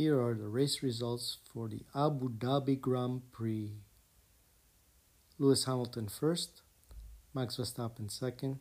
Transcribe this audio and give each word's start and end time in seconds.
Here 0.00 0.18
are 0.18 0.32
the 0.32 0.48
race 0.48 0.82
results 0.82 1.36
for 1.52 1.68
the 1.68 1.82
Abu 1.94 2.30
Dhabi 2.30 2.80
Grand 2.80 3.20
Prix. 3.32 3.72
Lewis 5.38 5.66
Hamilton 5.66 6.08
first, 6.08 6.62
Max 7.34 7.58
Verstappen 7.58 8.10
second, 8.10 8.60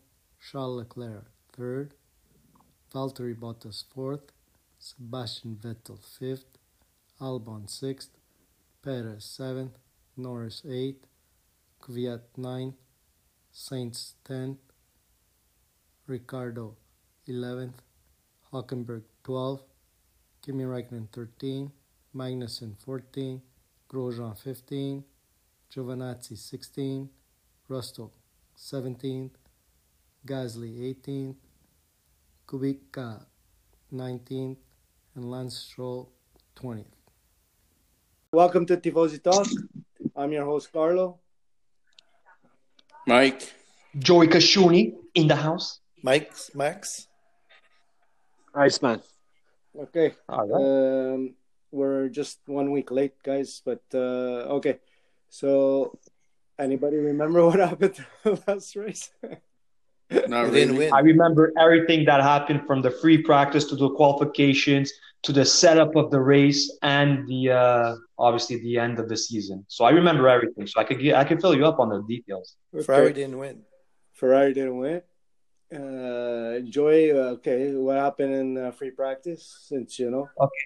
Charles 0.52 0.80
Leclerc 0.80 1.32
third, 1.54 1.94
Valtteri 2.94 3.34
Bottas 3.34 3.86
fourth, 3.90 4.34
Sebastian 4.80 5.56
Vettel 5.56 6.04
fifth, 6.04 6.58
Albon 7.22 7.70
sixth, 7.70 8.18
Perez 8.84 9.24
seventh, 9.24 9.78
Norris 10.18 10.62
eighth, 10.70 11.08
Kvyat 11.82 12.24
ninth, 12.36 12.76
Sainz 13.56 14.16
tenth, 14.26 14.60
Ricciardo 16.06 16.76
eleventh, 17.26 17.82
Hulkenberg 18.52 19.04
twelfth, 19.24 19.69
Kimi 20.42 20.66
Räikkönen 20.66 21.08
13, 21.12 21.72
Magnussen 22.14 22.76
14, 22.76 23.42
Grosjean 23.90 24.36
15, 24.36 25.04
Giovinazzi 25.70 26.36
16, 26.38 27.10
Russell 27.70 28.08
17, 28.56 29.32
Gasly 30.26 30.82
18, 30.82 31.36
Kubica 32.48 33.26
19, 33.92 34.58
and 35.16 35.26
Lance 35.32 35.58
Stroll 35.58 36.10
20th. 36.56 36.86
Welcome 38.32 38.66
to 38.66 38.78
Tifosi 38.78 39.22
Talk. 39.22 39.48
I'm 40.16 40.32
your 40.32 40.46
host, 40.46 40.72
Carlo. 40.72 41.20
Mike. 43.06 43.54
Joey 43.98 44.28
Kashuni 44.28 44.94
in 45.16 45.28
the 45.28 45.36
house. 45.36 45.80
Mike, 46.04 46.32
Max. 46.54 47.08
Iceman. 48.56 49.02
Okay. 49.78 50.14
All 50.28 50.48
right. 50.48 51.14
Um, 51.14 51.36
we're 51.72 52.10
just 52.10 52.40
one 52.46 52.72
week 52.72 52.92
late, 52.92 53.22
guys, 53.24 53.62
but 53.64 53.82
uh, 53.94 54.58
okay. 54.58 54.80
So, 55.30 55.98
anybody 56.58 56.98
remember 56.98 57.46
what 57.46 57.60
happened 57.60 58.04
last 58.48 58.76
race? 58.76 59.12
Not 60.10 60.46
really. 60.46 60.62
didn't 60.62 60.78
win. 60.78 60.94
I 60.94 61.00
remember 61.00 61.54
everything 61.60 62.06
that 62.06 62.22
happened 62.22 62.66
from 62.66 62.82
the 62.82 62.90
free 62.90 63.22
practice 63.22 63.66
to 63.66 63.76
the 63.76 63.90
qualifications 63.92 64.92
to 65.24 65.34
the 65.34 65.46
setup 65.46 65.96
of 65.96 66.12
the 66.12 66.20
race 66.20 66.78
and 66.82 67.28
the 67.28 67.52
uh, 67.52 67.96
obviously 68.18 68.58
the 68.62 68.78
end 68.78 69.00
of 69.00 69.10
the 69.10 69.18
season. 69.18 69.66
So 69.68 69.86
I 69.86 69.92
remember 69.92 70.28
everything. 70.28 70.66
So 70.66 70.80
I 70.80 70.84
could 70.84 71.00
get, 71.00 71.16
I 71.16 71.24
could 71.24 71.42
fill 71.42 71.56
you 71.56 71.66
up 71.66 71.80
on 71.80 71.90
the 71.90 72.02
details. 72.08 72.56
Ferrari 72.84 73.14
didn't 73.14 73.38
win. 73.38 73.62
Ferrari 74.14 74.54
didn't 74.54 74.78
win. 74.78 75.02
Uh, 75.72 76.60
Joy, 76.68 77.12
uh, 77.12 77.38
okay, 77.38 77.74
what 77.76 77.98
happened 77.98 78.34
in 78.34 78.58
uh, 78.58 78.72
free 78.72 78.92
practice? 78.92 79.66
Since 79.68 80.00
you 80.00 80.10
know, 80.10 80.28
okay, 80.40 80.66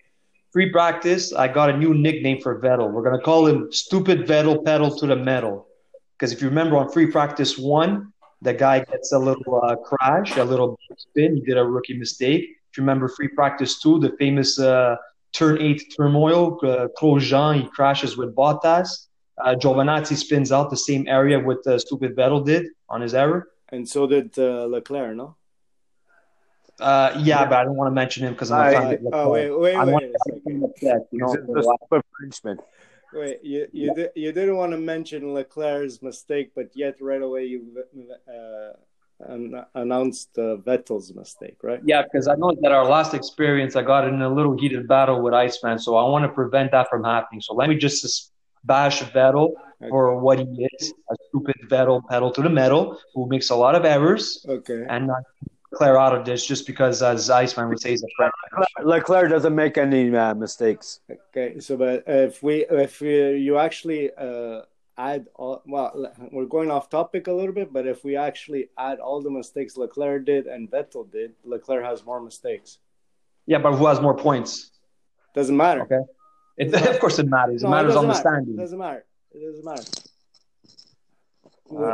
Free 0.54 0.70
practice, 0.70 1.34
I 1.34 1.48
got 1.48 1.72
a 1.72 1.76
new 1.76 1.96
nickname 1.96 2.40
for 2.40 2.62
Vettel. 2.62 2.92
We're 2.92 3.02
gonna 3.02 3.20
call 3.20 3.48
him 3.48 3.72
Stupid 3.72 4.28
Vettel 4.28 4.64
Pedal 4.64 4.96
to 4.98 5.08
the 5.08 5.16
Metal. 5.16 5.66
Because 6.16 6.32
if 6.32 6.44
you 6.44 6.48
remember 6.48 6.78
on 6.78 6.90
free 6.92 7.08
practice 7.08 7.58
one, 7.58 8.14
the 8.44 8.54
guy 8.54 8.86
gets 8.86 9.14
a 9.14 9.18
little 9.18 9.62
uh, 9.64 9.76
crash, 9.78 10.38
a 10.38 10.44
little 10.44 10.78
spin. 10.96 11.38
He 11.38 11.42
did 11.42 11.58
a 11.58 11.66
rookie 11.66 11.98
mistake. 11.98 12.44
If 12.70 12.78
you 12.78 12.84
remember 12.84 13.08
free 13.08 13.30
practice 13.30 13.82
two, 13.82 14.00
the 14.00 14.12
famous 14.20 14.60
uh, 14.60 14.96
turn 15.32 15.60
eight 15.60 15.82
turmoil, 15.98 16.60
uh, 16.62 16.88
Grosjean, 17.02 17.64
he 17.64 17.68
crashes 17.70 18.16
with 18.16 18.36
Bottas. 18.36 19.08
Uh, 19.44 19.56
Giovinazzi 19.56 20.16
spins 20.16 20.52
out 20.52 20.70
the 20.70 20.78
same 20.78 21.08
area 21.08 21.40
what 21.40 21.66
uh, 21.66 21.80
Stupid 21.80 22.16
Vettel 22.16 22.46
did 22.46 22.68
on 22.90 23.02
his 23.02 23.16
error. 23.16 23.48
And 23.74 23.84
so 23.94 24.00
did 24.14 24.38
uh, 24.38 24.66
Leclerc, 24.76 25.16
no? 25.16 25.36
Uh, 26.80 27.10
yeah, 27.30 27.46
but 27.46 27.58
I 27.60 27.64
don't 27.66 27.76
want 27.76 27.90
to 27.94 27.96
mention 28.02 28.26
him 28.26 28.34
because 28.34 28.52
I'm 28.52 28.60
a 28.60 28.70
I- 28.70 28.74
fan 28.74 28.94
of 28.94 29.14
Oh 29.14 29.30
wait, 29.30 29.50
wait, 29.66 29.76
I 29.76 29.86
wait, 29.86 29.94
want 29.94 30.06
a 30.06 30.08
to 30.10 30.20
second. 30.26 30.42
you 31.12 31.20
know, 31.22 31.32
He's 31.32 31.46
the 31.58 31.64
super 31.82 32.02
Frenchman. 32.18 32.58
wait. 33.14 33.38
You 33.52 33.68
you 33.72 33.94
did, 33.98 34.10
you 34.16 34.32
didn't 34.32 34.58
want 34.62 34.72
to 34.72 34.80
mention 34.94 35.34
Leclerc's 35.34 36.02
mistake, 36.10 36.48
but 36.58 36.68
yet 36.84 36.96
right 37.10 37.22
away 37.30 37.44
you 37.54 37.60
uh, 38.28 38.72
an- 39.34 39.66
announced 39.76 40.32
uh, 40.38 40.58
Vettel's 40.68 41.14
mistake, 41.22 41.58
right? 41.70 41.82
Yeah, 41.86 42.02
because 42.04 42.28
I 42.28 42.36
know 42.36 42.52
that 42.62 42.72
our 42.72 42.88
last 42.96 43.14
experience, 43.14 43.76
I 43.76 43.84
got 43.94 44.08
in 44.08 44.22
a 44.22 44.32
little 44.38 44.56
heated 44.62 44.88
battle 44.88 45.22
with 45.22 45.34
Iceman, 45.46 45.78
so 45.86 45.96
I 45.96 46.04
want 46.14 46.24
to 46.26 46.32
prevent 46.42 46.72
that 46.72 46.90
from 46.90 47.04
happening. 47.04 47.42
So 47.42 47.54
let 47.54 47.70
me 47.70 47.76
just 47.88 48.32
bash 48.64 48.98
Vettel 49.16 49.48
for 49.90 50.20
what 50.20 50.40
he 50.40 50.68
is 50.80 50.94
a 51.12 51.16
stupid 51.30 51.56
Vettel 51.68 52.02
pedal 52.10 52.32
to 52.32 52.42
the 52.42 52.50
metal 52.50 53.00
who 53.14 53.28
makes 53.28 53.50
a 53.50 53.56
lot 53.56 53.76
of 53.76 53.86
errors 53.86 54.46
Okay. 54.48 54.86
and 54.90 55.08
not 55.08 55.24
clear 55.74 55.98
out 55.98 56.16
of 56.16 56.24
this 56.26 56.46
just 56.46 56.68
because, 56.68 57.02
as 57.02 57.30
Iceman 57.30 57.68
would 57.70 57.80
say, 57.80 57.92
he's 57.92 58.04
a 58.04 58.08
friend. 58.16 58.32
Leclerc 58.84 59.30
doesn't 59.30 59.56
make 59.56 59.78
any 59.78 60.16
uh, 60.16 60.34
mistakes. 60.36 61.00
Okay, 61.30 61.60
so 61.60 61.76
but 61.78 62.04
if 62.08 62.44
we 62.44 62.66
if 62.70 63.02
we, 63.02 63.38
you 63.38 63.58
actually 63.58 64.12
uh, 64.16 64.62
add 64.98 65.26
all 65.36 65.64
well, 65.66 66.14
we're 66.32 66.46
going 66.46 66.70
off 66.70 66.90
topic 66.90 67.26
a 67.28 67.34
little 67.34 67.54
bit, 67.54 67.74
but 67.74 67.88
if 67.88 68.04
we 68.04 68.16
actually 68.16 68.70
add 68.78 69.00
all 69.00 69.20
the 69.22 69.32
mistakes 69.32 69.76
Leclerc 69.76 70.26
did 70.26 70.46
and 70.46 70.70
Vettel 70.70 71.12
did, 71.12 71.34
Leclerc 71.44 71.84
has 71.84 72.06
more 72.06 72.22
mistakes. 72.22 72.78
Yeah, 73.48 73.58
but 73.58 73.74
who 73.76 73.88
has 73.88 74.00
more 74.00 74.16
points? 74.16 74.70
Doesn't 75.34 75.58
matter. 75.58 75.82
Okay. 75.82 76.02
It, 76.58 76.72
of 76.94 77.00
course, 77.00 77.18
it 77.18 77.26
matters. 77.28 77.64
It 77.64 77.66
No, 77.66 77.72
matters 77.72 77.96
doesn't 77.96 77.98
on 77.98 78.04
the 78.06 78.14
matter. 78.14 78.20
standing. 78.20 78.56
Doesn't 78.56 78.78
matter. 78.78 79.06
It 79.34 79.42
doesn't 79.46 79.66
matter. 79.66 79.84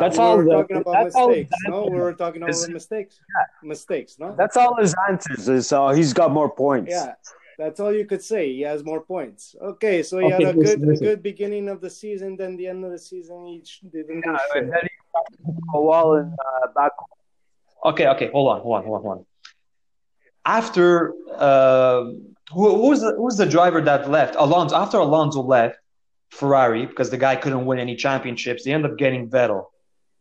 That's 0.02 0.18
we 0.18 0.24
all 0.24 0.38
were 0.38 0.44
the- 0.44 0.52
talking 0.52 0.78
about 0.78 1.04
that's 1.04 1.16
all 1.16 1.28
mistakes. 1.30 1.50
that- 1.64 1.72
No, 1.72 1.86
we 1.86 2.00
were 2.00 2.14
talking 2.14 2.42
about 2.42 2.50
Is- 2.52 2.70
mistakes. 2.70 3.20
Mistakes, 3.64 4.20
no? 4.20 4.36
That's 4.36 4.58
all 4.58 4.76
his 4.76 4.94
answers 5.08 5.48
is 5.48 5.72
uh, 5.72 5.90
he's 5.90 6.12
got 6.14 6.32
more 6.32 6.50
points. 6.50 6.92
Yeah, 6.92 7.14
that's 7.58 7.80
all 7.80 7.94
you 7.94 8.06
could 8.06 8.22
say. 8.22 8.52
He 8.52 8.62
has 8.62 8.84
more 8.84 9.02
points. 9.02 9.56
Okay, 9.62 10.04
so 10.04 10.18
he 10.20 10.26
Okay, 10.26 10.44
had 10.46 10.56
a 10.56 10.60
listen, 10.60 10.80
good, 10.80 10.88
listen. 10.90 11.06
a 11.06 11.10
good 11.10 11.24
beginning 11.24 11.70
of 11.70 11.80
the 11.82 11.90
season. 11.90 12.36
Then 12.36 12.58
the 12.58 12.68
end 12.68 12.84
of 12.84 12.92
the 12.92 13.00
season, 13.00 13.46
he 13.46 13.64
didn't 13.90 14.22
do 14.22 14.32
Yeah, 14.32 14.38
shit. 14.54 14.64
and 14.64 14.72
then 14.74 14.82
he 14.84 15.54
go 15.72 15.82
well 15.82 16.16
in 16.16 16.36
uh, 16.46 16.68
back. 16.76 16.92
Okay, 17.86 18.08
okay, 18.08 18.30
hold 18.32 18.50
on, 18.54 18.62
hold 18.62 18.76
on, 18.78 18.84
hold 18.84 18.96
on, 18.98 19.02
hold 19.04 19.18
on. 19.20 19.26
After 20.46 21.14
uh, 21.36 22.04
who, 22.54 22.76
who 22.76 22.88
was 22.90 23.02
the, 23.02 23.14
who 23.16 23.24
was 23.24 23.38
the 23.38 23.46
driver 23.46 23.80
that 23.82 24.10
left? 24.10 24.36
Alonso. 24.38 24.76
After 24.76 24.98
Alonso 24.98 25.42
left 25.42 25.78
Ferrari 26.32 26.86
because 26.86 27.10
the 27.10 27.18
guy 27.18 27.36
couldn't 27.36 27.66
win 27.66 27.80
any 27.80 27.96
championships, 27.96 28.64
they 28.64 28.72
end 28.72 28.86
up 28.86 28.98
getting 28.98 29.30
Vettel. 29.30 29.66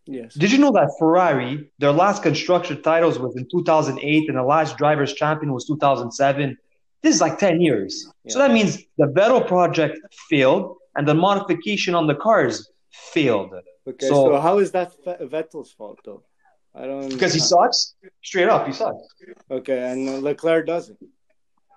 Yes. 0.07 0.35
Did 0.35 0.53
you 0.53 0.59
know 0.59 0.73
that 0.73 0.91
Ferrari, 0.99 1.71
their 1.79 1.93
last 1.93 2.23
constructor 2.23 2.75
titles 2.75 3.19
was 3.19 3.37
in 3.37 3.47
2008, 3.51 4.29
and 4.29 4.39
the 4.39 4.43
last 4.43 4.79
drivers' 4.79 5.13
champion 5.13 5.53
was 5.53 5.67
2007? 5.67 6.57
This 7.03 7.15
is 7.15 7.21
like 7.21 7.39
10 7.39 7.61
years. 7.61 8.11
So 8.29 8.39
that 8.39 8.51
means 8.51 8.79
the 8.97 9.07
Vettel 9.07 9.47
project 9.47 9.99
failed, 10.31 10.77
and 10.97 11.07
the 11.07 11.15
modification 11.15 11.95
on 11.95 12.07
the 12.07 12.15
cars 12.15 12.71
failed 12.91 13.53
Okay, 13.87 14.07
So- 14.09 14.33
so, 14.33 14.41
how 14.41 14.59
is 14.59 14.73
that 14.73 14.93
Vettel's 15.05 15.73
fault 15.73 15.99
though? 16.05 16.23
I 16.75 16.87
don't 16.87 17.09
because 17.09 17.33
he 17.33 17.41
sucks. 17.41 17.95
Straight 18.23 18.49
up, 18.49 18.67
he 18.67 18.73
sucks. 18.73 19.03
Okay, 19.51 19.79
and 19.91 20.23
Leclerc 20.23 20.67
doesn't. 20.67 20.99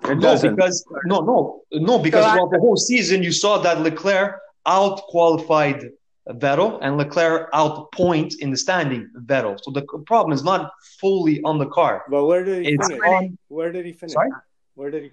It 0.03 0.16
No, 0.16 0.22
doesn't. 0.22 0.56
because 0.56 0.85
no, 1.06 1.19
no, 1.19 1.62
no, 1.72 2.00
because 2.00 2.25
throughout 2.25 2.51
the 2.51 2.59
whole 2.59 2.78
season 2.78 3.22
you 3.23 3.31
saw 3.31 3.57
that 3.59 3.81
Leclerc 3.81 4.39
out 4.66 5.01
qualified 5.13 5.89
Vettel 6.29 6.79
and 6.81 6.97
Leclerc 6.97 7.50
out 7.53 7.91
point 7.91 8.35
in 8.39 8.51
the 8.51 8.57
standing 8.57 9.09
Vettel. 9.25 9.57
So 9.62 9.72
the 9.72 9.84
problem 10.06 10.34
is 10.34 10.44
not 10.44 10.72
fully 11.00 11.41
on 11.44 11.57
the 11.59 11.67
car. 11.67 12.03
But 12.09 12.25
where 12.25 12.44
did 12.44 12.66
he 12.66 12.73
It's 12.73 12.88
finish? 12.88 13.03
on- 13.07 13.38
Where 13.47 13.72
did 13.72 13.85
he 13.85 13.94
finish? 13.94 14.13
Sorry? 14.13 14.29
Where 14.75 14.91
did 14.91 15.03
he? 15.03 15.12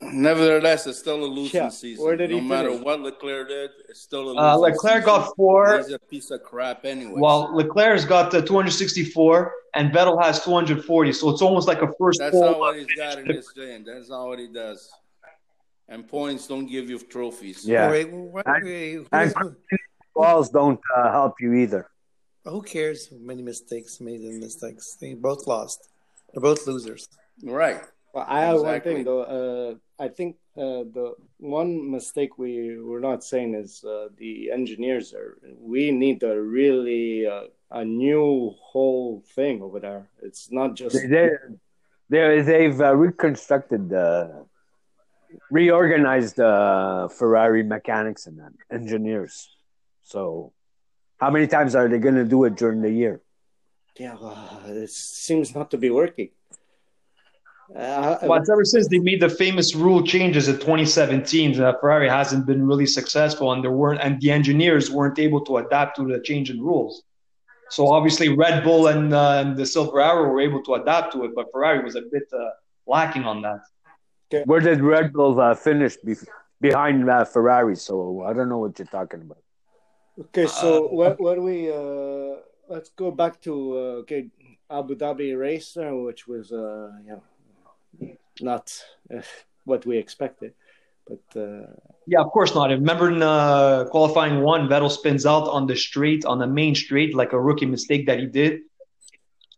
Nevertheless, 0.00 0.86
it's 0.86 0.98
still 0.98 1.24
a 1.24 1.26
losing 1.26 1.62
Yeah, 1.62 1.68
season. 1.70 2.04
where 2.04 2.16
did 2.16 2.30
he 2.30 2.36
no 2.40 2.42
matter 2.42 2.68
finish? 2.68 2.84
what 2.84 3.00
Leclerc 3.00 3.48
did, 3.48 3.70
it's 3.88 4.00
still 4.02 4.24
a 4.24 4.28
losing 4.28 4.38
Uh, 4.40 4.56
Leclerc 4.56 5.02
season. 5.02 5.04
got 5.06 5.36
four, 5.36 5.78
He's 5.78 5.90
a 5.92 5.98
piece 5.98 6.30
of 6.30 6.42
crap 6.42 6.84
anyway. 6.84 7.18
while 7.18 7.50
Leclerc's 7.54 8.04
got 8.04 8.34
uh, 8.34 8.42
264 8.42 9.52
and 9.74 9.90
Vettel 9.92 10.22
has 10.22 10.42
240. 10.44 11.12
So 11.14 11.30
it's 11.30 11.40
almost 11.40 11.66
like 11.66 11.80
a 11.80 11.90
first 11.98 12.18
That's 12.18 12.36
not 12.36 12.58
what 12.58 12.76
he's 12.76 12.86
got 12.94 13.18
in 13.18 13.26
his 13.26 13.50
thing. 13.52 13.84
That's 13.84 14.10
not 14.10 14.26
what 14.26 14.38
he 14.38 14.48
does. 14.52 14.90
And 15.88 16.06
points 16.06 16.46
don't 16.46 16.66
give 16.66 16.90
you 16.90 16.98
trophies. 16.98 17.64
Yeah. 17.66 17.90
Wait, 17.90 18.10
what, 18.12 18.46
And- 18.46 18.64
wait, 18.64 18.94
who, 18.96 19.06
and- 19.12 19.34
Balls 20.14 20.48
don't 20.50 20.80
uh, 20.96 21.10
help 21.12 21.34
you 21.40 21.52
either. 21.54 21.90
who 22.44 22.62
cares 22.62 23.10
many 23.12 23.42
mistakes 23.42 24.00
made 24.00 24.20
in 24.22 24.40
mistakes? 24.40 24.96
They 25.00 25.12
both 25.14 25.46
lost. 25.46 25.88
They're 26.32 26.40
both 26.40 26.66
losers. 26.66 27.06
Right. 27.42 27.82
Well, 28.14 28.24
I 28.26 28.40
have 28.42 28.60
one 28.62 28.80
thing 28.80 29.04
though. 29.04 29.22
Uh, 29.22 29.74
I 29.98 30.08
think 30.08 30.36
uh, 30.56 30.84
the 30.92 31.14
one 31.38 31.90
mistake 31.90 32.38
we 32.38 32.78
we're 32.80 33.00
not 33.00 33.24
saying 33.24 33.54
is 33.54 33.84
uh, 33.84 34.08
the 34.16 34.50
engineers 34.50 35.14
are. 35.14 35.38
We 35.58 35.90
need 35.90 36.22
a 36.22 36.40
really 36.40 37.26
uh, 37.26 37.44
a 37.70 37.84
new 37.84 38.54
whole 38.60 39.22
thing 39.34 39.62
over 39.62 39.80
there. 39.80 40.08
It's 40.22 40.50
not 40.52 40.74
just 40.74 40.96
they, 41.08 41.30
they, 42.08 42.42
they've 42.42 42.80
uh, 42.80 42.94
reconstructed, 42.94 43.92
uh, 43.92 44.28
reorganized 45.50 46.40
uh, 46.40 47.08
Ferrari 47.08 47.62
mechanics 47.62 48.26
and 48.26 48.40
engineers. 48.70 49.48
So, 50.02 50.52
how 51.18 51.30
many 51.30 51.46
times 51.46 51.74
are 51.74 51.88
they 51.88 51.98
going 51.98 52.14
to 52.14 52.24
do 52.24 52.44
it 52.44 52.56
during 52.56 52.82
the 52.82 52.90
year? 52.90 53.20
yeah. 53.98 54.16
Well, 54.20 54.60
it 54.66 54.90
seems 54.90 55.54
not 55.54 55.70
to 55.70 55.78
be 55.78 55.90
working. 55.90 56.30
Uh, 57.74 58.16
Well, 58.22 58.40
ever 58.52 58.64
since 58.64 58.88
they 58.88 58.98
made 58.98 59.20
the 59.20 59.28
famous 59.28 59.74
rule 59.74 60.02
changes 60.02 60.48
in 60.48 60.58
2017, 60.58 61.60
uh, 61.60 61.72
Ferrari 61.80 62.08
hasn't 62.08 62.46
been 62.46 62.66
really 62.66 62.86
successful, 62.86 63.52
and 63.52 63.62
there 63.62 63.70
weren't, 63.72 64.00
and 64.00 64.20
the 64.20 64.30
engineers 64.30 64.90
weren't 64.90 65.18
able 65.18 65.40
to 65.44 65.56
adapt 65.58 65.96
to 65.96 66.04
the 66.06 66.20
change 66.20 66.50
in 66.50 66.60
rules. 66.60 67.02
So 67.70 67.88
obviously, 67.88 68.28
Red 68.28 68.62
Bull 68.64 68.86
and, 68.88 69.12
uh, 69.12 69.42
and 69.44 69.56
the 69.56 69.66
Silver 69.66 70.00
Arrow 70.00 70.28
were 70.30 70.40
able 70.40 70.62
to 70.64 70.74
adapt 70.74 71.12
to 71.14 71.24
it, 71.24 71.32
but 71.34 71.46
Ferrari 71.52 71.82
was 71.82 71.96
a 71.96 72.02
bit 72.12 72.24
uh, 72.32 72.50
lacking 72.86 73.24
on 73.24 73.42
that. 73.42 73.60
Where 74.44 74.60
did 74.60 74.80
Red 74.80 75.12
Bull 75.12 75.38
uh, 75.40 75.54
finish 75.54 75.96
be- 75.96 76.14
behind 76.60 77.08
uh, 77.08 77.24
Ferrari? 77.24 77.76
So 77.76 78.22
I 78.22 78.32
don't 78.32 78.48
know 78.48 78.58
what 78.58 78.78
you're 78.78 78.86
talking 78.86 79.22
about. 79.22 79.38
Okay, 80.20 80.46
so 80.46 80.88
what 80.88 81.18
what 81.20 81.34
do 81.36 81.42
we 81.42 81.70
uh 81.70 82.36
let's 82.68 82.90
go 82.90 83.10
back 83.10 83.40
to 83.42 83.52
uh, 83.72 84.00
okay 84.02 84.28
Abu 84.70 84.94
Dhabi 84.96 85.38
race, 85.38 85.76
uh, 85.76 85.90
which 85.94 86.26
was 86.26 86.52
uh 86.52 86.90
you 87.04 87.10
know 87.12 87.22
not 88.40 88.84
uh, 89.14 89.22
what 89.64 89.86
we 89.86 89.98
expected, 89.98 90.52
but 91.06 91.40
uh, 91.40 91.66
Yeah, 92.06 92.20
of 92.20 92.30
course 92.32 92.54
not. 92.54 92.70
Remember 92.70 93.08
in 93.10 93.22
uh, 93.22 93.84
qualifying 93.90 94.42
one, 94.42 94.68
Vettel 94.68 94.90
spins 94.90 95.26
out 95.26 95.48
on 95.48 95.66
the 95.66 95.76
straight, 95.76 96.24
on 96.24 96.38
the 96.38 96.46
main 96.46 96.74
straight, 96.74 97.14
like 97.14 97.32
a 97.32 97.40
rookie 97.40 97.66
mistake 97.66 98.06
that 98.06 98.18
he 98.18 98.26
did. 98.26 98.60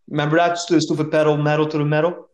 Remember 0.09 0.37
that 0.37 0.59
stu- 0.59 0.81
stupid 0.81 1.11
pedal 1.11 1.37
metal 1.37 1.67
to 1.69 1.79
the 1.79 1.85
metal? 1.85 2.29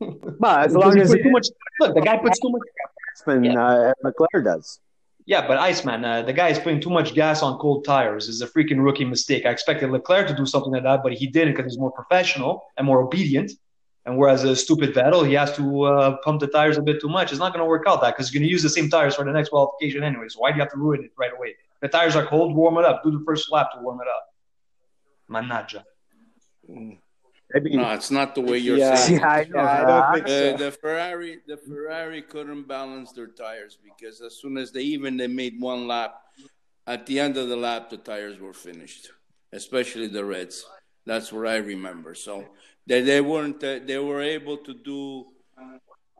But 0.38 0.64
as 0.66 0.74
Because 0.74 0.94
long 0.94 0.96
he 0.96 1.00
as 1.00 1.10
put 1.10 1.22
too 1.22 1.30
much, 1.30 1.46
look, 1.80 1.94
the 1.94 2.02
guy 2.02 2.16
puts 2.18 2.38
too 2.40 2.50
much. 2.50 2.62
Iceman, 3.14 3.56
uh, 3.56 3.92
McLaren 4.04 4.44
does. 4.44 4.80
Yeah, 5.26 5.46
but 5.46 5.58
Iceman, 5.58 6.04
uh, 6.04 6.22
the 6.22 6.32
guy 6.32 6.48
is 6.48 6.58
putting 6.58 6.80
too 6.80 6.90
much 6.90 7.14
gas 7.14 7.42
on 7.42 7.58
cold 7.58 7.84
tires. 7.84 8.28
Is 8.28 8.40
a 8.40 8.46
freaking 8.46 8.82
rookie 8.82 9.04
mistake. 9.04 9.44
I 9.46 9.50
expected 9.50 9.90
Leclerc 9.90 10.26
to 10.28 10.34
do 10.34 10.46
something 10.46 10.72
like 10.72 10.84
that, 10.84 11.02
but 11.02 11.12
he 11.12 11.26
didn't 11.26 11.54
because 11.54 11.72
he's 11.72 11.78
more 11.78 11.92
professional 11.92 12.62
and 12.76 12.86
more 12.86 13.02
obedient. 13.02 13.52
And 14.06 14.16
whereas 14.16 14.42
a 14.44 14.56
stupid 14.56 14.94
Vettel, 14.94 15.26
he 15.26 15.34
has 15.34 15.54
to 15.56 15.82
uh, 15.84 16.16
pump 16.24 16.40
the 16.40 16.46
tires 16.46 16.78
a 16.78 16.82
bit 16.82 17.00
too 17.00 17.08
much. 17.08 17.30
It's 17.30 17.38
not 17.40 17.52
going 17.52 17.62
to 17.62 17.68
work 17.68 17.84
out 17.86 18.00
that 18.00 18.16
because 18.16 18.32
you're 18.32 18.40
going 18.40 18.48
to 18.48 18.52
use 18.52 18.62
the 18.62 18.70
same 18.70 18.88
tires 18.88 19.14
for 19.14 19.24
the 19.24 19.32
next 19.32 19.50
qualification 19.50 20.02
anyway. 20.02 20.28
So 20.28 20.40
why 20.40 20.50
do 20.50 20.56
you 20.56 20.62
have 20.62 20.72
to 20.72 20.78
ruin 20.78 21.04
it 21.04 21.12
right 21.18 21.32
away? 21.36 21.56
The 21.82 21.88
tires 21.88 22.16
are 22.16 22.24
cold. 22.26 22.54
Warm 22.56 22.78
it 22.78 22.84
up. 22.86 23.02
Do 23.04 23.10
the 23.10 23.22
first 23.26 23.52
lap 23.52 23.68
to 23.74 23.80
warm 23.82 24.00
it 24.00 24.08
up. 24.08 24.24
Manaja. 25.30 25.82
Maybe. 26.66 27.76
No, 27.76 27.90
it's 27.92 28.10
not 28.10 28.34
the 28.34 28.40
way 28.40 28.58
you're 28.58 28.76
Yeah. 28.78 28.94
saying. 28.96 29.20
Yeah, 29.20 29.28
I 29.28 29.44
know. 29.44 29.62
Yeah, 29.62 29.72
I 29.82 29.84
don't 29.84 30.04
Uh, 30.04 30.12
think 30.14 30.24
Uh, 30.26 30.28
so. 30.28 30.56
the 30.64 30.70
Ferrari, 30.72 31.40
the 31.46 31.56
Ferrari 31.56 32.22
couldn't 32.22 32.64
balance 32.68 33.12
their 33.12 33.26
tires 33.26 33.78
because 33.82 34.20
as 34.20 34.36
soon 34.36 34.56
as 34.58 34.70
they 34.72 34.82
even 34.82 35.16
they 35.16 35.26
made 35.28 35.60
one 35.60 35.86
lap, 35.86 36.14
at 36.86 37.04
the 37.06 37.20
end 37.20 37.36
of 37.36 37.48
the 37.48 37.56
lap, 37.56 37.90
the 37.90 37.96
tires 37.98 38.38
were 38.38 38.52
finished, 38.54 39.10
especially 39.52 40.08
the 40.08 40.24
reds. 40.24 40.66
That's 41.06 41.32
what 41.32 41.46
I 41.46 41.56
remember. 41.56 42.14
So 42.14 42.44
they 42.88 43.02
they 43.02 43.20
weren't 43.20 43.62
uh, 43.62 43.80
they 43.84 43.98
were 43.98 44.22
able 44.22 44.56
to 44.56 44.72
do 44.72 45.26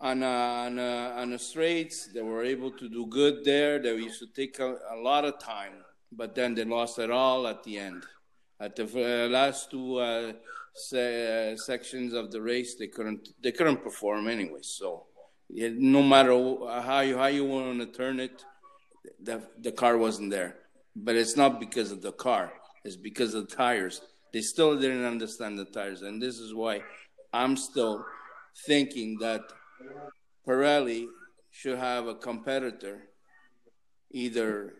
on 0.00 0.22
on 0.22 0.78
on 0.78 1.30
the 1.30 1.38
straights. 1.38 2.08
They 2.12 2.22
were 2.22 2.44
able 2.44 2.70
to 2.72 2.88
do 2.88 3.06
good 3.06 3.44
there. 3.44 3.78
They 3.78 3.94
used 3.96 4.20
to 4.20 4.28
take 4.40 4.58
a, 4.58 4.76
a 4.90 4.96
lot 4.96 5.24
of 5.24 5.38
time, 5.38 5.72
but 6.12 6.34
then 6.34 6.54
they 6.54 6.64
lost 6.64 6.98
it 6.98 7.10
all 7.10 7.46
at 7.46 7.64
the 7.64 7.78
end. 7.78 8.04
At 8.60 8.76
the 8.76 8.84
uh, 8.84 9.28
last 9.28 9.70
two 9.70 9.96
uh, 9.96 10.32
se- 10.74 11.52
uh, 11.52 11.56
sections 11.56 12.12
of 12.12 12.30
the 12.30 12.40
race, 12.42 12.74
they 12.74 12.88
couldn't 12.88 13.28
they 13.42 13.52
couldn't 13.52 13.82
perform 13.82 14.28
anyway. 14.28 14.60
So 14.62 15.06
yeah, 15.48 15.70
no 15.72 16.02
matter 16.02 16.34
how 16.82 17.00
you 17.00 17.16
how 17.16 17.26
you 17.26 17.44
want 17.46 17.80
to 17.80 17.86
turn 17.86 18.20
it, 18.20 18.44
the 19.22 19.40
the 19.58 19.72
car 19.72 19.96
wasn't 19.96 20.30
there. 20.30 20.56
But 20.94 21.14
it's 21.16 21.36
not 21.36 21.60
because 21.60 21.92
of 21.92 22.02
the 22.02 22.12
car; 22.12 22.52
it's 22.84 22.96
because 22.96 23.32
of 23.34 23.48
the 23.48 23.56
tires. 23.56 24.02
They 24.32 24.40
still 24.40 24.78
didn't 24.78 25.04
understand 25.04 25.58
the 25.58 25.64
tires, 25.64 26.02
and 26.02 26.20
this 26.20 26.38
is 26.38 26.54
why 26.54 26.82
I'm 27.32 27.56
still 27.56 28.04
thinking 28.66 29.19
that 29.20 29.42
Pirelli 30.46 31.06
should 31.50 31.78
have 31.78 32.06
a 32.06 32.14
competitor, 32.14 33.08
either 34.10 34.75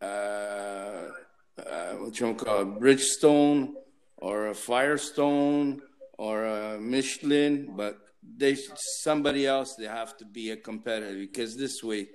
uh, 0.00 0.04
uh, 0.04 1.92
what 1.98 2.18
you 2.18 2.34
call 2.34 2.64
Bridgestone 2.64 3.72
or 4.16 4.48
a 4.48 4.54
Firestone 4.54 5.80
or 6.18 6.44
a 6.44 6.78
Michelin, 6.78 7.74
but 7.76 7.98
they 8.36 8.56
somebody 9.02 9.46
else 9.46 9.74
they 9.76 9.86
have 9.86 10.16
to 10.18 10.24
be 10.24 10.50
a 10.50 10.56
competitor 10.56 11.14
because 11.14 11.56
this 11.56 11.82
way, 11.82 12.08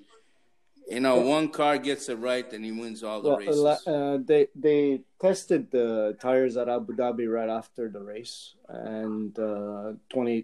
you 0.94 1.00
know, 1.00 1.20
one 1.38 1.48
car 1.50 1.78
gets 1.78 2.10
it 2.10 2.18
right 2.20 2.48
and 2.54 2.64
he 2.64 2.72
wins 2.72 3.04
all 3.04 3.22
the 3.22 3.30
well, 3.30 3.38
races. 3.38 3.88
uh, 3.88 4.18
they 4.24 4.48
they 4.56 5.02
tested 5.20 5.72
the 5.72 6.16
tires 6.20 6.56
at 6.62 6.68
Abu 6.70 6.94
Dhabi 6.96 7.26
right 7.38 7.50
after 7.50 7.90
the 7.90 8.02
race 8.14 8.56
and 8.70 9.38
uh, 9.40 9.94
20, 10.10 10.44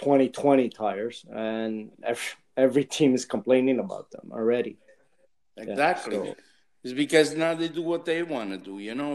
2020 0.00 0.68
tires, 0.70 1.24
and 1.32 1.90
every, 2.02 2.32
every 2.56 2.84
team 2.84 3.14
is 3.14 3.24
complaining 3.24 3.78
about 3.78 4.10
them 4.10 4.30
already. 4.32 4.76
Exactly. 5.56 6.16
so- 6.16 6.36
It's 6.82 6.94
because 6.94 7.28
now 7.34 7.52
they 7.54 7.68
do 7.68 7.82
what 7.82 8.02
they 8.06 8.22
want 8.22 8.48
to 8.54 8.58
do. 8.70 8.78
You 8.78 8.94
know, 8.94 9.12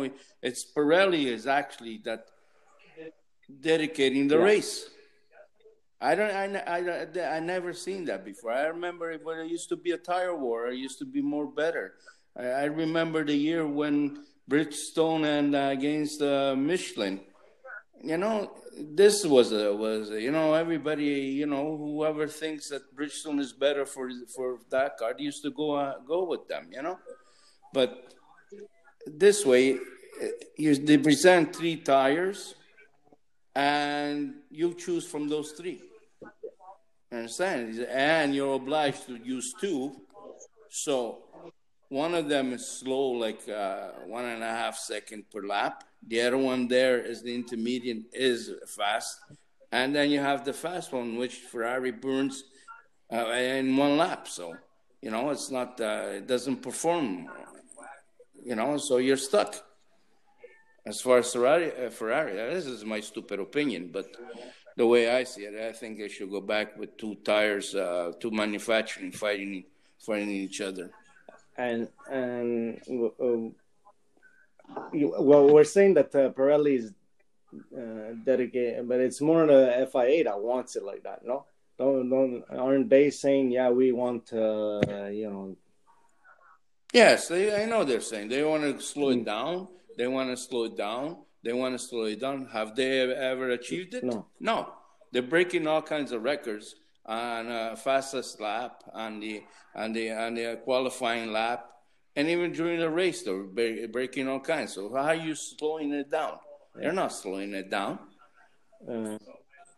it's 0.48 0.62
Pirelli 0.74 1.26
is 1.26 1.48
actually 1.48 1.98
that 2.06 2.22
dedicating 3.62 4.28
the 4.28 4.38
Yeah. 4.38 4.44
race. 4.52 4.90
I 6.02 6.16
don't. 6.16 6.32
I, 6.32 6.46
I, 6.68 7.38
I, 7.38 7.40
never 7.40 7.74
seen 7.74 8.06
that 8.06 8.26
before. 8.26 8.52
I 8.52 8.66
remember 8.66 9.18
when 9.24 9.40
it 9.40 9.50
used 9.50 9.70
to 9.70 9.78
be 9.78 9.92
a 9.92 9.98
tire 9.98 10.36
war. 10.36 10.68
It 10.68 10.78
used 10.78 11.00
to 11.00 11.06
be 11.06 11.22
more 11.22 11.48
better. 11.48 11.94
I, 12.38 12.48
I 12.48 12.64
remember 12.66 13.24
the 13.24 13.36
year 13.36 13.66
when 13.66 14.26
Bridgestone 14.50 15.26
and 15.26 15.56
uh, 15.56 15.70
against 15.72 16.22
uh, 16.22 16.56
Michelin. 16.56 17.22
You 18.04 18.18
know, 18.18 18.52
this 18.78 19.26
was 19.26 19.52
a 19.52 19.74
was 19.74 20.12
a, 20.12 20.22
you 20.22 20.32
know 20.32 20.54
everybody 20.54 21.06
you 21.06 21.46
know 21.46 21.78
whoever 21.78 22.28
thinks 22.28 22.70
that 22.70 22.96
Bridgestone 22.96 23.40
is 23.40 23.54
better 23.54 23.86
for 23.86 24.10
for 24.36 24.60
that 24.70 24.98
car 24.98 25.16
used 25.18 25.44
to 25.44 25.52
go 25.52 25.72
uh, 25.72 26.00
go 26.06 26.26
with 26.26 26.48
them. 26.48 26.68
You 26.72 26.84
know, 26.84 27.00
but 27.74 28.14
this 29.08 29.46
way, 29.46 29.74
uh, 29.74 30.28
you 30.58 30.76
they 30.76 30.98
present 30.98 31.56
three 31.56 31.78
tires, 31.78 32.56
and 33.56 34.36
you 34.52 34.74
choose 34.74 35.06
from 35.06 35.30
those 35.30 35.52
three. 35.52 35.82
Understand? 37.12 37.80
And 37.90 38.36
you're 38.36 38.56
obliged 38.56 39.06
to 39.08 39.16
use 39.16 39.54
two. 39.60 39.96
So 40.70 41.20
one 41.90 42.14
of 42.14 42.28
them 42.28 42.52
is 42.52 42.68
slow, 42.68 43.12
like 43.12 43.48
uh, 43.48 43.92
one 44.06 44.26
and 44.26 44.44
a 44.44 44.48
half 44.48 44.78
second 44.78 45.30
per 45.32 45.42
lap. 45.42 45.84
The 46.08 46.22
other 46.22 46.38
one 46.38 46.68
there 46.68 47.00
is 47.00 47.22
the 47.24 47.34
intermediate 47.34 48.04
is 48.14 48.52
fast, 48.68 49.20
and 49.72 49.96
then 49.96 50.10
you 50.12 50.20
have 50.20 50.44
the 50.46 50.54
fast 50.54 50.92
one, 50.92 51.16
which 51.16 51.36
Ferrari 51.36 51.92
burns 51.92 52.44
uh, 53.12 53.28
in 53.30 53.78
one 53.78 53.98
lap. 53.98 54.28
So 54.28 54.56
you 55.02 55.12
know 55.12 55.30
it's 55.30 55.50
not 55.50 55.80
uh, 55.80 56.18
it 56.18 56.28
doesn't 56.28 56.62
perform. 56.62 57.30
You 58.44 58.56
know, 58.56 58.78
so 58.78 58.98
you're 58.98 59.18
stuck. 59.18 59.56
As 60.86 61.02
far 61.02 61.18
as 61.20 61.34
Ferrari, 61.34 61.72
uh, 61.72 61.90
Ferrari, 61.90 62.34
this 62.34 62.66
is 62.68 62.86
my 62.86 63.00
stupid 63.00 63.40
opinion, 63.40 63.90
but 63.92 64.06
the 64.78 64.86
way 64.86 65.10
I 65.10 65.24
see 65.24 65.42
it, 65.42 65.56
I 65.60 65.72
think 65.72 65.98
they 65.98 66.10
should 66.10 66.30
go 66.30 66.42
back 66.42 66.78
with 66.78 66.96
two 66.98 67.16
tires, 67.24 67.74
uh, 67.74 68.12
two 68.20 68.32
manufacturing 68.32 69.12
fighting 69.12 69.66
fighting 70.00 70.30
each 70.30 70.62
other. 70.62 70.92
and 71.58 71.88
and 72.10 72.80
uh, 72.92 73.50
well, 74.94 75.50
we're 75.54 75.64
saying 75.64 75.96
that 75.96 76.14
uh, 76.14 76.30
Pirelli 76.32 76.78
is 76.80 76.94
uh, 77.76 78.14
dedicated, 78.24 78.88
but 78.88 79.00
it's 79.00 79.22
more 79.22 79.46
the 79.48 79.88
FIA 79.92 80.26
that 80.26 80.40
wants 80.40 80.76
it 80.76 80.84
like 80.84 81.04
that. 81.04 81.26
No, 81.26 81.46
don't, 81.80 82.10
don't 82.10 82.44
aren't 82.50 82.90
they 82.90 83.10
saying 83.10 83.52
yeah 83.52 83.70
we 83.70 83.92
want 83.92 84.32
uh, 84.34 84.82
you 85.08 85.30
know 85.32 85.56
Yes, 86.96 87.28
they, 87.28 87.54
I 87.62 87.66
know 87.66 87.84
they're 87.84 88.00
saying 88.00 88.30
they 88.30 88.42
want 88.42 88.64
to 88.64 88.82
slow 88.82 89.10
it 89.10 89.26
down. 89.26 89.68
They 89.98 90.08
want 90.08 90.30
to 90.30 90.38
slow 90.38 90.66
it 90.66 90.78
down. 90.78 91.18
They 91.44 91.54
want 91.54 91.76
to 91.76 91.80
slow 91.80 92.04
it 92.06 92.20
down. 92.20 92.48
Have 92.52 92.76
they 92.76 93.02
ever 93.02 93.50
achieved 93.52 93.94
it? 93.94 94.04
No. 94.04 94.28
No. 94.40 94.74
They're 95.12 95.22
breaking 95.22 95.68
all 95.68 95.82
kinds 95.82 96.12
of 96.12 96.24
records 96.24 96.76
on 97.06 97.48
uh, 97.48 97.76
fastest 97.76 98.42
lap, 98.42 98.84
on 98.94 99.20
the 99.20 99.44
on 99.76 99.94
the 99.94 100.12
on 100.12 100.34
the 100.34 100.60
qualifying 100.64 101.32
lap, 101.32 101.66
and 102.16 102.28
even 102.28 102.52
during 102.52 102.80
the 102.80 102.90
race, 102.90 103.22
they're 103.24 103.88
breaking 103.88 104.28
all 104.28 104.40
kinds. 104.40 104.74
So 104.74 104.90
how 104.94 105.04
are 105.04 105.16
you 105.16 105.36
slowing 105.36 105.94
it 105.94 106.10
down? 106.10 106.40
They're 106.76 106.92
not 106.92 107.14
slowing 107.14 107.54
it 107.54 107.70
down. 107.70 108.00
uh, 108.90 109.18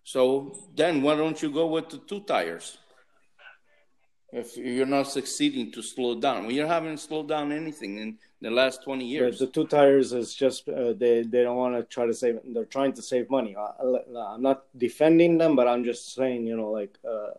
So 0.04 0.56
then 0.74 1.02
why 1.04 1.16
don't 1.16 1.40
you 1.42 1.52
go 1.52 1.68
with 1.68 1.90
the 1.90 1.98
two 1.98 2.22
tires? 2.22 2.78
If 4.32 4.58
you're 4.58 4.86
not 4.86 5.08
succeeding 5.08 5.72
to 5.74 5.82
slow 5.82 6.20
down, 6.20 6.44
well, 6.44 6.52
you 6.52 6.66
haven't 6.66 6.98
slowed 7.00 7.28
down 7.30 7.52
anything 7.52 7.98
in 7.98 8.18
the 8.42 8.52
last 8.52 8.84
20 8.84 9.06
years. 9.06 9.40
the 9.40 9.48
two 9.48 9.66
tires 9.66 10.14
is 10.14 10.34
just 10.36 10.70
uh, 10.70 10.94
they 10.94 11.24
they 11.24 11.42
don't 11.44 11.58
want 11.58 11.76
to 11.76 11.84
try 11.84 12.06
to 12.06 12.14
save 12.14 12.40
they're 12.54 12.66
trying 12.66 12.94
to 12.94 13.02
save 13.02 13.30
money. 13.30 13.56
I, 13.56 13.68
I'm 14.36 14.42
not 14.42 14.66
defending 14.78 15.38
them, 15.38 15.56
but 15.56 15.68
I'm 15.68 15.84
just 15.84 16.14
saying 16.14 16.46
you 16.46 16.56
know 16.56 16.70
like 16.72 16.98
uh, 17.04 17.32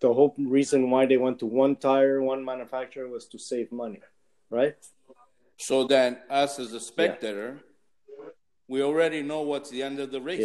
the 0.00 0.12
whole 0.12 0.34
reason 0.38 0.90
why 0.90 1.06
they 1.06 1.16
went 1.16 1.38
to 1.40 1.46
one 1.46 1.76
tire 1.76 2.20
one 2.22 2.44
manufacturer 2.44 3.08
was 3.08 3.26
to 3.28 3.38
save 3.38 3.72
money, 3.72 4.00
right? 4.50 4.76
So 5.56 5.84
then, 5.84 6.18
us 6.28 6.58
as 6.58 6.72
a 6.72 6.80
spectator, 6.80 7.60
we 8.68 8.82
already 8.82 9.22
know 9.22 9.42
what's 9.42 9.70
the 9.70 9.82
end 9.82 9.98
of 10.00 10.10
the 10.10 10.20
race. 10.20 10.40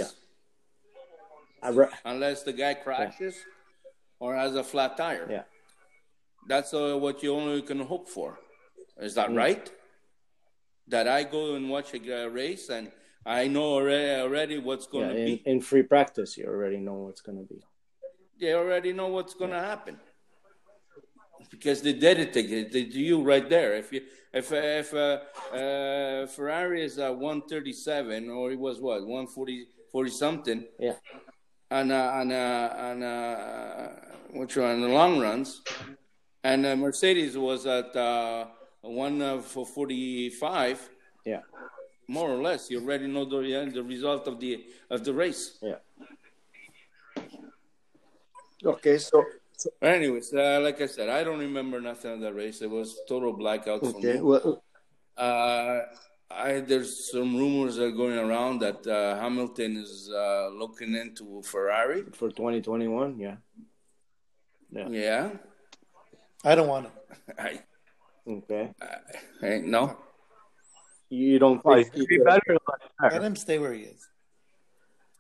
Yeah. 1.64 1.72
Re- 1.72 1.88
unless 2.06 2.44
the 2.44 2.54
guy 2.54 2.74
crashes 2.76 3.36
or 4.20 4.36
has 4.36 4.56
a 4.56 4.64
flat 4.64 4.96
tire. 4.98 5.28
Yeah. 5.30 5.44
That's 6.48 6.74
uh, 6.74 6.96
what 6.98 7.22
you 7.24 7.34
only 7.34 7.62
can 7.64 7.80
hope 7.80 8.08
for. 8.08 8.40
Is 9.02 9.16
that 9.16 9.30
Mm. 9.30 9.38
right? 9.38 9.72
That 10.90 11.08
I 11.08 11.24
go 11.24 11.56
and 11.56 11.70
watch 11.70 11.94
a 11.94 12.26
uh, 12.26 12.28
race 12.28 12.70
and 12.70 12.92
I 13.26 13.48
know 13.48 13.64
already, 13.74 14.22
already 14.22 14.58
what's 14.58 14.88
going 14.88 15.10
yeah, 15.10 15.16
to 15.16 15.26
be. 15.26 15.44
in 15.46 15.62
free 15.62 15.84
practice, 15.84 16.38
you 16.38 16.46
already 16.48 16.78
know 16.78 16.94
what's 16.94 17.22
going 17.22 17.38
to 17.38 17.46
be. 17.54 17.62
They 18.40 18.54
already 18.54 18.94
know 18.94 19.08
what's 19.08 19.34
going 19.34 19.52
to 19.52 19.60
happen 19.60 19.98
because 21.52 21.82
they 21.82 21.94
did 21.94 22.20
it 22.20 22.34
to, 22.34 22.80
you 22.80 23.22
right 23.22 23.48
there. 23.50 23.76
If 23.76 23.92
you 23.94 24.02
if 24.34 24.52
if 24.52 24.94
uh, 24.94 25.20
uh, 25.56 26.28
Ferrari 26.28 26.84
is 26.84 26.98
at 27.00 27.16
137 27.16 28.30
or 28.30 28.52
it 28.52 28.60
was 28.60 28.80
what 28.80 29.02
140 29.02 29.68
40 29.92 30.10
something 30.12 30.66
Yeah. 30.80 30.94
on 31.72 31.92
uh, 31.92 31.96
on 32.20 32.32
uh, 32.32 32.76
on 32.78 33.04
uh, 33.04 33.90
which 34.34 34.58
one 34.58 34.70
on 34.72 34.82
the 34.82 34.88
long 34.88 35.20
runs, 35.20 35.62
and 36.44 36.66
uh, 36.66 36.76
Mercedes 36.76 37.38
was 37.38 37.66
at 37.66 37.96
uh, 37.96 38.46
one 38.82 39.22
uh, 39.22 39.42
for 39.42 39.66
45. 39.66 40.90
Yeah. 41.26 41.42
More 42.08 42.30
or 42.30 42.42
less, 42.42 42.72
you 42.72 42.80
already 42.80 43.08
know 43.08 43.26
the 43.26 43.38
uh, 43.62 43.66
the 43.70 43.84
result 43.84 44.28
of 44.28 44.40
the 44.40 44.66
of 44.90 45.04
the 45.04 45.14
race. 45.14 45.58
Yeah. 45.62 45.76
Okay, 48.66 48.98
so 48.98 49.24
But 49.80 49.90
anyways, 49.96 50.34
uh, 50.34 50.60
like 50.62 50.82
I 50.82 50.88
said, 50.88 51.10
I 51.10 51.24
don't 51.24 51.40
remember 51.40 51.80
nothing 51.82 52.12
of 52.14 52.20
that 52.22 52.34
race. 52.34 52.62
It 52.62 52.70
was 52.70 53.00
total 53.08 53.34
blackout 53.34 53.82
for 53.82 53.88
okay, 53.98 54.16
me. 54.16 54.22
well, 54.22 54.64
Uh, 55.18 55.82
I 56.32 56.62
there's 56.62 57.12
some 57.12 57.36
rumors 57.38 57.76
that 57.76 57.86
are 57.86 57.92
going 58.04 58.18
around 58.18 58.60
that 58.60 58.86
uh, 58.88 59.20
Hamilton 59.20 59.78
is 59.78 60.10
uh, 60.10 60.50
looking 60.62 60.96
into 60.96 61.42
Ferrari. 61.44 62.04
for 62.14 62.30
2021, 62.30 63.20
yeah. 63.20 63.36
Yeah, 64.72 65.30
I 66.46 66.56
don't 66.56 66.68
want 66.68 66.86
him. 66.88 66.94
I, 67.38 67.60
Okay, 68.30 68.70
I 69.42 69.58
no. 69.66 69.98
you 71.10 71.40
don't 71.40 71.64
think 71.64 71.92
be 72.08 72.20
better 72.20 72.58
Let 73.02 73.24
him 73.24 73.36
stay 73.36 73.58
where 73.58 73.74
he 73.74 73.82
is. 73.82 74.08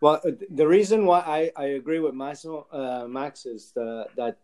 Well, 0.02 0.22
uh, 0.24 0.32
the 0.50 0.68
reason 0.68 1.06
why 1.06 1.20
I, 1.20 1.52
I 1.56 1.66
agree 1.76 2.00
with 2.00 2.14
Massimo, 2.14 2.68
uh, 2.72 3.08
Max 3.08 3.46
is 3.46 3.72
the, 3.76 4.08
that. 4.16 4.38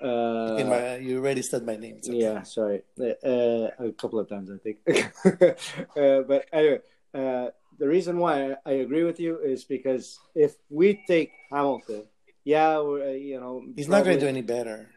Uh, 0.00 0.56
In 0.56 0.68
my, 0.68 0.96
you 0.96 1.18
already 1.18 1.42
said 1.42 1.64
my 1.66 1.76
name. 1.76 1.98
Okay. 1.98 2.18
yeah, 2.18 2.42
sorry, 2.42 2.82
uh, 3.00 3.68
a 3.78 3.92
couple 3.96 4.18
of 4.18 4.28
times 4.28 4.50
I 4.50 4.58
think. 4.58 4.78
uh, 5.96 6.22
but 6.22 6.46
anyway, 6.52 6.80
uh, 7.14 7.48
the 7.78 7.88
reason 7.88 8.18
why 8.18 8.56
I 8.64 8.72
agree 8.82 9.04
with 9.04 9.20
you 9.20 9.38
is 9.38 9.64
because 9.64 10.18
if 10.34 10.56
we 10.70 11.02
take 11.06 11.32
Hamilton, 11.50 12.04
yeah, 12.44 12.78
we're, 12.78 13.10
uh, 13.10 13.12
you 13.12 13.38
know, 13.38 13.62
He's 13.76 13.88
not 13.88 14.04
going 14.04 14.18
to 14.18 14.24
do 14.24 14.28
any 14.28 14.42
better. 14.42 14.90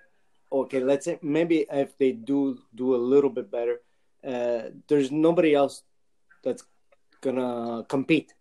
Okay, 0.51 0.79
let's 0.79 1.05
say 1.05 1.19
maybe 1.21 1.65
if 1.71 1.97
they 1.97 2.11
do 2.11 2.59
do 2.73 2.95
a 2.95 2.97
little 2.97 3.29
bit 3.29 3.51
better, 3.51 3.81
uh, 4.23 4.69
there's 4.87 5.11
nobody 5.11 5.53
else 5.53 5.83
that's 6.43 6.63
gonna 7.21 7.83
compete. 7.87 8.33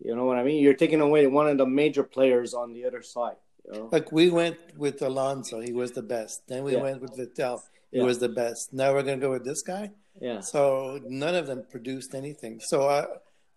You 0.00 0.14
know 0.14 0.24
what 0.24 0.36
I 0.38 0.44
mean? 0.44 0.62
You're 0.62 0.74
taking 0.74 1.00
away 1.00 1.26
one 1.26 1.48
of 1.48 1.58
the 1.58 1.66
major 1.66 2.04
players 2.04 2.54
on 2.54 2.72
the 2.72 2.84
other 2.84 3.02
side. 3.02 3.36
You 3.66 3.72
know? 3.72 3.88
Like 3.90 4.12
we 4.12 4.30
went 4.30 4.58
with 4.76 5.02
Alonso, 5.02 5.60
he 5.60 5.72
was 5.72 5.92
the 5.92 6.02
best. 6.02 6.46
Then 6.46 6.62
we 6.64 6.74
Yeah. 6.74 6.82
went 6.82 7.00
with 7.02 7.16
Vettel, 7.16 7.62
he 7.90 7.98
Yeah. 7.98 8.04
was 8.04 8.18
the 8.18 8.28
best. 8.28 8.72
Now 8.72 8.92
we're 8.94 9.02
to 9.02 9.16
go 9.16 9.30
with 9.30 9.44
this 9.44 9.62
guy. 9.62 9.90
Yeah, 10.20 10.40
So 10.40 11.00
none 11.06 11.36
of 11.36 11.46
them 11.46 11.64
produced 11.70 12.12
anything. 12.14 12.58
So 12.60 12.88
uh, 12.88 13.06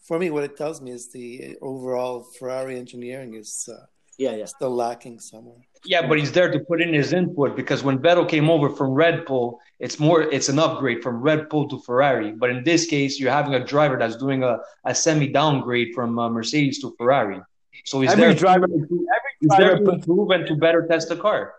for 0.07 0.19
me, 0.19 0.29
what 0.29 0.43
it 0.43 0.55
tells 0.57 0.79
me 0.81 0.91
is 0.91 1.11
the 1.11 1.57
overall 1.61 2.23
Ferrari 2.37 2.77
engineering 2.77 3.33
is 3.33 3.67
uh, 3.71 3.85
yeah, 4.17 4.35
yeah. 4.35 4.45
still 4.45 4.69
lacking 4.75 5.19
somewhere. 5.19 5.61
Yeah, 5.83 6.07
but 6.07 6.19
he's 6.19 6.31
there 6.31 6.51
to 6.51 6.59
put 6.59 6.79
in 6.81 6.93
his 6.93 7.11
input 7.11 7.55
because 7.55 7.83
when 7.83 7.97
Vettel 7.97 8.29
came 8.29 8.49
over 8.51 8.69
from 8.69 8.91
Red 8.91 9.25
Bull, 9.25 9.59
it's 9.79 9.99
more 9.99 10.21
it's 10.21 10.47
an 10.47 10.59
upgrade 10.59 11.01
from 11.01 11.21
Red 11.21 11.49
Bull 11.49 11.67
to 11.69 11.79
Ferrari. 11.79 12.31
But 12.31 12.51
in 12.51 12.63
this 12.63 12.85
case, 12.85 13.19
you're 13.19 13.31
having 13.31 13.55
a 13.55 13.65
driver 13.65 13.97
that's 13.97 14.15
doing 14.15 14.43
a, 14.43 14.59
a 14.85 14.93
semi 14.93 15.27
downgrade 15.27 15.95
from 15.95 16.19
uh, 16.19 16.29
Mercedes 16.29 16.79
to 16.81 16.93
Ferrari. 16.97 17.41
So 17.85 17.99
he's 18.01 18.11
Every 18.11 18.25
there 18.25 18.33
driver- 18.35 18.67
to, 18.67 18.73
Every 18.75 19.31
he's 19.39 19.49
there 19.57 19.69
driver 19.69 19.77
to 19.77 19.83
puts 19.91 20.05
improve 20.07 20.29
and 20.29 20.45
to 20.47 20.55
better 20.55 20.85
test 20.87 21.09
the 21.09 21.15
car. 21.15 21.55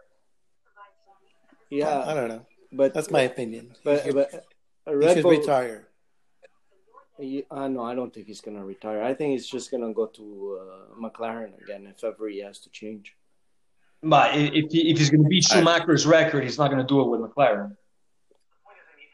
Yeah, 1.71 2.05
I 2.07 2.15
don't 2.15 2.29
know. 2.29 2.47
but 2.71 2.95
That's 2.95 3.11
my 3.11 3.23
opinion. 3.23 3.73
but 3.83 4.01
he 4.03 4.11
should, 4.11 4.15
but 4.15 4.31
he 4.87 4.95
Red 4.95 5.15
should 5.17 5.23
Bull. 5.25 5.33
retire. 5.33 5.89
He- 7.19 7.45
uh, 7.51 7.69
no, 7.69 7.83
I 7.83 7.95
don't 7.95 8.13
think 8.13 8.27
he's 8.27 8.41
gonna 8.41 8.65
retire. 8.65 9.03
I 9.03 9.15
think 9.15 9.33
he's 9.33 9.47
just 9.49 9.71
gonna 9.71 9.93
go 9.93 10.07
to 10.07 10.59
uh, 10.61 11.01
McLaren 11.01 11.61
again 11.63 11.87
if 11.87 12.05
ever 12.05 12.29
he 12.29 12.41
has 12.41 12.59
to 12.61 12.71
change. 12.71 13.15
But 14.03 14.35
if, 14.37 14.73
he, 14.73 14.91
if 14.91 14.99
he's 14.99 15.11
going 15.11 15.23
to 15.23 15.29
beat 15.29 15.45
Schumacher's 15.45 16.07
record, 16.07 16.43
he's 16.43 16.59
not 16.59 16.71
going 16.71 16.83
to 16.83 16.87
do 16.87 17.01
it 17.03 17.09
with 17.09 17.21
McLaren. 17.21 17.77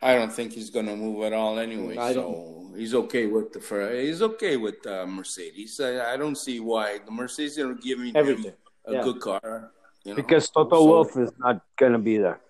I 0.00 0.14
don't 0.14 0.32
think 0.32 0.52
he's 0.52 0.70
going 0.70 0.86
to 0.86 0.96
move 0.96 1.24
at 1.24 1.32
all 1.32 1.58
anyway. 1.58 1.96
I 1.98 2.14
so 2.14 2.72
he's 2.76 2.94
okay 2.94 3.26
with 3.26 3.52
the 3.52 3.60
Ferrari. 3.60 4.06
He's 4.06 4.22
okay 4.22 4.56
with 4.56 4.86
uh, 4.86 5.06
Mercedes. 5.06 5.78
I, 5.80 6.14
I 6.14 6.16
don't 6.16 6.36
see 6.38 6.60
why 6.60 6.98
the 7.04 7.10
Mercedes 7.10 7.58
are 7.58 7.74
giving 7.74 8.16
Everything. 8.16 8.44
him 8.44 8.54
a 8.86 8.92
Yeah. 8.94 9.02
good 9.02 9.20
car. 9.20 9.72
You 10.04 10.12
know? 10.12 10.16
because 10.16 10.48
Toto 10.48 10.76
So- 10.76 10.84
Wolff 10.86 11.16
is 11.18 11.32
not 11.38 11.60
gonna 11.76 11.98
be 11.98 12.16
there. 12.18 12.40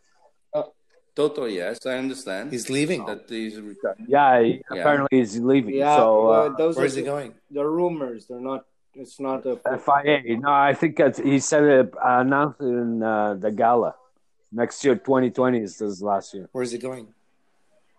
Toto, 1.17 1.47
yes, 1.47 1.85
I 1.85 1.99
understand 1.99 2.53
He's 2.53 2.71
leaving. 2.71 3.05
that 3.07 3.25
he's 3.29 3.59
retired. 3.61 3.97
Yeah, 4.07 4.41
he- 4.41 4.63
Yeah. 4.71 4.81
apparently 4.81 5.19
he's 5.19 5.37
leaving. 5.41 5.75
Yeah, 5.75 5.97
so 5.97 6.29
well, 6.29 6.43
uh, 6.43 6.49
those 6.57 6.77
Where 6.77 6.85
are 6.85 6.87
is 6.87 6.95
he 6.95 7.03
going? 7.03 7.35
the 7.51 7.65
rumors. 7.67 8.27
They're 8.29 8.39
not. 8.39 8.65
It's 8.99 9.21
not 9.21 9.47
a. 9.47 9.57
FIA. 9.79 10.37
No, 10.39 10.51
I 10.51 10.75
think 10.75 10.97
that's, 10.97 11.19
he 11.19 11.39
said 11.39 11.63
it 11.65 11.95
announced 12.03 12.61
it 12.61 12.65
in 12.65 13.03
uh, 13.03 13.35
the 13.35 13.51
gala. 13.53 13.95
Next 14.51 14.85
year, 14.85 14.97
2020 14.97 15.61
is 15.61 15.79
his 15.79 16.03
last 16.03 16.35
year. 16.35 16.49
Where 16.53 16.65
is 16.65 16.73
he 16.73 16.79
going? 16.79 17.07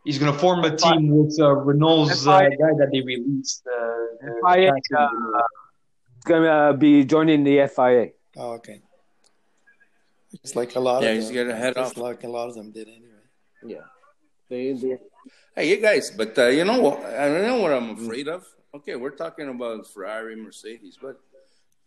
He's 0.04 0.18
going 0.18 0.34
to 0.34 0.38
form 0.40 0.64
a 0.66 0.76
team 0.76 1.10
with 1.10 1.38
uh, 1.40 1.56
Renault's 1.56 2.26
uh, 2.28 2.40
guy 2.40 2.50
that 2.80 2.90
they 2.92 3.02
released. 3.02 3.64
Uh, 3.68 4.28
uh, 4.50 4.54
FIA, 4.54 4.72
uh, 4.98 5.08
gonna 6.26 6.74
be 6.74 7.06
joining 7.06 7.44
the 7.44 7.68
FIA. 7.74 8.10
Oh, 8.38 8.54
okay. 8.54 8.82
It's 10.44 10.56
like 10.56 10.76
a 10.76 10.80
lot 10.80 11.02
Yeah, 11.04 11.10
of 11.10 11.16
he's 11.16 11.28
them. 11.28 11.48
gonna 11.48 11.56
head 11.56 11.76
Just 11.76 11.98
off. 11.98 12.04
like 12.04 12.24
a 12.24 12.28
lot 12.28 12.50
of 12.50 12.56
them 12.56 12.72
did 12.72 12.88
anyway. 12.88 13.06
Yeah. 13.64 13.82
They, 14.50 14.74
they, 14.74 14.98
Hey, 15.56 15.70
you 15.70 15.78
guys, 15.82 16.12
but 16.12 16.38
uh, 16.38 16.48
you 16.48 16.64
know 16.64 16.80
what? 16.80 17.04
I 17.04 17.28
don't 17.28 17.46
know 17.46 17.58
what 17.58 17.74
I'm 17.74 17.90
afraid 17.92 18.28
of. 18.28 18.46
Okay, 18.74 18.96
we're 18.96 19.16
talking 19.16 19.50
about 19.50 19.88
Ferrari, 19.88 20.36
Mercedes, 20.36 20.98
but 21.02 21.20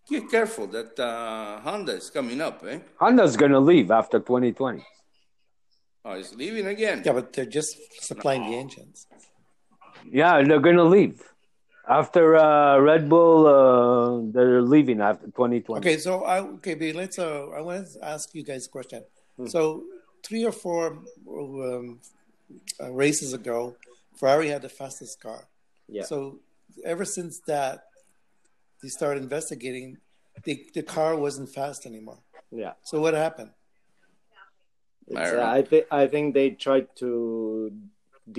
get 0.09 0.28
careful 0.31 0.66
that 0.69 0.99
uh, 0.99 1.61
Honda 1.61 1.92
is 1.92 2.11
coming 2.11 2.40
up, 2.40 2.64
eh? 2.66 2.81
Honda's 2.97 3.37
gonna 3.37 3.61
leave 3.61 3.90
after 3.90 4.19
2020. 4.19 4.85
Oh, 6.04 6.16
he's 6.16 6.35
leaving 6.35 6.66
again. 6.66 7.02
Yeah, 7.04 7.12
but 7.12 7.33
they're 7.33 7.47
just 7.47 7.78
supplying 8.02 8.50
the 8.50 8.57
engines. 8.57 9.07
Yeah, 10.11 10.42
they're 10.42 10.59
gonna 10.59 10.85
leave 10.85 11.23
after 11.88 12.37
uh, 12.37 12.78
Red 12.78 13.09
Bull. 13.09 13.47
Uh, 13.47 14.33
they're 14.33 14.61
leaving 14.62 15.00
after 15.00 15.26
2020. 15.26 15.78
Okay, 15.78 15.99
so 15.99 16.25
I 16.25 16.40
okay, 16.59 16.75
but 16.75 16.95
let's. 16.97 17.19
Uh, 17.19 17.49
I 17.50 17.61
want 17.61 17.87
to 17.92 18.04
ask 18.04 18.35
you 18.35 18.42
guys 18.42 18.66
a 18.66 18.71
question. 18.71 19.04
So 19.47 19.85
three 20.23 20.45
or 20.45 20.52
four 20.52 20.99
um, 21.28 22.00
uh, 22.80 22.90
races 22.92 23.32
ago, 23.32 23.76
Ferrari 24.18 24.49
had 24.49 24.62
the 24.62 24.68
fastest 24.68 25.21
car. 25.21 25.49
yeah. 25.88 26.04
So 26.04 26.40
ever 26.85 27.04
since 27.04 27.40
that, 27.52 27.76
they 28.80 28.88
started 28.88 29.23
investigating. 29.23 29.99
The 30.44 30.54
the 30.75 30.82
car 30.82 31.16
wasn't 31.26 31.49
fast 31.59 31.80
anymore. 31.87 32.21
yeah. 32.50 32.75
So 32.88 32.94
what 33.04 33.14
happened? 33.14 33.52
I 35.16 35.25
uh. 35.30 35.50
I 35.59 35.62
think 35.71 35.85
I 36.02 36.04
think 36.12 36.35
they 36.38 36.49
tried 36.66 36.88
to 37.02 37.11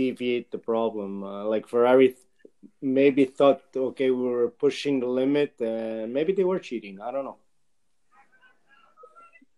deviate 0.02 0.48
the 0.56 0.58
problem. 0.72 1.24
Uh, 1.24 1.44
like 1.54 1.68
Ferrari 1.68 2.08
th- 2.10 2.18
maybe 2.82 3.24
thought, 3.26 3.62
okay, 3.76 4.10
we 4.10 4.24
were 4.36 4.50
pushing 4.66 4.96
the 5.00 5.08
limit, 5.22 5.52
and 5.60 6.14
maybe 6.18 6.32
they 6.34 6.44
were 6.52 6.60
cheating. 6.60 6.96
I 7.08 7.12
don't 7.14 7.26
know. 7.30 7.38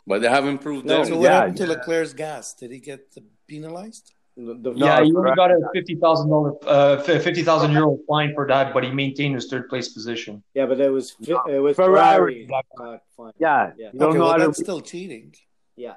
But 0.08 0.22
they 0.22 0.30
haven't 0.30 0.60
proved 0.60 0.86
No, 0.86 0.98
that. 0.98 1.08
So 1.08 1.16
what 1.18 1.24
yeah, 1.24 1.36
happened 1.40 1.58
to 1.58 1.68
Leclerc's 1.68 2.14
gas? 2.14 2.54
Did 2.54 2.72
he 2.72 2.80
get 2.80 3.02
penalized? 3.48 4.14
The, 4.38 4.54
the, 4.56 4.74
yeah, 4.74 5.02
he 5.02 5.16
only 5.16 5.34
got 5.34 5.50
a 5.50 5.60
fifty 5.74 5.96
thousand 5.96 6.30
dollar, 6.30 6.52
uh, 6.68 7.02
fifty 7.04 7.42
thousand 7.42 7.72
euro 7.72 7.98
fine 8.06 8.34
for 8.34 8.46
that, 8.48 8.74
but 8.74 8.84
he 8.84 8.92
maintained 8.92 9.36
his 9.36 9.48
third 9.48 9.70
place 9.70 9.88
position. 9.90 10.44
yeah, 10.54 10.66
but 10.66 10.78
it 10.82 10.90
was 10.90 11.16
it 11.26 11.60
was 11.62 11.76
Ferrari. 11.78 12.46
Ferrari. 12.46 12.64
got 12.78 13.02
fine. 13.16 13.32
Yeah, 13.40 13.72
Yeah. 13.78 13.90
you 13.94 14.00
don't 14.00 14.10
okay, 14.10 14.18
know 14.18 14.24
well, 14.26 14.32
how 14.34 14.38
to. 14.40 14.46
that's 14.48 14.60
still 14.60 14.82
cheating. 14.82 15.34
Yeah, 15.78 15.94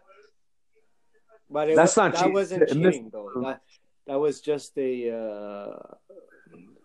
but 1.51 1.69
it 1.71 1.75
That's 1.77 1.97
wa- 1.97 2.05
not 2.05 2.13
that 2.13 2.19
cheating. 2.19 2.33
wasn't 2.35 2.63
It 2.63 2.77
missed- 2.77 2.93
cheating 2.99 3.11
though. 3.11 3.31
That 3.43 3.61
that 4.07 4.19
was 4.21 4.41
just 4.41 4.79
a 4.79 5.11
uh, 5.11 5.95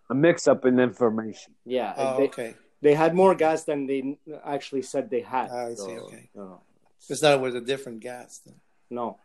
a 0.09 0.15
mix-up 0.15 0.65
in 0.65 0.79
information. 0.79 1.53
yeah. 1.65 1.93
Oh, 1.95 2.17
they, 2.17 2.23
okay. 2.29 2.55
they 2.81 2.93
had 2.95 3.13
more 3.13 3.35
gas 3.35 3.63
than 3.63 3.85
they 3.85 4.17
actually 4.43 4.81
said 4.81 5.09
they 5.11 5.21
had. 5.21 5.51
I 5.51 5.75
so, 5.75 5.85
see, 5.85 5.97
okay. 5.99 6.29
No, 6.33 6.61
It's 7.09 7.21
not 7.21 7.41
with 7.41 7.55
a 7.55 7.61
different 7.61 7.99
gas. 7.99 8.41
Then. 8.43 8.55
no. 8.89 9.19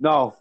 No, 0.00 0.34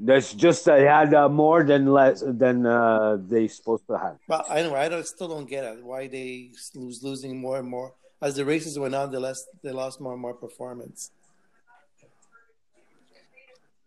that's 0.00 0.32
just 0.34 0.64
they 0.64 0.84
had 0.84 1.14
uh, 1.14 1.28
more 1.28 1.62
than 1.64 1.86
less 1.86 2.22
than 2.26 2.66
uh, 2.66 3.16
they 3.20 3.48
supposed 3.48 3.86
to 3.88 3.96
have. 3.98 4.16
Well, 4.28 4.44
anyway, 4.50 4.80
I 4.80 4.88
don't, 4.88 5.06
still 5.06 5.28
don't 5.28 5.48
get 5.48 5.64
it. 5.64 5.82
Why 5.84 6.06
they 6.08 6.50
lose 6.74 7.02
losing 7.02 7.38
more 7.40 7.58
and 7.58 7.68
more 7.68 7.94
as 8.22 8.34
the 8.36 8.44
races 8.44 8.78
went 8.78 8.94
on, 8.94 9.10
they 9.12 9.18
lost 9.18 9.46
they 9.62 9.70
lost 9.72 10.00
more 10.00 10.12
and 10.12 10.22
more 10.22 10.34
performance. 10.34 11.10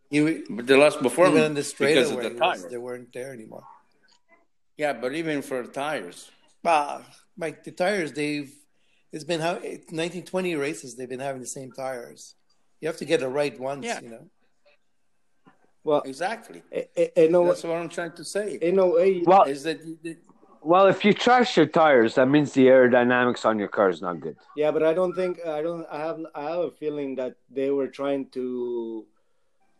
You, 0.09 0.43
But 0.49 0.65
they 0.65 0.75
lost 0.75 0.97
even 0.97 1.09
performance 1.09 1.45
in 1.45 1.53
the 1.53 1.59
because 1.61 1.67
straightaway, 1.69 2.15
of 2.15 2.21
the 2.21 2.27
it 2.27 2.39
was- 2.39 2.59
tires. 2.61 2.71
they 2.71 2.77
weren't 2.77 3.13
there 3.13 3.31
anymore. 3.33 3.63
Yeah, 4.77 4.93
but 4.93 5.13
even 5.13 5.41
for 5.41 5.63
tires. 5.65 6.31
Ah, 6.65 7.03
Mike, 7.37 7.63
the 7.63 7.71
tires 7.71 8.11
they've 8.13 8.51
it's 9.11 9.23
been 9.23 9.39
how 9.41 9.59
19, 9.91 10.23
20 10.23 10.55
races 10.55 10.95
they've 10.95 11.09
been 11.09 11.19
having 11.19 11.41
the 11.41 11.47
same 11.47 11.71
tires. 11.71 12.35
You 12.79 12.87
have 12.87 12.97
to 12.97 13.05
get 13.05 13.21
it 13.21 13.27
right 13.27 13.59
once, 13.59 13.85
Yeah. 13.85 13.99
you 14.01 14.09
know. 14.09 14.25
Well, 15.83 16.01
Exactly. 16.05 16.61
i- 16.73 16.87
i- 16.97 17.11
in 17.15 17.33
a, 17.35 17.43
That's 17.45 17.63
what 17.63 17.77
I'm 17.77 17.89
trying 17.89 18.11
to 18.13 18.23
say. 18.23 18.57
in 18.61 18.77
a 18.79 18.87
way, 18.87 19.23
Well, 19.25 19.43
Is 19.43 19.63
that 19.63 19.83
you- 19.85 19.97
that- 20.03 20.17
well, 20.61 20.87
if 20.87 21.05
you 21.05 21.13
trash 21.13 21.55
your 21.57 21.65
tires, 21.67 22.15
that 22.15 22.27
means 22.27 22.53
the 22.53 22.67
aerodynamics 22.67 23.45
on 23.45 23.57
your 23.59 23.69
car 23.69 23.89
is 23.89 24.01
not 24.01 24.19
good. 24.19 24.35
yeah, 24.57 24.71
but 24.71 24.83
I 24.83 24.93
don't 24.93 25.15
think 25.15 25.33
I 25.45 25.61
don't. 25.61 25.85
I 25.89 25.99
have 26.07 26.19
I 26.35 26.43
have 26.51 26.59
a 26.59 26.71
feeling 26.71 27.15
that 27.15 27.35
they 27.49 27.69
were 27.71 27.87
trying 27.87 28.29
to 28.31 29.05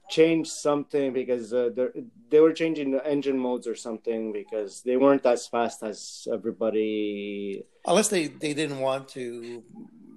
change 0.09 0.47
something 0.47 1.13
because 1.13 1.53
uh, 1.53 1.69
they 1.75 1.87
they 2.31 2.39
were 2.39 2.53
changing 2.53 2.91
the 2.91 3.05
engine 3.05 3.37
modes 3.37 3.67
or 3.67 3.75
something 3.75 4.31
because 4.31 4.81
they 4.87 4.97
weren't 4.97 5.25
as 5.25 5.47
fast 5.47 5.83
as 5.83 6.27
everybody. 6.31 7.63
Unless 7.85 8.07
they, 8.09 8.27
they 8.27 8.53
didn't 8.53 8.79
want 8.79 9.07
to, 9.09 9.63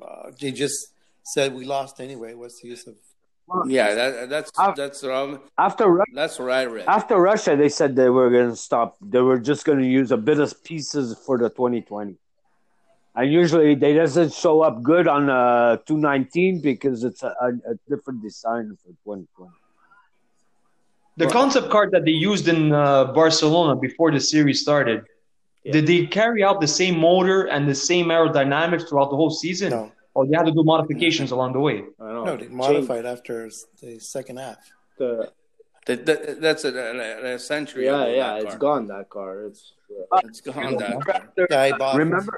uh, 0.00 0.30
they 0.40 0.50
just 0.52 0.78
said 1.24 1.54
we 1.54 1.64
lost 1.64 2.00
anyway. 2.00 2.32
What's 2.34 2.60
the 2.62 2.68
use 2.68 2.86
of? 2.86 2.94
Yeah, 3.66 3.94
that, 3.94 4.28
that's 4.30 4.50
I've- 4.58 4.74
that's 4.76 5.02
wrong. 5.04 5.40
After 5.58 5.86
Ru- 5.88 6.04
That's 6.14 6.38
what 6.38 6.50
I 6.50 6.64
read. 6.64 6.86
after 6.86 7.16
Russia, 7.16 7.56
they 7.56 7.68
said 7.68 7.94
they 7.96 8.08
were 8.08 8.30
going 8.30 8.50
to 8.50 8.56
stop. 8.56 8.96
They 9.00 9.20
were 9.20 9.38
just 9.38 9.64
going 9.64 9.78
to 9.78 9.86
use 9.86 10.10
a 10.12 10.16
bit 10.16 10.38
of 10.40 10.62
pieces 10.64 11.16
for 11.26 11.38
the 11.38 11.48
2020. 11.50 12.16
And 13.14 13.32
usually, 13.32 13.74
they 13.74 13.92
doesn't 13.92 14.32
show 14.32 14.62
up 14.62 14.82
good 14.82 15.06
on 15.06 15.28
uh, 15.28 15.76
219 15.86 16.60
because 16.62 17.04
it's 17.04 17.22
a, 17.22 17.34
a, 17.40 17.48
a 17.72 17.74
different 17.88 18.22
design 18.22 18.76
for 18.82 18.88
2020. 19.04 19.50
The 21.18 21.26
concept 21.28 21.68
car 21.70 21.90
that 21.90 22.04
they 22.06 22.10
used 22.12 22.48
in 22.48 22.72
uh, 22.72 23.04
Barcelona 23.12 23.76
before 23.78 24.10
the 24.10 24.20
series 24.20 24.62
started, 24.62 25.04
Yeah. 25.62 25.72
did 25.72 25.86
they 25.86 26.06
carry 26.06 26.42
out 26.42 26.60
the 26.62 26.66
same 26.80 26.98
motor 26.98 27.42
and 27.52 27.68
the 27.68 27.74
same 27.74 28.06
aerodynamics 28.06 28.88
throughout 28.88 29.10
the 29.10 29.16
whole 29.16 29.30
season? 29.44 29.70
No, 29.70 29.92
Or 30.14 30.26
they 30.26 30.36
had 30.36 30.44
to 30.46 30.52
do 30.52 30.62
modifications 30.62 31.30
along 31.30 31.52
the 31.54 31.60
way? 31.60 31.78
I 32.00 32.04
don't 32.12 32.14
know. 32.14 32.24
no, 32.24 32.36
they 32.36 32.42
change 32.46 32.52
modified 32.52 33.06
after 33.06 33.48
the 33.82 33.98
second 33.98 34.36
half. 34.38 34.58
the 34.98 35.30
That- 35.86 36.04
that- 36.06 36.40
that's 36.40 36.64
a, 36.64 36.70
a, 36.70 37.34
a 37.34 37.38
century. 37.38 37.84
yeah 37.86 38.02
ago, 38.02 38.12
yeah 38.20 38.30
that 38.34 38.42
it's 38.44 38.54
car. 38.54 38.58
gone 38.66 38.86
that 38.94 39.06
car. 39.16 39.32
It's 39.48 39.62
uh, 40.12 40.20
It's 40.28 40.40
gone. 40.40 40.76
That 40.76 41.00
car. 41.04 41.22
Yeah, 41.50 41.60
I 41.68 41.70
bought. 41.80 41.96
Remember, 41.96 42.34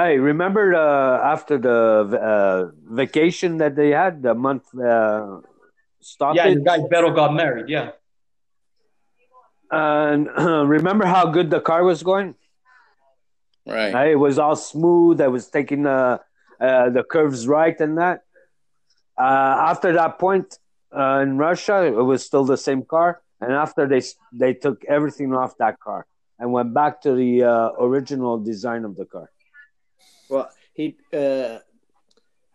hey, 0.00 0.18
remember 0.18 0.64
uh, 0.74 1.32
after 1.34 1.54
the 1.68 1.78
uh, 2.30 2.60
vacation 3.02 3.58
that 3.62 3.76
they 3.76 3.90
had, 3.90 4.22
the 4.22 4.34
month 4.34 4.64
uh, 4.74 5.40
stoppage? 6.00 6.36
Yeah, 6.40 6.54
the 6.54 6.64
guy 6.70 6.78
Vettel 6.90 7.14
got 7.14 7.30
married. 7.42 7.68
Yeah. 7.68 7.90
And 9.70 10.28
remember 10.76 11.04
how 11.06 11.26
good 11.30 11.50
the 11.50 11.60
car 11.60 11.84
was 11.84 12.02
going? 12.02 12.34
Right. 13.66 13.92
Hey, 13.92 14.12
it 14.12 14.20
was 14.26 14.38
all 14.38 14.56
smooth. 14.56 15.20
I 15.20 15.28
was 15.28 15.48
taking 15.48 15.86
uh, 15.86 16.18
uh, 16.60 16.90
the 16.90 17.02
curves 17.04 17.46
right 17.46 17.78
and 17.80 17.98
that. 17.98 18.22
Uh, 19.16 19.22
after 19.70 19.92
that 19.92 20.18
point 20.18 20.58
uh, 20.96 21.20
in 21.22 21.38
Russia, 21.38 21.84
it 21.84 21.92
was 21.92 22.24
still 22.24 22.44
the 22.44 22.56
same 22.56 22.82
car. 22.82 23.20
And 23.40 23.52
after 23.52 23.86
they 23.86 24.02
they 24.32 24.54
took 24.54 24.84
everything 24.84 25.34
off 25.34 25.56
that 25.58 25.78
car 25.80 26.06
and 26.38 26.52
went 26.52 26.72
back 26.74 27.02
to 27.02 27.14
the 27.14 27.44
uh, 27.44 27.70
original 27.78 28.38
design 28.38 28.84
of 28.84 28.96
the 28.96 29.04
car. 29.04 29.30
well 30.28 30.48
he 30.72 30.96
uh, 31.12 31.58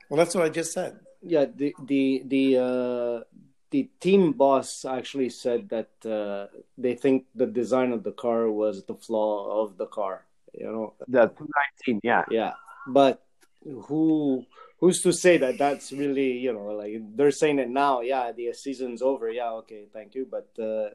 Well, 0.10 0.18
that's 0.18 0.34
what 0.36 0.46
I 0.46 0.50
just 0.50 0.74
said. 0.74 1.00
yeah 1.22 1.46
the 1.62 1.76
the 1.92 2.24
the 2.34 2.46
uh, 2.58 3.24
the 3.72 3.90
team 4.00 4.32
boss 4.34 4.84
actually 4.86 5.30
said 5.30 5.70
that 5.70 5.92
uh, 6.06 6.48
they 6.78 6.96
think 6.96 7.26
the 7.36 7.46
design 7.46 7.92
of 7.92 8.02
the 8.04 8.12
car 8.12 8.50
was 8.50 8.84
the 8.86 8.96
flaw 8.96 9.62
of 9.62 9.78
the 9.78 9.86
car. 9.86 10.26
You 10.54 10.66
know, 10.74 10.94
The 11.08 11.28
219, 11.28 12.02
yeah. 12.04 12.26
yeah, 12.32 12.54
but 12.88 13.22
who 13.64 14.46
who's 14.80 15.02
to 15.02 15.12
say 15.12 15.38
that 15.38 15.58
that's 15.58 15.92
really 15.92 16.38
you 16.38 16.54
know 16.54 16.68
like 16.68 16.94
they're 17.16 17.32
saying 17.32 17.60
it 17.60 17.70
now? 17.70 18.02
Yeah, 18.02 18.32
the 18.32 18.54
season's 18.54 19.02
over. 19.02 19.30
Yeah, 19.30 19.52
okay, 19.64 19.86
thank 19.92 20.16
you, 20.16 20.28
but 20.30 20.50
uh, 20.62 20.90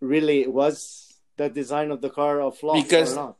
really 0.00 0.42
it 0.42 0.52
was 0.52 1.14
the 1.36 1.48
design 1.48 1.90
of 1.90 2.00
the 2.00 2.10
car 2.10 2.40
a 2.40 2.50
flaw 2.50 2.74
Because- 2.74 3.12
or 3.12 3.16
not? 3.16 3.36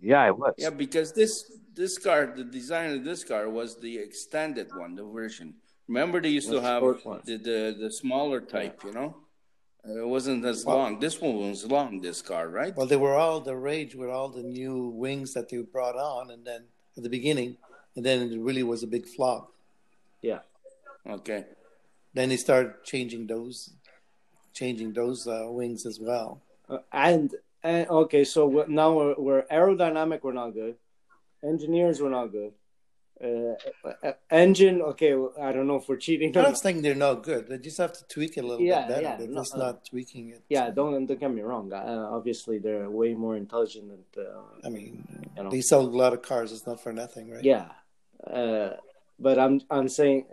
Yeah, 0.00 0.26
it 0.28 0.38
was. 0.38 0.54
Yeah, 0.58 0.70
because 0.70 1.12
this 1.12 1.50
this 1.74 1.98
car, 1.98 2.32
the 2.36 2.44
design 2.44 2.94
of 2.94 3.04
this 3.04 3.24
car 3.24 3.48
was 3.50 3.80
the 3.80 3.98
extended 3.98 4.68
one, 4.76 4.94
the 4.94 5.02
version. 5.04 5.54
Remember, 5.88 6.20
they 6.20 6.28
used 6.28 6.50
to 6.50 6.60
have 6.60 6.82
the, 6.82 7.36
the 7.36 7.76
the 7.80 7.90
smaller 7.90 8.40
type. 8.40 8.84
You 8.84 8.92
know, 8.92 9.16
uh, 9.84 10.02
it 10.02 10.06
wasn't 10.06 10.44
as 10.44 10.64
long. 10.64 11.00
This 11.00 11.20
one 11.20 11.36
was 11.50 11.64
long. 11.66 12.00
This 12.00 12.22
car, 12.22 12.48
right? 12.48 12.76
Well, 12.76 12.86
they 12.86 12.96
were 12.96 13.14
all 13.14 13.40
the 13.40 13.56
rage 13.56 13.96
with 13.96 14.08
all 14.08 14.28
the 14.28 14.44
new 14.44 14.86
wings 14.86 15.34
that 15.34 15.48
they 15.48 15.58
brought 15.62 15.96
on, 15.96 16.30
and 16.30 16.46
then 16.46 16.66
at 16.98 17.04
the 17.04 17.08
beginning, 17.08 17.56
and 17.96 18.04
then 18.04 18.30
it 18.30 18.38
really 18.38 18.62
was 18.62 18.82
a 18.82 18.86
big 18.86 19.06
flop. 19.06 19.52
Yeah, 20.20 20.40
Okay. 21.08 21.44
Then 22.12 22.28
they 22.30 22.36
started 22.36 22.72
changing 22.84 23.26
those, 23.28 23.70
changing 24.52 24.92
those 24.92 25.26
uh, 25.26 25.46
wings 25.48 25.86
as 25.86 26.00
well. 26.00 26.42
uh, 26.68 26.78
and 26.92 27.34
and 27.62 27.88
okay, 27.88 28.24
so 28.24 28.46
what- 28.46 28.68
now 28.68 28.92
we're, 28.92 29.14
we're 29.16 29.42
aerodynamic. 29.42 30.22
We're 30.22 30.32
not 30.32 30.50
good. 30.50 30.74
Engineers, 31.42 32.00
we're 32.02 32.10
not 32.10 32.32
good. 32.32 32.52
Uh, 33.22 34.12
engine, 34.30 34.80
okay. 34.82 35.12
I 35.40 35.50
don't 35.52 35.66
know 35.66 35.76
if 35.76 35.88
we're 35.88 35.96
cheating. 35.96 36.36
I'm 36.36 36.42
not 36.42 36.58
saying 36.58 36.82
they're 36.82 36.94
not 36.94 37.22
good. 37.24 37.48
They 37.48 37.58
just 37.58 37.78
have 37.78 37.92
to 37.94 38.04
tweak 38.06 38.36
it 38.36 38.44
a 38.44 38.46
little 38.46 38.64
Yeah, 38.64 38.82
bit 38.82 38.88
better. 38.88 39.02
yeah, 39.02 39.16
They're 39.16 39.28
no, 39.28 39.40
just 39.40 39.54
uh, 39.54 39.58
not 39.58 39.84
tweaking 39.84 40.28
it. 40.30 40.42
Yeah, 40.48 40.70
don't 40.70 41.06
don't 41.06 41.18
get 41.18 41.30
me 41.32 41.42
wrong. 41.42 41.72
Uh, 41.72 42.08
obviously, 42.12 42.58
they're 42.58 42.88
way 42.88 43.14
more 43.14 43.36
intelligent 43.36 43.88
than. 44.14 44.24
Uh, 44.24 44.66
I 44.66 44.68
mean, 44.68 45.04
You 45.36 45.42
know. 45.44 45.50
they 45.50 45.60
sell 45.60 45.80
a 45.80 45.92
lot 46.02 46.12
of 46.12 46.22
cars. 46.22 46.52
It's 46.52 46.66
not 46.66 46.80
for 46.80 46.92
nothing, 46.92 47.30
right? 47.30 47.42
yeah, 47.44 47.68
uh, 48.26 48.70
but 49.18 49.38
I'm 49.38 49.60
I'm 49.70 49.88
saying. 49.88 50.26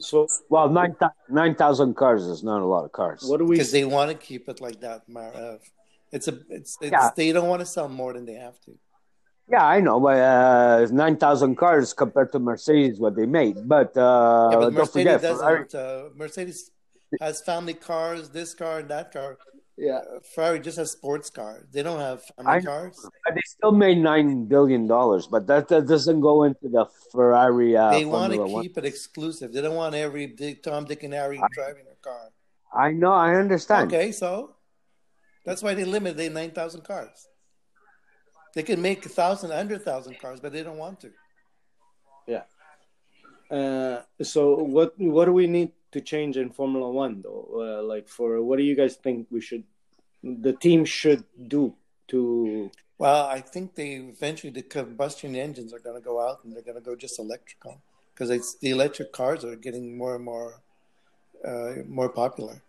So 0.00 0.26
Well, 0.48 0.68
9,000 0.70 1.12
9,000 1.28 1.94
cars 1.94 2.24
is 2.24 2.42
not 2.42 2.62
a 2.62 2.64
lot 2.64 2.84
of 2.84 2.90
cars. 2.92 3.22
what 3.28 3.38
do 3.38 3.44
we? 3.44 3.54
Because 3.56 3.70
they 3.70 3.84
want 3.84 4.10
to 4.10 4.16
keep 4.16 4.48
it 4.48 4.60
like 4.60 4.80
that, 4.80 5.08
Marav. 5.08 5.60
It's 6.10 6.26
a, 6.26 6.38
it's, 6.48 6.76
it's 6.80 6.90
Yeah. 6.92 7.10
they 7.14 7.30
don't 7.32 7.48
want 7.48 7.60
to 7.60 7.66
sell 7.66 7.88
more 7.88 8.12
than 8.14 8.24
they 8.24 8.34
have 8.34 8.58
to. 8.62 8.72
Yeah, 9.50 9.66
I 9.66 9.80
know, 9.80 10.00
but 10.00 10.16
uh, 10.18 10.86
9,000 10.90 11.56
cars 11.56 11.92
compared 11.92 12.32
to 12.32 12.38
Mercedes, 12.38 12.98
what 12.98 13.14
they 13.14 13.26
made. 13.26 13.68
But, 13.68 13.94
uh, 13.96 14.48
Yeah, 14.52 14.56
but 14.56 14.60
don't 14.60 14.74
Mercedes 14.74 14.92
forget, 14.92 15.22
doesn't. 15.22 15.70
Ferrari, 15.70 16.06
Uh, 16.06 16.08
Mercedes 16.16 16.70
has 17.20 17.42
family 17.42 17.74
cars, 17.74 18.30
this 18.30 18.54
car 18.54 18.78
and 18.80 18.88
that 18.88 19.12
car. 19.12 19.36
yeah, 19.76 19.96
Uh, 19.98 20.20
Ferrari 20.34 20.60
just 20.60 20.78
has 20.78 20.92
sports 20.92 21.28
cars. 21.28 21.66
They 21.72 21.82
don't 21.82 22.00
have 22.00 22.22
family 22.36 22.60
know. 22.62 22.70
cars. 22.70 22.96
they 23.34 23.40
still 23.44 23.72
made 23.72 23.98
$9 23.98 24.48
billion, 24.48 24.86
but 24.86 25.46
that, 25.46 25.68
that 25.68 25.86
doesn't 25.86 26.20
go 26.20 26.44
into 26.44 26.68
the 26.76 26.86
Ferrari 27.12 27.76
uh, 27.76 27.90
they 27.90 28.04
want 28.06 28.32
to 28.32 28.38
Formula 28.38 28.54
One. 28.54 28.62
keep 28.62 28.78
it 28.78 28.86
exclusive. 28.86 29.52
They 29.52 29.60
don't 29.60 29.76
want 29.76 29.94
every 29.94 30.26
Dick, 30.28 30.62
Tom, 30.62 30.86
Dick, 30.86 31.02
and 31.02 31.12
Harry 31.12 31.38
driving 31.52 31.84
a 31.92 31.96
car. 32.02 32.30
I 32.72 32.92
know, 32.92 33.12
I 33.12 33.34
understand. 33.36 33.92
Okay, 33.92 34.10
so 34.10 34.56
that's 35.44 35.62
why 35.62 35.74
they 35.74 35.84
limit 35.84 36.16
they 36.16 36.28
nine 36.28 36.50
thousand 36.50 36.82
cars. 36.82 37.28
They 38.54 38.62
can 38.62 38.80
make 38.80 39.04
a 39.04 39.08
thousand, 39.08 39.50
a 39.50 39.56
hundred 39.56 39.82
thousand 39.84 40.18
cars, 40.20 40.40
but 40.40 40.52
they 40.52 40.62
don't 40.62 40.78
want 40.78 41.00
to. 41.00 41.10
yeah. 42.26 42.44
Uh, 43.50 44.02
so 44.22 44.56
what 44.56 44.98
what 44.98 45.26
do 45.26 45.32
we 45.32 45.46
need 45.46 45.70
to 45.92 46.00
change 46.00 46.36
in 46.36 46.50
Formula 46.50 46.90
One 46.90 47.20
though? 47.22 47.46
Uh, 47.54 47.82
like 47.82 48.08
for 48.08 48.40
what 48.42 48.56
do 48.58 48.64
you 48.64 48.74
guys 48.74 48.94
think 48.96 49.26
we 49.30 49.40
should, 49.40 49.64
the 50.22 50.52
team 50.54 50.84
should 50.84 51.24
do 51.48 51.74
to? 52.08 52.70
Well, 52.96 53.26
I 53.26 53.40
think 53.40 53.74
they 53.74 53.90
eventually 53.96 54.52
the 54.52 54.62
combustion 54.62 55.34
engines 55.36 55.72
are 55.74 55.80
going 55.80 55.96
to 56.00 56.04
go 56.04 56.20
out 56.26 56.38
and 56.44 56.54
they're 56.54 56.62
going 56.62 56.76
to 56.82 56.88
go 56.90 56.94
just 56.96 57.18
electrical 57.18 57.82
because 58.12 58.30
it's 58.30 58.54
the 58.62 58.70
electric 58.70 59.12
cars 59.12 59.44
are 59.44 59.56
getting 59.56 59.98
more 59.98 60.14
and 60.14 60.24
more 60.24 60.60
uh, 61.44 61.72
more 61.86 62.08
popular. 62.08 62.62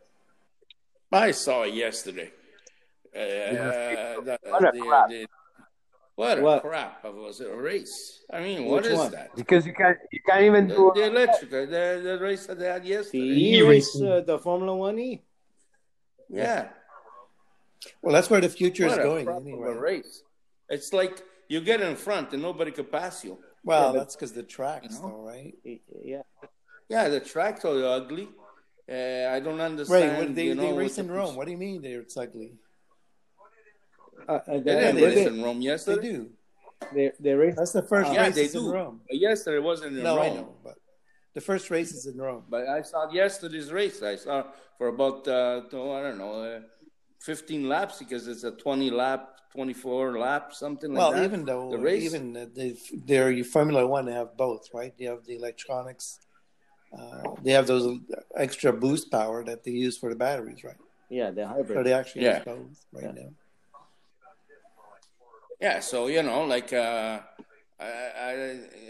I 1.11 1.31
saw 1.31 1.61
it 1.63 1.73
yesterday. 1.73 2.31
Uh, 3.15 3.19
the- 4.27 4.39
What 4.49 4.63
a 4.67 4.71
the- 4.77 5.05
the- 5.09 5.27
what 6.15 6.39
a 6.39 6.41
What? 6.41 6.61
crap! 6.61 7.03
It 7.05 7.13
was 7.13 7.41
it 7.41 7.49
a 7.51 7.55
race. 7.55 8.23
I 8.31 8.39
mean, 8.41 8.65
what 8.65 8.83
Which 8.83 8.91
is 8.93 8.97
one? 8.97 9.11
that? 9.11 9.35
Because 9.35 9.65
you 9.65 9.73
can't, 9.73 9.97
you 10.11 10.19
can't 10.27 10.43
even 10.43 10.67
The, 10.67 10.75
do 10.75 10.91
the 10.95 11.03
electric, 11.05 11.51
uh, 11.53 11.65
the, 11.65 12.01
the 12.03 12.17
race 12.21 12.45
that 12.47 12.57
they 12.59 12.67
had 12.67 12.83
The 12.83 12.89
yesterday. 12.89 13.17
E 13.19 13.57
E 13.57 13.61
race, 13.61 14.01
uh, 14.01 14.21
the 14.25 14.39
Formula 14.39 14.75
One 14.75 14.97
E. 14.99 15.23
Yeah. 16.29 16.69
Well, 18.01 18.13
that's 18.13 18.29
where 18.29 18.41
the 18.41 18.49
future 18.49 18.87
is 18.87 18.93
a 18.93 18.97
going 18.97 19.25
crap 19.25 19.37
of 19.37 19.45
a 19.45 19.49
anyway. 19.49 19.73
race. 19.73 20.23
It's 20.69 20.91
like 20.93 21.21
you 21.49 21.61
get 21.61 21.81
in 21.81 21.95
front 21.95 22.33
and 22.33 22.41
nobody 22.41 22.71
could 22.71 22.91
pass 22.91 23.23
you. 23.23 23.37
Well, 23.63 23.93
Yeah, 23.93 23.99
that's 23.99 24.15
because 24.15 24.31
the 24.33 24.43
tracks, 24.43 24.95
You 24.95 25.01
know? 25.01 25.07
though, 25.09 25.27
right? 25.27 25.53
Yeah, 26.03 26.21
Yeah, 26.89 27.09
the 27.09 27.19
tracks 27.19 27.63
are 27.65 27.83
ugly. 27.85 28.29
Uh, 28.89 29.29
I 29.35 29.39
don't 29.39 29.57
Right. 29.57 29.65
understand. 29.65 30.17
When 30.17 30.33
they, 30.33 30.45
you 30.45 30.55
know, 30.55 30.61
they 30.71 30.77
race 30.77 30.95
the 30.95 31.01
in 31.01 31.07
pers- 31.07 31.17
Rome. 31.17 31.35
What 31.35 31.45
do 31.45 31.51
you 31.51 31.57
mean 31.57 31.81
they're 31.81 32.01
it's 32.01 32.17
ugly? 32.17 32.53
Uh, 34.27 34.31
uh, 34.31 34.41
They 34.47 34.59
they, 34.59 34.75
didn't 34.75 35.03
race 35.03 35.15
did. 35.15 35.27
in 35.27 35.43
Rome 35.43 35.59
They 35.59 35.65
yesterday. 35.65 36.01
do. 36.11 36.29
They 36.93 37.11
they 37.19 37.33
race. 37.33 37.55
That's 37.55 37.71
the 37.71 37.81
first 37.83 38.11
Yeah, 38.13 38.25
race 38.25 38.35
they 38.35 38.45
in 38.45 38.51
do. 38.51 38.71
Rome. 38.71 39.01
But 39.07 39.17
yesterday 39.17 39.59
wasn't 39.59 39.97
in 39.97 40.03
No, 40.03 40.17
Rome. 40.17 40.25
I 40.25 40.29
know, 40.35 40.55
but 40.63 40.77
the 41.33 41.41
first 41.41 41.69
race 41.69 41.91
is 41.93 42.05
in 42.05 42.17
Rome. 42.17 42.43
But 42.49 42.67
I 42.67 42.81
saw 42.81 43.09
yesterday's 43.11 43.71
race. 43.71 44.01
I 44.03 44.15
saw 44.15 44.43
for 44.77 44.87
about 44.89 45.27
uh, 45.27 45.61
oh, 45.73 45.91
I 45.93 46.01
don't 46.03 46.17
know, 46.17 46.33
uh, 46.41 46.59
15 47.21 47.67
laps 47.67 47.99
because 47.99 48.27
it's 48.27 48.43
a 48.43 48.51
20 48.51 48.91
lap, 48.91 49.29
24 49.53 50.19
lap, 50.19 50.53
something 50.53 50.91
like 50.91 50.97
Well, 50.97 51.11
that. 51.11 51.15
Well, 51.17 51.25
even 51.25 51.45
though 51.45 51.71
the 51.71 51.79
race. 51.79 52.03
even 52.03 52.35
uh, 52.37 52.45
they, 52.53 52.75
they're 53.05 53.43
Formula 53.43 53.87
One, 53.87 54.05
they 54.05 54.13
have 54.13 54.35
both, 54.37 54.67
right? 54.73 54.93
You 54.97 55.09
have 55.09 55.25
the 55.25 55.35
electronics. 55.35 56.19
Uh, 56.97 57.23
they 57.43 57.51
have 57.51 57.67
those 57.67 57.99
extra 58.37 58.71
boost 58.71 59.11
power 59.11 59.43
that 59.43 59.63
they 59.63 59.71
use 59.71 59.97
for 59.97 60.09
the 60.09 60.15
batteries, 60.15 60.63
right? 60.63 60.77
Yeah, 61.09 61.31
the 61.31 61.45
hybrid. 61.47 61.67
So 61.67 61.73
hybrid. 61.73 61.85
they 61.87 61.93
actually 61.93 62.23
Yeah. 62.23 62.35
use 62.37 62.45
both 62.45 62.85
right 62.93 63.03
Yeah. 63.03 63.23
now. 63.23 63.29
Yeah, 65.61 65.79
so 65.79 66.07
you 66.07 66.21
know, 66.21 66.43
like 66.43 66.73
uh, 66.73 67.19
I, 67.79 67.85
I, 67.85 68.31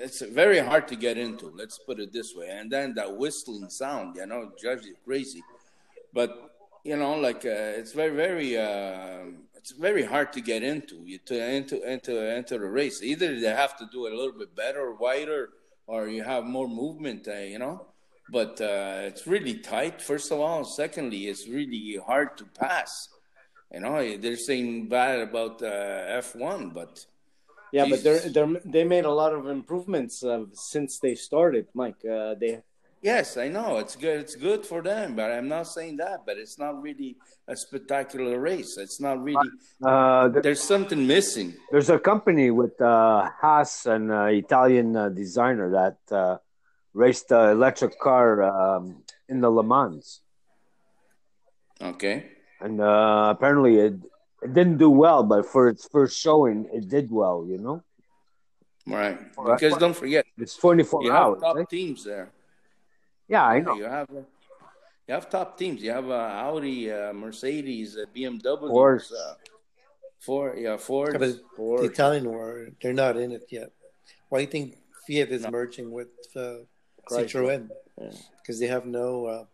it's 0.02 0.22
very 0.22 0.60
hard 0.60 0.88
to 0.90 0.96
get 0.96 1.18
into. 1.18 1.52
Let's 1.56 1.78
put 1.78 2.00
it 2.00 2.12
this 2.12 2.36
way. 2.36 2.50
And 2.50 2.72
then 2.72 2.94
that 2.96 3.16
whistling 3.16 3.70
sound, 3.70 4.16
you 4.16 4.26
know, 4.26 4.52
drives 4.62 4.86
you 4.86 4.96
crazy. 5.06 5.44
But 6.14 6.52
you 6.84 6.96
know, 6.96 7.16
like 7.16 7.46
uh, 7.46 7.80
it's 7.80 7.94
very, 7.94 8.16
very, 8.16 8.58
uh, 8.58 9.26
it's 9.56 9.72
very 9.72 10.04
hard 10.04 10.34
to 10.34 10.42
get 10.42 10.64
into. 10.64 10.96
You 11.06 11.20
to 11.26 11.52
into 11.52 11.82
into 11.92 12.36
into 12.36 12.58
the 12.58 12.66
race. 12.66 13.02
Either 13.04 13.40
they 13.40 13.48
have 13.48 13.78
to 13.78 13.88
do 13.92 14.06
it 14.06 14.14
a 14.14 14.16
little 14.16 14.38
bit 14.38 14.56
better, 14.56 14.94
wider, 14.94 15.50
or 15.88 16.08
you 16.08 16.24
have 16.24 16.46
more 16.46 16.68
movement. 16.68 17.28
Uh, 17.28 17.38
you 17.38 17.60
know. 17.60 17.88
But 18.32 18.60
uh, 18.60 19.02
it's 19.02 19.28
really 19.28 19.60
tight. 19.60 20.02
First 20.02 20.32
of 20.32 20.40
all, 20.40 20.64
secondly, 20.64 21.28
it's 21.28 21.48
really 21.48 22.00
hard 22.04 22.38
to 22.40 22.46
pass. 22.46 23.10
You 23.76 23.82
know, 23.82 24.18
they're 24.18 24.38
saying 24.38 24.88
bad 24.88 25.20
about 25.20 25.62
uh, 25.62 26.22
F1, 26.24 26.74
but 26.74 27.06
Yeah, 27.74 27.88
but 27.92 28.00
they're 28.06 28.24
they're 28.36 28.62
they 28.64 28.86
made 28.86 29.04
a 29.04 29.12
lot 29.12 29.34
of 29.34 29.44
improvements 29.60 30.24
uh, 30.24 30.46
since 30.54 30.92
they 31.04 31.16
started, 31.16 31.66
Mike. 31.74 32.00
Uh, 32.06 32.36
they 32.40 32.64
yes, 33.02 33.36
I 33.36 33.48
know 33.50 33.70
it's 33.84 33.98
good. 33.98 34.18
It's 34.24 34.38
good 34.40 34.66
for 34.66 34.80
them, 34.82 35.08
but 35.20 35.28
I'm 35.36 35.50
not 35.50 35.68
saying 35.68 35.98
that. 35.98 36.18
But 36.28 36.38
it's 36.38 36.58
not 36.58 36.82
really 36.82 37.18
a 37.54 37.56
spectacular 37.66 38.40
race. 38.40 38.78
It's 38.78 39.02
not 39.02 39.22
really. 39.22 39.50
Uh, 39.84 40.30
th- 40.32 40.44
There's 40.46 40.64
something 40.64 41.02
missing. 41.06 41.50
there's 41.72 41.90
a 41.90 42.00
company 42.00 42.48
with 42.62 42.80
uh, 42.80 43.28
Haas, 43.42 43.86
an 43.96 44.10
uh, 44.10 44.32
Italian 44.44 44.96
uh, 44.96 45.10
designer 45.10 45.68
that 45.80 46.00
uh, 46.16 46.38
raced 46.94 47.28
the 47.28 47.52
electric 47.52 48.00
car 48.00 48.28
um, 48.42 49.04
in 49.28 49.42
the 49.44 49.50
Le 49.52 49.64
Mans, 49.64 50.22
Okay. 51.82 52.32
And 52.66 52.82
uh, 52.82 53.30
apparently 53.36 53.78
it, 53.78 53.94
it 54.42 54.54
didn't 54.54 54.78
do 54.78 54.90
well, 54.90 55.22
but 55.24 55.46
for 55.46 55.70
its 55.70 55.88
first 55.88 56.18
showing, 56.20 56.68
it 56.74 56.90
did 56.90 57.12
well. 57.12 57.46
You 57.48 57.60
know, 57.60 57.78
Right. 58.88 59.18
Alright. 59.38 59.60
Because 59.60 59.78
don't 59.78 59.96
forget, 59.96 60.26
it's 60.38 60.56
24 60.58 61.04
you 61.04 61.12
have 61.12 61.22
hours. 61.22 61.42
top 61.42 61.56
right? 61.56 61.70
teams 61.70 62.04
there. 62.04 62.32
Yeah, 63.28 63.46
I 63.46 63.56
Yeah, 63.58 63.62
know. 63.66 63.76
You 63.76 63.86
have. 63.86 64.10
uh, 64.10 64.26
You 65.08 65.14
have 65.14 65.30
top 65.30 65.54
teams. 65.62 65.84
You 65.86 65.92
have 65.94 66.10
uh, 66.10 66.46
Audi, 66.50 66.90
uh, 66.92 67.14
Mercedes, 67.14 67.94
uh, 67.98 68.06
BMW, 68.16 68.70
Ford. 68.74 69.02
uh, 69.14 69.34
Ford, 70.26 70.58
yeah, 70.58 70.78
Ford, 70.78 71.14
Yeah, 71.14 71.20
but 71.22 71.30
the 71.38 71.42
Ford. 71.56 71.86
Italian 71.86 72.26
war, 72.26 72.70
they're 72.82 72.98
not 73.06 73.14
in 73.18 73.30
it 73.32 73.46
yet. 73.54 73.70
Why 74.30 74.40
do 74.40 74.46
you 74.46 74.52
think 74.56 74.68
Fiat 75.06 75.30
is 75.30 75.44
No. 75.46 75.52
merging 75.54 75.92
with 75.94 76.10
uh, 76.36 76.66
Chrysler. 77.06 77.30
Citroën? 77.30 77.64
Yeah. 78.02 78.18
Because 78.42 78.58
they 78.60 78.66
have 78.76 78.86
no 78.90 79.10
uh, 79.34 79.46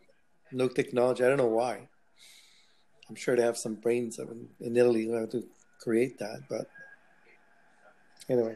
no 0.56 0.68
technology. 0.72 1.20
I 1.24 1.28
don't 1.28 1.44
know 1.44 1.56
why. 1.64 1.91
I'm 3.12 3.16
sure 3.16 3.36
they 3.36 3.44
have 3.44 3.58
some 3.58 3.76
brains 3.76 4.20
in, 4.20 4.48
in 4.62 4.78
Italy 4.78 5.04
who 5.06 5.16
have 5.16 5.30
to 5.32 5.44
create 5.82 6.18
that. 6.20 6.44
But 6.50 6.66
anyway, 8.30 8.56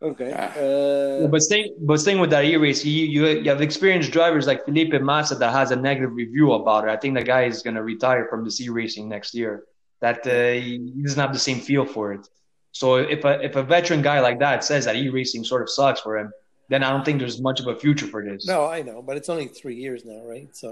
okay. 0.00 0.32
Ah. 0.34 0.58
Uh, 0.58 1.28
But 1.28 1.42
staying, 1.42 1.76
but 1.80 2.00
staying 2.00 2.18
with 2.18 2.30
that 2.30 2.46
e-race, 2.46 2.82
you, 2.82 3.04
you 3.14 3.26
you 3.44 3.50
have 3.50 3.60
experienced 3.60 4.10
drivers 4.10 4.46
like 4.46 4.64
Felipe 4.64 4.98
Massa 5.02 5.34
that 5.34 5.52
has 5.52 5.70
a 5.70 5.76
negative 5.76 6.12
review 6.14 6.52
about 6.52 6.84
it. 6.84 6.90
I 6.90 6.96
think 6.96 7.12
the 7.14 7.22
guy 7.34 7.42
is 7.44 7.60
going 7.60 7.76
to 7.76 7.82
retire 7.82 8.26
from 8.30 8.42
the 8.42 8.52
e-racing 8.64 9.06
next 9.06 9.34
year. 9.34 9.64
That 10.00 10.26
uh, 10.26 10.52
he 10.64 11.02
doesn't 11.04 11.20
have 11.20 11.34
the 11.34 11.44
same 11.48 11.60
feel 11.68 11.84
for 11.84 12.14
it. 12.14 12.24
So 12.72 12.86
if 13.16 13.20
a 13.30 13.32
if 13.48 13.54
a 13.56 13.64
veteran 13.74 14.00
guy 14.00 14.18
like 14.28 14.38
that 14.46 14.64
says 14.64 14.82
that 14.86 14.96
e-racing 14.96 15.44
sort 15.44 15.60
of 15.60 15.68
sucks 15.68 16.00
for 16.00 16.16
him, 16.20 16.32
then 16.70 16.80
I 16.82 16.88
don't 16.92 17.04
think 17.04 17.18
there's 17.20 17.38
much 17.48 17.60
of 17.60 17.66
a 17.66 17.76
future 17.84 18.06
for 18.06 18.24
this. 18.24 18.46
no, 18.46 18.60
I 18.76 18.80
know, 18.80 19.02
but 19.02 19.18
it's 19.18 19.28
only 19.28 19.48
three 19.60 19.76
years 19.84 20.00
now, 20.06 20.20
right? 20.24 20.48
So 20.56 20.68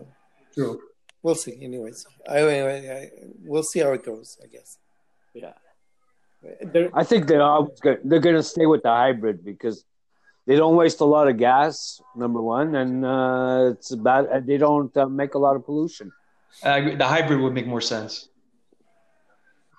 True. 0.54 0.80
We'll 1.22 1.34
see. 1.34 1.56
Anyways, 1.62 2.06
I, 2.28 2.38
I, 2.38 2.74
I 2.76 3.10
we'll 3.44 3.62
see 3.62 3.80
how 3.80 3.92
it 3.92 4.04
goes. 4.04 4.38
I 4.42 4.46
guess. 4.46 4.78
yeah. 5.34 5.52
There, 6.62 6.88
I 6.94 7.02
think 7.02 7.26
they're 7.26 7.42
always 7.42 7.80
go- 7.80 7.98
they're 8.04 8.20
going 8.20 8.36
to 8.36 8.42
stay 8.44 8.66
with 8.66 8.82
the 8.84 8.90
hybrid 8.90 9.44
because 9.44 9.84
they 10.46 10.54
don't 10.54 10.76
waste 10.76 11.00
a 11.00 11.04
lot 11.04 11.26
of 11.28 11.36
gas. 11.36 12.00
Number 12.14 12.40
one, 12.40 12.76
and 12.76 13.04
uh, 13.04 13.70
it's 13.72 13.90
about 13.90 14.46
they 14.46 14.56
don't 14.56 14.96
uh, 14.96 15.06
make 15.06 15.34
a 15.34 15.38
lot 15.38 15.56
of 15.56 15.64
pollution. 15.64 16.12
I 16.62 16.78
agree. 16.78 16.94
the 16.94 17.06
hybrid 17.06 17.40
would 17.40 17.54
make 17.54 17.66
more 17.66 17.80
sense. 17.80 18.28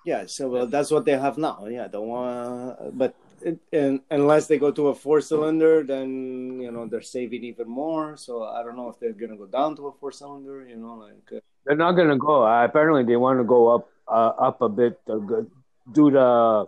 yeah. 0.06 0.26
So 0.28 0.50
well, 0.50 0.68
that's 0.68 0.92
what 0.92 1.06
they 1.06 1.18
have 1.18 1.38
now. 1.38 1.66
Yeah. 1.68 1.88
The 1.88 2.02
one, 2.02 2.76
but 2.94 3.16
it, 3.44 3.60
and, 3.72 4.02
unless 4.12 4.48
they 4.48 4.58
go 4.58 4.72
to 4.72 4.90
a 4.90 4.96
four 4.96 5.22
cylinder, 5.22 5.84
then 5.84 6.60
you 6.62 6.72
know 6.72 6.88
they're 6.88 7.02
saving 7.02 7.44
even 7.44 7.68
more. 7.68 8.18
So 8.18 8.44
I 8.44 8.64
don't 8.64 8.76
know 8.76 8.90
if 8.90 9.00
they're 9.00 9.14
gonna 9.14 9.38
go 9.38 9.48
down 9.48 9.76
to 9.78 9.88
a 9.88 9.92
four 9.92 10.12
cylinder. 10.12 10.68
You 10.68 10.78
know, 10.78 10.96
like 10.96 11.28
uh, 11.36 11.40
They're 11.66 11.76
not 11.76 11.94
going 11.94 12.10
to 12.10 12.18
go. 12.18 12.46
Uh, 12.46 12.66
apparently, 12.66 13.04
they 13.04 13.16
want 13.16 13.40
to 13.40 13.44
go 13.44 13.76
up 13.76 13.90
uh, 14.08 14.34
up 14.48 14.62
a 14.62 14.70
bit, 14.70 15.00
uh, 15.10 15.18
go- 15.18 15.48
do 15.92 16.12
the 16.12 16.68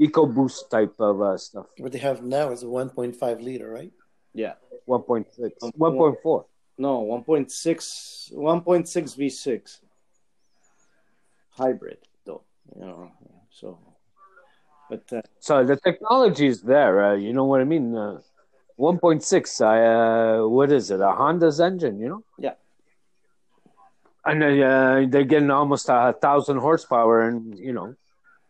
EcoBoost 0.00 0.70
type 0.70 0.94
of 0.98 1.22
uh, 1.22 1.36
stuff. 1.38 1.66
What 1.78 1.92
they 1.92 1.98
have 1.98 2.22
now 2.22 2.50
is 2.50 2.62
a 2.62 2.66
1.5 2.66 3.42
liter, 3.42 3.70
right? 3.70 3.92
yeah. 4.32 4.54
1.6, 4.88 5.26
1.4. 5.60 6.44
No, 6.76 7.04
1.6, 7.04 8.34
1.6 8.34 9.16
V6 9.16 9.78
hybrid 11.50 11.98
though. 12.24 12.42
You 12.74 12.84
know, 12.84 13.12
so 13.50 13.78
but 14.90 15.02
uh, 15.12 15.22
So 15.40 15.64
the 15.64 15.76
technology 15.76 16.46
is 16.46 16.62
there. 16.62 17.04
Uh, 17.12 17.14
you 17.14 17.32
know 17.32 17.44
what 17.44 17.60
I 17.60 17.64
mean? 17.64 17.96
Uh, 17.96 18.20
1.6. 18.78 19.60
Uh, 19.60 20.48
what 20.48 20.72
is 20.72 20.90
it? 20.90 21.00
A 21.00 21.12
Honda's 21.12 21.60
engine. 21.60 21.98
You 21.98 22.08
know? 22.08 22.24
Yeah. 22.38 22.54
And 24.24 24.42
uh, 24.42 25.06
they're 25.10 25.24
getting 25.24 25.50
almost 25.50 25.88
a 25.88 26.14
thousand 26.20 26.58
horsepower, 26.58 27.28
and 27.28 27.58
you 27.58 27.72
know, 27.72 27.94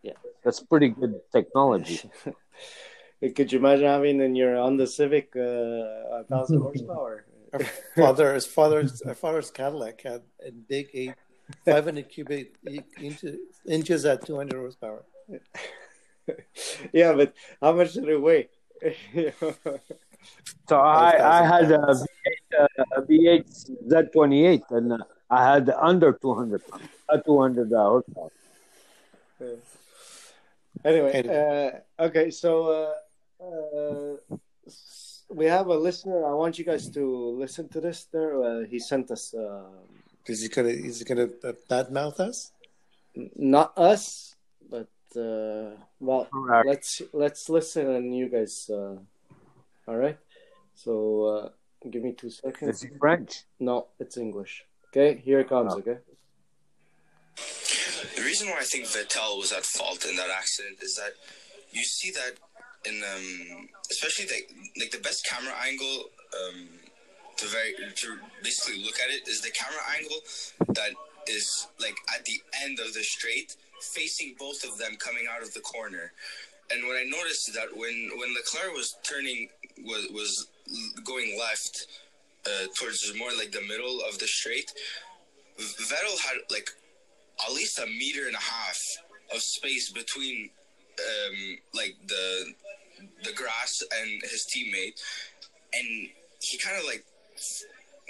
Yeah. 0.02 0.12
that's 0.44 0.60
pretty 0.60 0.88
good 0.90 1.20
technology. 1.32 2.08
could 3.34 3.50
you 3.52 3.58
imagine 3.58 3.86
having 3.86 4.20
in 4.20 4.36
your 4.36 4.54
Honda 4.56 4.86
Civic 4.86 5.32
uh, 5.34 5.40
a 6.20 6.24
thousand 6.28 6.60
horsepower? 6.60 7.24
Our 7.52 7.60
father, 7.96 8.34
his 8.34 8.46
father's, 8.46 9.02
our 9.02 9.14
father's 9.14 9.50
Cadillac 9.50 10.02
had 10.02 10.22
a 10.46 10.50
big 10.50 10.88
eight, 10.94 11.14
500 11.64 12.08
cubic 12.08 12.54
inches, 13.00 13.36
inches 13.66 14.04
at 14.04 14.24
200 14.26 14.56
horsepower. 14.56 15.04
yeah, 16.92 17.12
but 17.12 17.34
how 17.60 17.72
much 17.72 17.94
did 17.94 18.08
it 18.08 18.20
weigh? 18.20 18.48
So 20.68 20.80
I, 20.80 21.40
I 21.40 21.46
had 21.46 21.70
a 21.70 21.78
V8, 21.78 22.06
uh, 22.58 22.66
a 22.96 23.02
V8 23.02 23.70
Z28, 23.88 24.62
and 24.70 24.92
uh, 24.94 24.98
I 25.30 25.52
had 25.52 25.68
under 25.68 26.12
200 26.14 26.66
pounds, 26.66 26.88
uh, 27.10 27.18
200 27.18 27.72
uh, 27.72 27.76
horsepower. 27.76 28.30
anyway, 30.82 31.28
uh, 31.28 32.04
okay, 32.04 32.30
so 32.30 32.94
uh, 33.40 33.44
uh, 33.44 34.36
we 35.28 35.44
have 35.44 35.66
a 35.66 35.76
listener. 35.76 36.24
I 36.24 36.32
want 36.32 36.58
you 36.58 36.64
guys 36.64 36.88
to 36.90 37.04
listen 37.38 37.68
to 37.68 37.80
this. 37.80 38.06
There, 38.10 38.42
uh, 38.42 38.60
he 38.64 38.78
sent 38.78 39.10
us. 39.10 39.34
Uh, 39.34 39.64
Is 40.26 40.40
he 40.40 40.48
gonna, 40.48 40.68
is 40.68 41.00
he 41.00 41.04
gonna 41.04 41.28
uh, 41.44 41.52
badmouth 41.68 42.20
us? 42.20 42.52
not 43.36 43.76
us, 43.76 44.34
but 44.70 44.88
uh, 45.16 45.70
well, 46.00 46.26
Correct. 46.32 46.66
let's 46.66 47.02
let's 47.12 47.48
listen 47.48 47.88
and 47.90 48.16
you 48.16 48.28
guys. 48.28 48.70
Uh, 48.70 48.96
all 49.86 49.96
right. 49.96 50.18
So 50.74 51.24
uh, 51.24 51.48
give 51.90 52.02
me 52.02 52.12
two 52.12 52.28
Is 52.28 52.38
seconds. 52.38 52.82
he 52.82 52.88
French? 52.98 53.42
No, 53.60 53.88
it's 53.98 54.16
English. 54.16 54.64
Okay, 54.88 55.20
here 55.24 55.40
it 55.40 55.48
comes. 55.48 55.74
Oh. 55.74 55.78
Okay. 55.78 55.98
The 58.16 58.22
reason 58.22 58.48
why 58.48 58.58
I 58.58 58.64
think 58.64 58.84
Vettel 58.84 59.38
was 59.38 59.52
at 59.52 59.64
fault 59.64 60.04
in 60.08 60.16
that 60.16 60.30
accident 60.30 60.78
is 60.82 60.94
that 60.96 61.12
you 61.72 61.82
see 61.82 62.10
that 62.12 62.34
in 62.88 63.02
um, 63.02 63.68
especially 63.90 64.26
like 64.26 64.50
like 64.78 64.90
the 64.90 64.98
best 64.98 65.26
camera 65.26 65.54
angle 65.66 66.04
um, 66.46 66.68
to 67.36 67.46
very 67.46 67.74
to 67.96 68.16
basically 68.42 68.82
look 68.84 68.94
at 69.00 69.10
it 69.10 69.26
is 69.28 69.40
the 69.40 69.50
camera 69.50 69.80
angle 69.96 70.18
that 70.74 70.92
is 71.28 71.66
like 71.80 71.96
at 72.16 72.24
the 72.24 72.40
end 72.64 72.78
of 72.80 72.92
the 72.94 73.02
straight, 73.02 73.56
facing 73.84 74.34
both 74.38 74.64
of 74.64 74.78
them 74.78 74.96
coming 74.96 75.24
out 75.30 75.42
of 75.42 75.52
the 75.54 75.60
corner. 75.60 76.12
And 76.70 76.86
what 76.86 76.96
I 76.96 77.04
noticed 77.04 77.48
is 77.48 77.54
that 77.54 77.68
when 77.74 78.10
when 78.16 78.34
Leclerc 78.34 78.72
was 78.74 78.96
turning 79.02 79.48
was 79.84 80.08
was 80.12 80.48
going 81.04 81.38
left 81.38 81.86
uh, 82.46 82.66
towards 82.76 83.12
more 83.16 83.30
like 83.36 83.52
the 83.52 83.62
middle 83.62 84.00
of 84.08 84.18
the 84.18 84.26
straight, 84.26 84.72
Vettel 85.58 86.18
had 86.20 86.38
like 86.50 86.70
at 87.46 87.52
least 87.52 87.78
a 87.78 87.86
meter 87.86 88.26
and 88.26 88.34
a 88.34 88.40
half 88.40 88.80
of 89.34 89.42
space 89.42 89.90
between 89.90 90.50
um, 90.98 91.58
like 91.74 91.96
the 92.06 92.54
the 93.24 93.32
grass 93.32 93.82
and 94.00 94.22
his 94.22 94.46
teammate, 94.46 95.00
and 95.74 96.08
he 96.40 96.56
kind 96.58 96.78
of 96.78 96.84
like 96.84 97.04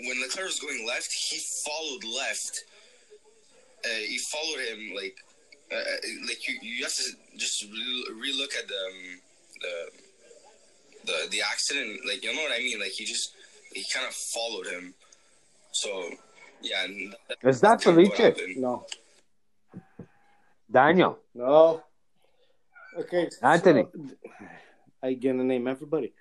when 0.07 0.21
Leclerc 0.21 0.47
was 0.47 0.61
going 0.61 0.87
left, 0.87 1.13
he 1.13 1.39
followed 1.39 2.05
left. 2.05 2.65
Uh, 3.85 3.89
he 3.99 4.19
followed 4.19 4.61
him 4.61 4.95
like 4.95 5.17
uh, 5.73 5.77
like 6.29 6.47
you, 6.49 6.59
you 6.63 6.85
have 6.85 6.93
to 6.95 7.03
just 7.37 7.65
re- 7.65 8.07
relook 8.13 8.57
at 8.57 8.69
the, 8.69 8.75
um, 8.75 9.21
the 9.61 9.75
the 11.07 11.29
the 11.31 11.41
accident. 11.43 12.01
Like 12.07 12.25
you 12.25 12.35
know 12.35 12.43
what 12.43 12.53
I 12.53 12.59
mean? 12.59 12.81
Like 12.81 12.91
he 12.93 13.05
just 13.05 13.33
he 13.73 13.85
kind 13.93 14.07
of 14.07 14.15
followed 14.15 14.67
him. 14.67 14.95
So 15.73 16.11
yeah, 16.63 16.85
and 16.85 17.15
Is 17.43 17.61
that 17.61 17.71
that's 17.71 17.85
kind 17.85 17.99
of 18.01 18.09
what 18.09 18.17
Felice? 18.17 18.57
No, 18.57 18.87
Daniel. 20.71 21.19
no. 21.35 21.83
Okay, 22.99 23.29
so- 23.31 23.47
Anthony. 23.47 23.87
I 25.03 25.15
gonna 25.15 25.45
name 25.45 25.69
everybody. 25.69 26.13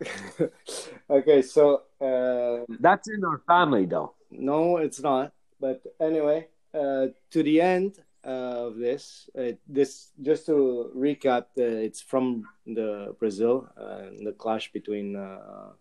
okay, 1.10 1.42
so 1.42 1.82
uh, 2.00 2.64
That's 2.78 3.08
in 3.08 3.22
our 3.24 3.38
family, 3.46 3.84
though. 3.84 4.14
no, 4.30 4.78
it's 4.78 5.00
not. 5.00 5.32
But 5.60 5.82
anyway, 6.00 6.48
uh, 6.72 7.08
to 7.32 7.42
the 7.42 7.60
end 7.60 7.98
of 8.24 8.76
this, 8.76 9.28
uh, 9.38 9.52
this 9.68 10.10
just 10.22 10.46
to 10.46 10.90
recap, 10.96 11.46
uh, 11.58 11.86
it's 11.86 12.00
from 12.00 12.44
the 12.66 13.14
Brazil, 13.18 13.68
uh, 13.76 14.10
the 14.22 14.34
clash 14.36 14.72
between 14.72 15.16
uh, 15.16 15.72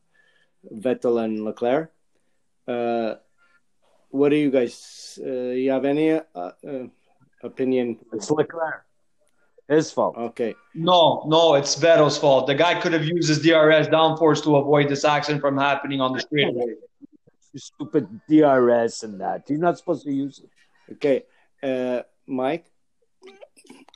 Vettel 0.74 1.24
and 1.24 1.44
Leclerc. 1.44 1.92
Uh, 2.68 3.16
what 4.10 4.30
do 4.30 4.36
you 4.36 4.52
guys? 4.52 5.20
Uh, 5.24 5.54
you 5.54 5.72
have 5.72 5.86
any 5.86 6.12
uh, 6.14 6.22
uh, 6.36 6.52
opinion? 7.44 8.00
It's 8.14 8.32
Leclerc. 8.32 8.86
His 9.68 9.92
fault. 9.92 10.18
Okay, 10.18 10.56
No, 10.74 11.24
no, 11.28 11.54
it's 11.54 11.76
Vettel's 11.76 12.18
fault. 12.18 12.48
The 12.48 12.56
guy 12.56 12.82
could 12.82 12.92
have 12.92 13.06
used 13.06 13.30
his 13.30 13.40
DRS 13.40 13.88
downforce 13.88 14.44
to 14.44 14.56
avoid 14.56 14.90
this 14.90 15.06
accident 15.06 15.42
from 15.42 15.58
happening 15.58 16.02
on 16.02 16.14
the 16.14 16.22
straightaway. 16.22 16.74
You 17.54 17.60
stupid 17.60 18.08
DRS 18.28 19.04
and 19.04 19.22
that. 19.22 19.48
You're 19.48 19.60
not 19.60 19.78
supposed 19.78 20.06
to 20.06 20.12
use 20.12 20.40
it. 20.40 20.94
okay, 20.94 21.24
uh, 21.62 22.02
Mike. 22.30 22.66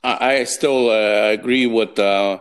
I, 0.02 0.34
I 0.40 0.44
still 0.44 0.90
uh, 0.90 1.30
agree 1.30 1.66
with. 1.66 1.98
Uh, 1.98 2.40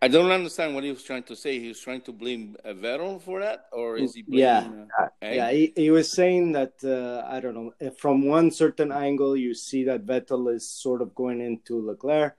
I 0.00 0.08
don't 0.08 0.30
understand 0.30 0.74
what 0.74 0.84
he 0.84 0.90
was 0.90 1.02
trying 1.02 1.24
to 1.24 1.34
say. 1.34 1.58
He 1.58 1.68
was 1.68 1.80
trying 1.80 2.02
to 2.02 2.12
blame 2.12 2.56
uh, 2.64 2.68
Vettel 2.74 3.20
for 3.20 3.40
that, 3.40 3.66
or 3.72 3.96
is 3.96 4.14
he 4.14 4.22
blaming? 4.22 4.86
Yeah. 4.98 5.04
Uh, 5.04 5.08
eh? 5.22 5.34
Yeah, 5.34 5.50
he, 5.50 5.72
he 5.74 5.90
was 5.90 6.12
saying 6.12 6.52
that 6.52 6.74
uh, 6.84 7.26
I 7.26 7.40
don't 7.40 7.54
know. 7.54 7.72
if 7.80 7.96
From 7.98 8.26
one 8.26 8.50
certain 8.50 8.92
angle, 8.92 9.36
you 9.36 9.54
see 9.54 9.84
that 9.84 10.06
Vettel 10.06 10.54
is 10.54 10.68
sort 10.68 11.00
of 11.02 11.14
going 11.14 11.40
into 11.40 11.84
Leclerc, 11.84 12.36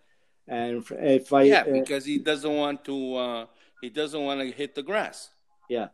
and 0.47 0.85
if 0.91 1.33
I 1.33 1.41
yeah, 1.43 1.61
uh, 1.61 1.73
because 1.73 2.05
he 2.05 2.19
doesn't 2.19 2.55
want 2.55 2.85
to. 2.85 3.15
Uh, 3.15 3.45
he 3.81 3.89
doesn't 3.89 4.23
want 4.23 4.39
to 4.41 4.51
hit 4.51 4.73
the 4.73 4.81
grass. 4.81 5.29
yeah, 5.69 5.89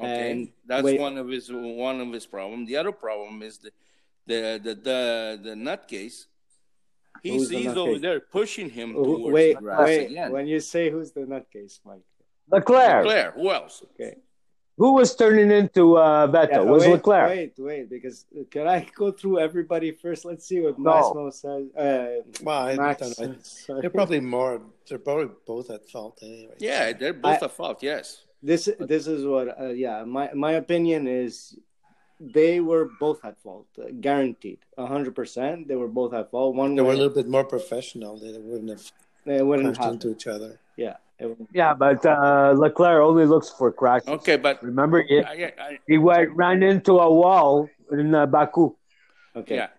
Okay, 0.00 0.30
And 0.32 0.48
that's 0.66 0.82
wait- 0.82 0.98
one 0.98 1.16
of 1.16 1.28
his 1.28 1.48
one 1.52 2.00
of 2.00 2.12
his 2.12 2.26
problem. 2.26 2.64
The 2.66 2.76
other 2.76 2.90
problem 2.92 3.42
is 3.42 3.58
the 3.58 3.70
the 4.32 4.40
the 4.66 4.74
the, 4.88 5.00
the 5.46 5.54
nutcase. 5.68 6.18
He 7.22 7.30
Who's 7.36 7.48
the 7.50 7.56
sees 7.62 7.66
over 7.76 7.92
nutcase? 7.92 8.00
there 8.06 8.20
pushing 8.38 8.68
him 8.78 8.88
Who- 8.94 9.04
towards 9.04 9.34
wait, 9.36 9.54
the 9.56 9.60
grass 9.60 9.86
wait. 9.88 10.10
again. 10.10 10.30
When 10.36 10.46
you 10.52 10.60
say 10.72 10.82
who's 10.92 11.10
the 11.12 11.24
nutcase, 11.34 11.74
Mike? 11.84 12.06
Leclerc. 12.50 13.04
Leclerc, 13.06 13.34
who 13.34 13.46
else? 13.58 13.74
Okay, 13.94 14.14
Who 14.80 14.88
was 14.98 15.14
turning 15.22 15.50
into 15.60 15.84
uh, 15.98 16.26
Vettel? 16.34 16.50
Yeah, 16.64 16.72
was 16.74 16.82
wait, 16.84 16.92
Leclerc. 16.96 17.28
Wait, 17.30 17.52
wait, 17.68 17.84
because 17.96 18.18
uh, 18.34 18.44
can 18.54 18.66
I 18.76 18.78
go 19.02 19.06
through 19.18 19.36
everybody 19.46 19.90
first? 19.92 20.24
Let's 20.24 20.44
see 20.50 20.60
what 20.64 20.76
No. 20.78 20.90
Massimo 20.90 21.30
says. 21.42 21.64
Uh, 21.76 22.24
Well, 22.46 22.62
I 22.70 22.74
Max, 22.76 22.96
don't 23.02 23.18
know. 23.20 23.80
They're 23.80 23.96
probably 24.00 24.20
more. 24.36 24.54
They're 24.88 25.04
probably 25.08 25.30
both 25.52 25.68
at 25.76 25.82
fault 25.92 26.16
anyway. 26.22 26.56
Yeah, 26.70 26.82
they're 26.98 27.18
both 27.28 27.42
I- 27.42 27.46
at 27.48 27.52
fault. 27.60 27.78
Yes. 27.92 28.06
this 28.50 28.62
this 28.92 29.04
is 29.14 29.22
what 29.32 29.46
uh, 29.64 29.74
yeah 29.84 29.96
my 30.16 30.26
my 30.46 30.52
opinion 30.64 31.00
is 31.24 31.32
they 32.20 32.60
were 32.60 32.90
both 33.00 33.24
at 33.24 33.38
fault 33.40 33.66
uh, 33.78 33.86
guaranteed 34.00 34.58
100% 34.78 35.66
they 35.66 35.74
were 35.76 35.88
both 35.88 36.12
at 36.12 36.30
fault 36.30 36.54
one 36.54 36.74
They 36.74 36.82
were 36.82 36.92
a 36.92 36.96
little 36.96 37.14
bit 37.14 37.28
more 37.28 37.44
professional. 37.44 38.18
They 38.18 38.36
wouldn't 38.38 38.70
have 38.70 38.92
they 39.24 39.42
wouldn't 39.42 39.66
punched 39.68 39.82
have 39.82 39.92
into 39.94 40.10
each 40.12 40.26
other. 40.26 40.60
yeah 40.76 40.96
Yeah, 41.52 41.72
but 41.74 42.04
uh, 42.04 42.54
Leclerc 42.56 43.00
only 43.10 43.26
looks 43.26 43.48
for 43.50 43.72
crashes. 43.72 44.08
Okay, 44.08 44.36
but 44.36 44.62
Remember, 44.62 45.02
he, 45.02 45.20
I, 45.20 45.52
I, 45.58 45.78
he 45.86 45.96
went, 45.98 46.30
ran 46.32 46.62
into 46.62 46.92
a 46.98 47.10
wall 47.12 47.68
in 47.92 48.14
uh, 48.14 48.24
Baku. 48.26 48.74
okay 49.40 49.56
yeah. 49.60 49.70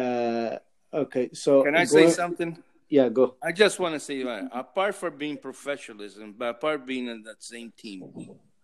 uh 0.00 0.58
okay 1.02 1.30
so 1.32 1.62
Can 1.66 1.74
I 1.74 1.84
say 1.84 2.08
something? 2.10 2.50
yeah 2.88 3.08
go 3.18 3.34
I 3.42 3.50
just 3.52 3.78
want 3.82 3.94
to 3.98 4.00
say, 4.00 4.22
uh, 4.22 4.46
apart 4.52 4.94
from 4.94 5.12
being 5.18 5.36
professionalism, 5.38 6.34
but 6.38 6.48
apart 6.56 6.86
being 6.86 7.06
in 7.14 7.22
that 7.28 7.42
same 7.42 7.70
team, 7.82 8.00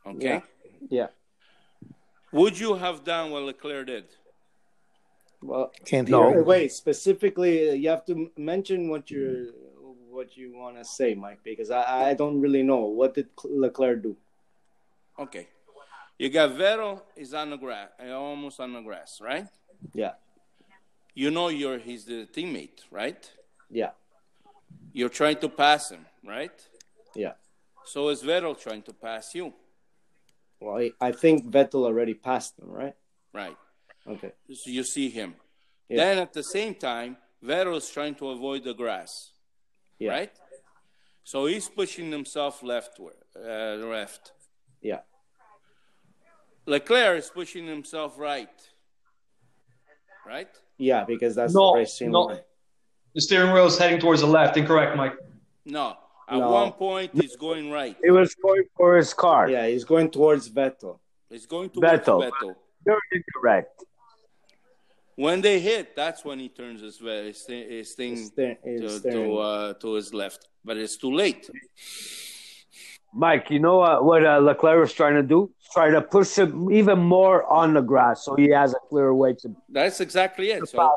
okay, 0.06 0.38
Yeah. 0.38 0.40
yeah 0.98 1.08
would 2.32 2.58
you 2.58 2.74
have 2.74 3.04
done 3.04 3.30
what 3.30 3.42
Leclerc 3.42 3.86
did? 3.86 4.04
well 5.42 5.72
Can't 5.84 6.08
No. 6.08 6.28
hear. 6.30 6.40
uh, 6.40 6.44
wait 6.44 6.72
specifically 6.72 7.70
uh, 7.70 7.72
you 7.74 7.88
have 7.88 8.04
to 8.06 8.30
mention 8.36 8.88
what 8.88 9.10
you're 9.10 9.46
what 10.10 10.36
you 10.36 10.56
want 10.56 10.76
to 10.76 10.84
say 10.84 11.14
mike 11.14 11.40
because 11.42 11.70
i 11.70 12.10
i 12.10 12.14
don't 12.14 12.38
really 12.40 12.62
know 12.62 12.82
what 12.98 13.14
did 13.14 13.28
leclerc 13.44 14.02
do 14.02 14.16
Okay, 15.18 15.46
you 16.18 16.30
got 16.30 16.50
Vettel 16.50 17.02
is 17.16 17.34
on 17.34 17.50
the 17.50 17.56
grass, 17.58 17.90
almost 18.10 18.58
on 18.60 18.72
the 18.72 18.80
grass, 18.80 19.20
right? 19.20 19.46
yeah 19.94 20.14
You 21.14 21.30
know 21.30 21.48
you're 21.48 21.78
he's 21.78 22.04
the 22.06 22.26
teammate, 22.34 22.80
right? 22.90 23.22
yeah 23.70 23.90
You're 24.94 25.10
trying 25.20 25.36
to 25.44 25.48
pass 25.50 25.90
him, 25.90 26.06
right? 26.26 26.58
yeah 27.14 27.34
So 27.84 28.08
is 28.08 28.22
Vettel 28.22 28.54
trying 28.58 28.82
to 28.84 28.94
pass 28.94 29.34
you, 29.34 29.52
well 30.62 30.78
i, 30.78 30.90
I 31.08 31.12
think 31.12 31.36
vettel 31.54 31.84
already 31.90 32.14
passed 32.14 32.58
him 32.58 32.68
right 32.82 32.96
right? 33.40 33.56
okay 34.14 34.32
So 34.62 34.70
you 34.78 34.84
see 34.84 35.08
him. 35.20 35.30
Yeah. 35.88 35.96
Then 36.02 36.18
at 36.26 36.32
the 36.32 36.42
same 36.42 36.74
time, 36.74 37.16
Vettel 37.44 37.76
is 37.76 37.88
trying 37.96 38.14
to 38.20 38.26
avoid 38.36 38.60
the 38.68 38.74
grass, 38.82 39.12
yeah 39.98 40.12
right? 40.16 40.34
So 41.24 41.36
he's 41.50 41.68
pushing 41.80 42.10
himself 42.18 42.54
leftward, 42.62 43.18
uh, 43.36 43.74
left. 43.96 44.32
yeah 44.90 45.02
Leclerc 46.66 47.18
is 47.18 47.30
pushing 47.40 47.66
himself 47.66 48.10
right, 48.18 48.58
right? 50.26 50.52
Yeah, 50.78 51.04
because 51.04 51.34
that's 51.34 51.54
No, 51.54 51.72
the 51.72 51.78
racing 51.78 52.10
no. 52.12 52.22
The 53.14 53.20
steering 53.20 53.52
wheel 53.52 53.66
is 53.66 53.76
heading 53.78 54.00
towards 54.00 54.20
the 54.22 54.26
left. 54.38 54.56
Incorrect, 54.56 54.96
Mike. 54.96 55.16
No, 55.64 55.96
at 56.28 56.38
No. 56.38 56.50
one 56.50 56.72
point 56.72 57.10
he's 57.14 57.36
going 57.36 57.70
right. 57.70 57.96
He 58.02 58.10
was 58.10 58.34
going 58.34 58.64
for 58.76 58.96
his 58.96 59.12
car. 59.14 59.48
Yeah, 59.50 59.66
he's 59.66 59.84
going 59.84 60.10
towards 60.10 60.48
Vettel. 60.48 60.98
He's 61.28 61.46
going 61.46 61.70
towards 61.70 61.86
Vettel. 61.88 62.22
Vettel. 62.24 62.54
You're 62.86 63.00
incorrect. 63.12 63.84
When 65.16 65.40
they 65.40 65.60
hit, 65.60 65.94
that's 65.94 66.24
when 66.24 66.38
he 66.38 66.48
turns 66.48 66.80
his, 66.80 66.98
his, 66.98 67.42
thing- 67.42 67.70
his 67.70 67.92
thing 67.92 68.16
His 68.16 68.32
his 68.64 69.02
to, 69.02 69.10
to, 69.10 69.36
uh, 69.38 69.72
to 69.74 69.94
his 69.94 70.14
left, 70.14 70.48
but 70.64 70.76
it's 70.76 70.96
too 70.96 71.12
late. 71.12 71.48
Mike, 73.14 73.50
you 73.50 73.60
know 73.60 73.82
uh, 73.82 74.00
what 74.00 74.24
uh, 74.24 74.38
Leclerc 74.38 74.80
was 74.80 74.92
trying 74.94 75.14
to 75.14 75.22
do? 75.22 75.50
Try 75.74 75.90
to 75.90 76.00
push 76.00 76.36
him 76.36 76.70
even 76.72 76.98
more 76.98 77.44
on 77.44 77.74
the 77.74 77.82
grass 77.82 78.24
so 78.24 78.34
he 78.36 78.48
has 78.48 78.72
a 78.72 78.78
clear 78.88 79.12
way 79.12 79.34
to. 79.34 79.54
That's 79.68 80.00
exactly 80.00 80.50
it. 80.50 80.66
So, 80.68 80.90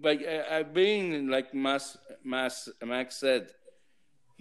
but 0.00 0.22
uh, 0.22 0.28
uh, 0.28 0.62
being 0.62 1.28
like 1.28 1.52
Mas, 1.52 1.98
Mas, 2.24 2.70
Max 2.82 3.16
said, 3.20 3.50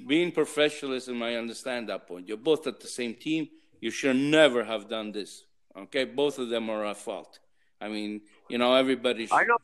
being 0.06 0.32
professionalism, 0.32 1.22
I 1.24 1.36
understand 1.36 1.90
that 1.90 2.08
point. 2.08 2.28
You're 2.28 2.38
both 2.38 2.68
at 2.68 2.80
the 2.80 2.88
same 2.88 3.16
team. 3.16 3.50
You 3.80 3.92
should 3.92 4.16
never 4.16 4.64
have 4.64 4.90
done 4.90 5.12
this. 5.12 5.44
Okay, 5.76 6.06
both 6.06 6.40
of 6.40 6.50
them 6.50 6.70
are 6.70 6.86
at 6.86 6.98
fault. 6.98 7.40
I 7.80 7.88
mean, 7.88 8.22
you 8.50 8.58
know, 8.58 8.74
everybody. 8.74 9.28
Should, 9.28 9.36
I 9.36 9.44
know. 9.44 9.58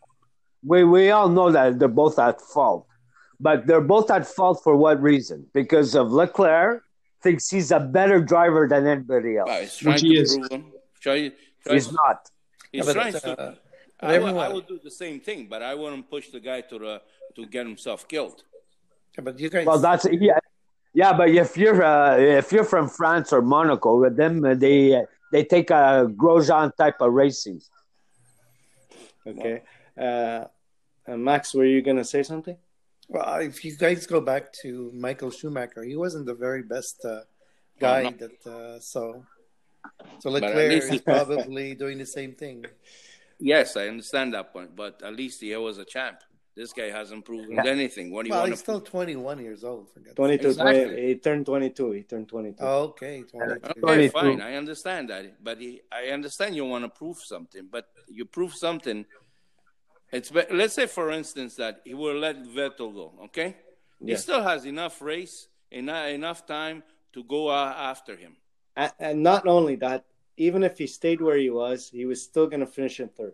We, 0.63 0.83
we 0.83 1.09
all 1.09 1.29
know 1.29 1.51
that 1.51 1.79
they're 1.79 1.87
both 1.87 2.19
at 2.19 2.39
fault. 2.41 2.87
But 3.39 3.67
they're 3.67 3.81
both 3.81 4.09
at 4.11 4.25
fault 4.27 4.61
for 4.63 4.75
what 4.77 5.01
reason? 5.01 5.47
Because 5.53 5.95
of 5.95 6.11
Leclerc 6.11 6.83
thinks 7.21 7.49
he's 7.49 7.71
a 7.71 7.79
better 7.79 8.21
driver 8.21 8.67
than 8.67 8.85
anybody 8.87 9.37
else. 9.37 9.47
Well, 9.47 9.61
he's 9.61 9.77
trying 9.77 9.99
he 9.99 10.15
to 10.15 10.21
is. 10.21 10.37
prove 10.37 10.49
them. 10.49 10.71
Try, 11.01 11.31
try, 11.63 11.73
He's 11.73 11.91
not. 11.91 12.29
He's 12.71 12.87
Yeah, 12.87 12.93
trying 12.93 13.15
uh, 13.15 13.19
to. 13.19 13.35
but 13.99 14.09
I, 14.09 14.19
would, 14.19 14.35
I 14.35 14.49
would 14.49 14.67
do 14.67 14.79
the 14.81 14.91
same 14.91 15.19
thing, 15.19 15.47
but 15.49 15.61
I 15.61 15.73
wouldn't 15.75 16.09
push 16.09 16.29
the 16.29 16.39
guy 16.39 16.61
to 16.61 16.79
the 16.79 17.01
to 17.35 17.45
get 17.47 17.65
himself 17.65 18.07
killed. 18.07 18.43
Yeah, 19.17 19.23
but 19.23 19.39
you 19.39 19.49
guys. 19.49 19.65
Well, 19.65 19.79
that's 19.79 20.05
yeah, 20.11 20.39
yeah. 20.93 21.13
But 21.13 21.29
if 21.29 21.57
you're 21.57 21.83
uh, 21.83 22.17
if 22.17 22.51
you're 22.51 22.63
from 22.63 22.89
France 22.89 23.31
or 23.33 23.41
Monaco, 23.41 23.99
with 23.99 24.15
them 24.15 24.43
uh, 24.43 24.55
they 24.55 24.95
uh, 24.95 25.01
they 25.31 25.43
take 25.43 25.69
a 25.69 26.07
Grosjean 26.15 26.75
type 26.75 27.01
of 27.01 27.13
racing. 27.13 27.61
Okay. 29.25 29.61
Uh, 29.97 30.45
uh, 31.07 31.17
Max, 31.17 31.53
were 31.53 31.65
you 31.65 31.81
gonna 31.81 32.03
say 32.03 32.23
something? 32.23 32.57
Well, 33.07 33.35
if 33.35 33.63
you 33.63 33.75
guys 33.75 34.07
go 34.07 34.21
back 34.21 34.53
to 34.63 34.91
Michael 34.93 35.29
Schumacher, 35.29 35.83
he 35.83 35.95
wasn't 35.95 36.25
the 36.25 36.33
very 36.33 36.63
best 36.63 37.03
uh, 37.05 37.21
guy 37.79 38.03
no. 38.03 38.11
that 38.11 38.47
uh, 38.47 38.79
so. 38.79 39.25
So 40.19 40.29
Leclerc 40.29 40.69
least 40.69 40.85
is 40.85 40.91
he- 40.91 40.99
probably 41.13 41.75
doing 41.75 41.97
the 41.97 42.05
same 42.05 42.33
thing. 42.33 42.65
Yes, 43.39 43.75
I 43.75 43.87
understand 43.89 44.33
that 44.33 44.53
point, 44.53 44.75
but 44.75 45.01
at 45.03 45.13
least 45.15 45.41
he 45.41 45.53
was 45.57 45.77
a 45.77 45.83
champ. 45.83 46.19
This 46.55 46.71
guy 46.71 46.89
hasn't 46.91 47.25
proven 47.25 47.51
Yeah. 47.53 47.65
anything. 47.65 48.11
What 48.11 48.23
do 48.23 48.27
you 48.27 48.31
Well, 48.33 48.41
want 48.41 48.51
he's 48.51 48.59
to 48.59 48.63
still 48.63 48.81
21 48.81 49.39
years 49.39 49.63
old. 49.63 49.89
For 49.89 49.99
22. 50.01 50.49
Exactly. 50.49 50.83
20 50.85 51.07
he 51.07 51.15
turned 51.15 51.45
22. 51.47 51.91
He 51.91 52.03
turned 52.03 52.27
22. 52.29 52.57
Oh, 52.63 52.83
okay, 52.89 53.23
22. 53.23 53.65
Okay, 53.69 53.79
22. 53.79 54.09
fine. 54.11 54.41
I 54.41 54.55
understand 54.55 55.09
that, 55.09 55.43
but 55.43 55.59
he, 55.59 55.81
I 55.91 56.09
understand 56.09 56.55
you 56.55 56.65
want 56.65 56.83
to 56.85 56.89
prove 56.89 57.17
something. 57.17 57.67
But 57.71 57.89
you 58.07 58.25
prove 58.25 58.53
something. 58.53 59.05
It's 60.11 60.29
be- 60.29 60.45
let's 60.51 60.75
say, 60.75 60.85
for 60.85 61.09
instance, 61.09 61.55
that 61.55 61.81
he 61.85 61.95
will 61.95 62.17
let 62.19 62.43
Vettel 62.43 62.93
go. 62.93 63.13
Okay, 63.25 63.57
he 63.99 64.15
still 64.15 64.43
has 64.43 64.65
enough 64.65 65.01
race, 65.01 65.47
enough 65.71 66.07
enough 66.09 66.45
time 66.45 66.83
to 67.13 67.23
go 67.23 67.47
uh, 67.47 67.73
after 67.75 68.15
him. 68.15 68.37
And, 68.75 68.91
and 68.99 69.23
not 69.23 69.47
only 69.47 69.75
that, 69.77 70.05
even 70.37 70.63
if 70.63 70.77
he 70.77 70.85
stayed 70.85 71.19
where 71.19 71.37
he 71.37 71.49
was, 71.49 71.89
he 71.89 72.05
was 72.05 72.21
still 72.21 72.45
going 72.45 72.59
to 72.59 72.67
finish 72.67 72.99
in 72.99 73.09
third. 73.09 73.33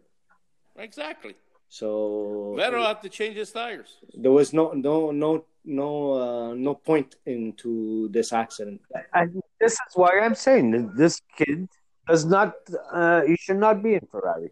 Exactly. 0.78 1.36
So 1.70 2.56
Vettel 2.58 2.86
had 2.86 3.02
to 3.04 3.10
change 3.10 3.36
his 3.36 3.52
tires. 3.52 3.98
there 4.16 4.32
was 4.32 4.54
no 4.54 4.72
no 4.74 5.12
no 5.12 5.46
no 5.66 5.90
uh, 6.14 6.54
no 6.56 6.74
point 6.76 7.16
into 7.26 8.10
this 8.10 8.34
accident. 8.34 8.82
And 9.14 9.42
this 9.62 9.74
is 9.74 9.92
why 9.94 10.20
I'm 10.24 10.36
saying 10.36 10.72
that 10.72 10.98
this 10.98 11.22
kid 11.38 11.70
does 12.08 12.26
not. 12.26 12.54
Uh, 12.92 13.22
he 13.22 13.36
should 13.38 13.58
not 13.58 13.84
be 13.84 13.94
in 13.94 14.06
Ferrari. 14.12 14.50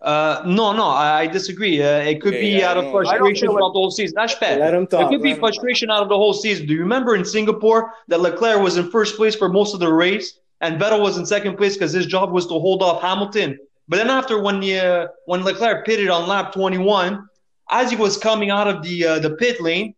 Uh, 0.00 0.42
no, 0.46 0.72
no, 0.72 0.84
I, 0.88 1.20
I 1.22 1.26
disagree. 1.26 1.82
Uh, 1.82 1.98
it 2.00 2.20
could 2.20 2.34
Okay, 2.34 2.42
be 2.42 2.58
yeah, 2.58 2.70
out 2.70 2.76
of 2.76 2.84
no, 2.84 2.90
I 2.90 2.92
don't 2.92 3.04
frustration 3.06 3.48
feel 3.48 3.52
throughout 3.56 3.72
the 3.72 3.80
whole 3.80 3.90
season. 3.90 4.14
That's 4.14 4.34
bad. 4.36 4.60
Let 4.60 4.74
him 4.74 4.82
It 4.84 5.08
could 5.08 5.22
be 5.22 5.30
let 5.30 5.38
him 5.38 5.40
frustration 5.40 5.90
out 5.90 6.02
of 6.02 6.08
the 6.08 6.16
whole 6.16 6.34
season. 6.34 6.66
Do 6.66 6.74
you 6.74 6.80
remember 6.80 7.16
in 7.16 7.24
Singapore 7.24 7.92
that 8.08 8.20
Leclerc 8.20 8.60
was 8.60 8.76
in 8.76 8.90
first 8.90 9.16
place 9.16 9.34
for 9.34 9.48
most 9.48 9.74
of 9.74 9.80
the 9.80 9.92
race 9.92 10.38
and 10.60 10.80
Vettel 10.80 11.00
was 11.00 11.16
in 11.16 11.24
second 11.26 11.56
place 11.56 11.74
because 11.74 11.92
his 11.92 12.06
job 12.06 12.30
was 12.30 12.46
to 12.46 12.54
hold 12.54 12.82
off 12.82 13.00
Hamilton? 13.02 13.58
But 13.88 13.96
then 13.98 14.10
after 14.10 14.40
when 14.40 14.60
the, 14.60 14.78
uh, 14.78 15.06
when 15.26 15.44
Leclerc 15.44 15.86
pitted 15.86 16.08
on 16.08 16.28
lap 16.28 16.52
21, 16.52 17.28
as 17.70 17.90
he 17.90 17.96
was 17.96 18.16
coming 18.16 18.50
out 18.50 18.68
of 18.68 18.82
the 18.82 19.06
uh, 19.06 19.18
the 19.18 19.30
pit 19.30 19.60
lane, 19.60 19.94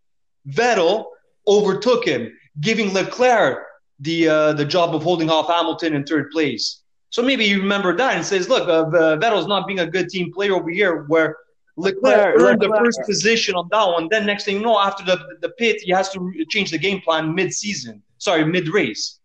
Vettel 0.49 1.07
overtook 1.47 2.05
him, 2.05 2.33
giving 2.61 2.93
Leclerc 2.93 3.65
the 4.01 4.29
uh, 4.29 4.53
the 4.55 4.65
job 4.65 4.95
of 4.95 5.03
holding 5.03 5.31
off 5.31 5.49
Hamilton 5.49 5.95
in 5.95 6.05
third 6.05 6.31
place. 6.31 6.83
So 7.11 7.23
maybe 7.23 7.45
you 7.45 7.61
remember 7.61 7.97
that 7.97 8.17
and 8.17 8.25
says, 8.25 8.49
look, 8.49 8.69
uh, 8.69 8.85
Vettel's 9.17 9.47
not 9.47 9.67
being 9.67 9.81
a 9.81 9.87
good 9.87 10.09
team 10.11 10.33
player 10.33 10.55
over 10.55 10.71
here, 10.71 11.05
where 11.05 11.37
Leclerc 11.77 12.35
Leclerc- 12.35 12.41
earned 12.41 12.61
the 12.61 12.69
first 12.69 13.01
position 13.07 13.55
on 13.55 13.69
that 13.71 13.85
one. 13.85 14.09
Then 14.11 14.27
next 14.27 14.45
thing 14.45 14.57
you 14.57 14.63
know, 14.63 14.79
after 14.79 15.05
the 15.05 15.19
the 15.41 15.51
pit, 15.51 15.81
he 15.81 15.93
has 15.93 16.11
to 16.11 16.33
change 16.51 16.71
the 16.71 16.79
game 16.79 17.01
plan 17.01 17.35
mid 17.35 17.53
season. 17.53 18.03
Sorry, 18.19 18.45
mid 18.45 18.69
race. 18.69 19.21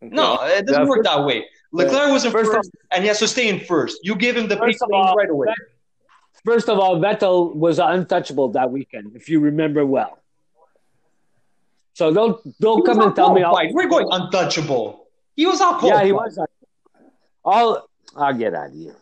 No, 0.00 0.38
it 0.42 0.66
doesn't 0.66 0.86
work 0.86 1.02
that 1.04 1.24
way. 1.24 1.46
Leclerc 1.74 2.12
was 2.12 2.24
in 2.24 2.30
First 2.30 2.52
first, 2.52 2.70
and 2.92 3.02
he 3.02 3.08
has 3.08 3.18
to 3.18 3.28
stay 3.28 3.48
in 3.48 3.58
first. 3.58 3.98
You 4.02 4.14
give 4.14 4.36
him 4.36 4.46
the 4.48 4.56
First 4.56 4.78
pit 4.78 4.82
of 4.82 4.92
all, 4.92 5.14
right 5.16 5.28
away. 5.28 5.48
First 6.44 6.68
of 6.68 6.78
all, 6.78 6.98
Vettel 7.00 7.54
was 7.54 7.78
untouchable 7.78 8.48
that 8.50 8.70
weekend, 8.70 9.16
if 9.16 9.28
you 9.28 9.40
remember 9.40 9.84
well. 9.84 10.18
So 11.94 12.12
don't 12.12 12.36
don't 12.60 12.80
was 12.80 12.88
come 12.88 13.00
and 13.00 13.14
tell 13.16 13.32
me. 13.32 13.42
All. 13.42 13.58
We're 13.72 13.88
going 13.88 14.08
untouchable. 14.10 15.06
He 15.36 15.46
was 15.46 15.60
out 15.60 15.78
qualified. 15.80 16.00
yeah, 16.00 16.06
he 16.06 16.12
was. 16.12 16.38
All 17.44 17.88
I'll 18.16 18.34
get 18.34 18.54
out 18.54 18.68
of 18.68 18.74
here. 18.74 18.96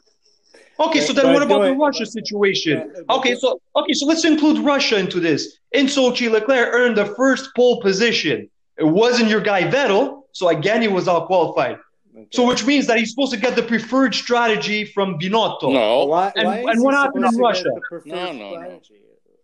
Okay, 0.81 1.01
so 1.01 1.13
then 1.13 1.33
what 1.33 1.43
about 1.43 1.63
the 1.63 1.75
Russia 1.75 2.07
situation? 2.07 2.91
Yeah, 2.95 3.17
Okay, 3.17 3.35
so 3.35 3.61
okay, 3.77 3.93
so 3.93 4.07
let's 4.07 4.25
include 4.25 4.65
Russia 4.65 4.99
into 4.99 5.21
this. 5.21 5.59
In 5.73 5.87
Sochi, 5.87 6.31
Leclerc 6.31 6.71
earned 6.73 6.97
the 6.97 7.07
first 7.07 7.55
pole 7.55 7.81
position. 7.83 8.49
It 8.79 8.85
wasn't 8.85 9.29
your 9.29 9.41
guy 9.41 9.63
Vettel, 9.65 10.23
so 10.33 10.49
again 10.49 10.81
he 10.81 10.89
was 10.89 11.07
out 11.09 11.27
qualified. 11.27 11.79
Okay. 12.23 12.29
So 12.37 12.47
which 12.47 12.65
means 12.67 12.87
that 12.87 12.99
he's 12.99 13.11
supposed 13.11 13.33
to 13.33 13.39
get 13.39 13.57
the 13.57 13.63
preferred 13.63 14.15
strategy 14.15 14.85
from 14.85 15.19
Binotto. 15.19 15.73
No, 15.73 16.05
why, 16.07 16.33
and- 16.37 16.47
why 16.47 16.71
and 16.73 16.83
what 16.83 16.95
happened 16.95 17.25
in 17.25 17.37
Russia? 17.37 17.65
the 17.91 18.03
No, 18.07 18.33
no, 18.33 18.55
no. 18.55 18.81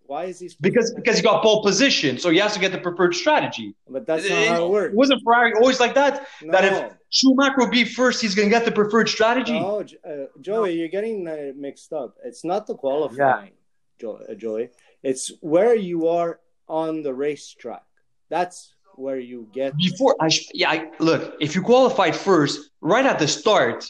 Why 0.06 0.24
is 0.24 0.38
he? 0.40 0.48
Because 0.60 0.94
because 0.94 1.16
he 1.18 1.22
got 1.22 1.42
pole 1.42 1.62
position, 1.62 2.18
so 2.18 2.30
he 2.30 2.38
has 2.38 2.54
to 2.54 2.60
get 2.60 2.72
the 2.72 2.78
preferred 2.78 3.14
strategy. 3.14 3.74
But 3.88 4.06
that's 4.06 4.24
It- 4.24 4.30
not 4.30 4.46
how 4.48 4.62
it 4.62 4.66
it 4.66 4.70
works. 4.70 4.94
wasn't 4.94 5.22
Ferrari 5.22 5.52
always 5.60 5.80
like 5.80 5.94
that? 5.96 6.26
That 6.50 6.64
if 6.64 6.92
Schumacher 7.10 7.54
will 7.58 7.68
be 7.70 7.84
first, 7.84 8.22
he's 8.22 8.34
gonna 8.34 8.48
get 8.48 8.64
the 8.64 8.72
preferred 8.72 9.08
strategy. 9.10 9.58
No, 9.60 9.80
uh, 9.82 10.26
Joey, 10.40 10.72
you're 10.78 10.88
getting 10.88 11.28
uh, 11.28 11.52
mixed 11.56 11.92
up. 11.92 12.16
It's 12.24 12.42
not 12.42 12.66
the 12.66 12.74
qualifying, 12.74 13.52
jo- 14.00 14.20
uh, 14.30 14.34
Joey. 14.34 14.70
It's 15.02 15.30
where 15.42 15.74
you 15.74 16.08
are 16.08 16.40
on 16.68 17.02
the 17.02 17.12
racetrack. 17.12 17.84
That's 18.30 18.74
where 18.98 19.18
you 19.18 19.48
get. 19.52 19.76
before 19.76 20.16
I 20.20 20.28
sh- 20.28 20.48
yeah 20.54 20.70
I, 20.70 20.90
look 20.98 21.34
if 21.40 21.54
you 21.54 21.62
qualified 21.62 22.14
first 22.16 22.70
right 22.80 23.06
at 23.06 23.18
the 23.18 23.28
start 23.28 23.86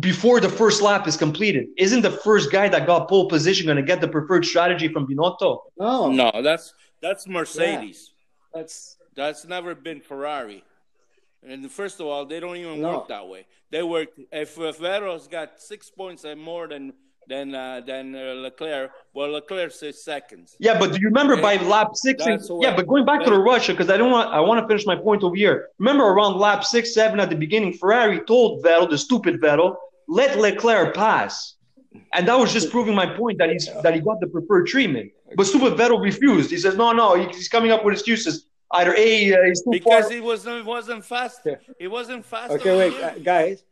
before 0.00 0.40
the 0.40 0.48
first 0.48 0.80
lap 0.82 1.06
is 1.08 1.16
completed 1.16 1.66
isn't 1.78 2.02
the 2.02 2.10
first 2.10 2.50
guy 2.52 2.68
that 2.68 2.86
got 2.86 3.08
pole 3.08 3.28
position 3.28 3.66
going 3.66 3.76
to 3.76 3.82
get 3.82 4.00
the 4.00 4.08
preferred 4.08 4.44
strategy 4.44 4.88
from 4.88 5.06
Binotto 5.06 5.58
No, 5.78 6.10
no, 6.10 6.30
that's 6.42 6.74
that's 7.00 7.26
Mercedes. 7.26 8.12
that's 8.54 8.96
That's 9.14 9.44
never 9.46 9.74
been 9.74 10.00
Ferrari. 10.00 10.60
And 11.46 11.70
first 11.70 12.00
of 12.00 12.06
all, 12.10 12.24
they 12.26 12.40
don't 12.40 12.56
even 12.56 12.80
No. 12.80 12.90
work 12.94 13.08
that 13.08 13.26
way. 13.32 13.42
They 13.70 13.82
work 13.82 14.08
if, 14.32 14.50
if 14.58 14.78
Vettel's 14.78 15.28
got 15.28 15.48
six 15.60 15.80
points 16.00 16.24
and 16.24 16.40
more 16.40 16.66
than 16.72 16.82
than 17.28 17.54
uh, 17.54 17.80
than 17.86 18.14
uh, 18.14 18.34
Leclerc. 18.34 18.90
Well, 19.14 19.30
Leclerc 19.30 19.72
says 19.72 20.02
seconds. 20.04 20.56
yeah 20.58 20.78
but 20.78 20.92
do 20.92 20.98
you 21.00 21.08
remember 21.08 21.36
by 21.40 21.56
lap 21.56 21.90
six 21.94 22.24
and- 22.26 22.40
what- 22.48 22.62
yeah 22.64 22.74
but 22.76 22.86
going 22.86 23.04
back 23.04 23.24
to 23.24 23.30
the 23.30 23.38
Russia 23.38 23.72
because 23.72 23.90
I 23.90 23.96
don't 23.96 24.10
want 24.10 24.32
I 24.32 24.40
want 24.40 24.60
to 24.62 24.66
finish 24.68 24.84
my 24.86 24.96
point 24.96 25.22
over 25.22 25.36
here 25.36 25.68
remember 25.78 26.04
around 26.04 26.38
lap 26.38 26.64
six 26.64 26.94
seven 26.94 27.20
at 27.20 27.30
the 27.30 27.36
beginning 27.36 27.72
Ferrari 27.72 28.20
told 28.32 28.62
Vettel 28.64 28.88
the 28.90 28.98
stupid 28.98 29.40
Vettel 29.40 29.76
let 30.08 30.38
Leclerc 30.38 30.94
pass 30.94 31.54
and 32.14 32.26
that 32.28 32.34
was 32.42 32.52
just 32.52 32.70
proving 32.70 32.94
my 32.94 33.06
point 33.20 33.38
that 33.38 33.50
he's 33.50 33.66
that 33.84 33.94
he 33.94 34.00
got 34.00 34.18
the 34.20 34.26
preferred 34.26 34.66
treatment 34.66 35.10
but 35.36 35.46
stupid 35.46 35.72
Vettel 35.78 36.00
refused 36.10 36.50
he 36.50 36.58
says 36.58 36.76
no 36.76 36.92
no 36.92 37.14
he's 37.14 37.48
coming 37.48 37.70
up 37.70 37.84
with 37.84 37.92
excuses 37.94 38.46
either 38.72 38.94
a 38.96 39.32
uh, 39.34 39.36
he's 39.46 39.62
too 39.62 39.70
Because 39.70 40.04
far 40.06 40.12
he 40.12 40.20
wasn't 40.20 40.56
he 40.56 40.62
wasn't 40.76 41.04
fast. 41.04 41.40
He 41.78 41.86
wasn't 41.86 42.24
fast. 42.26 42.50
okay. 42.56 42.74
Wait, 42.80 42.94
uh, 43.02 43.10
guys. 43.32 43.62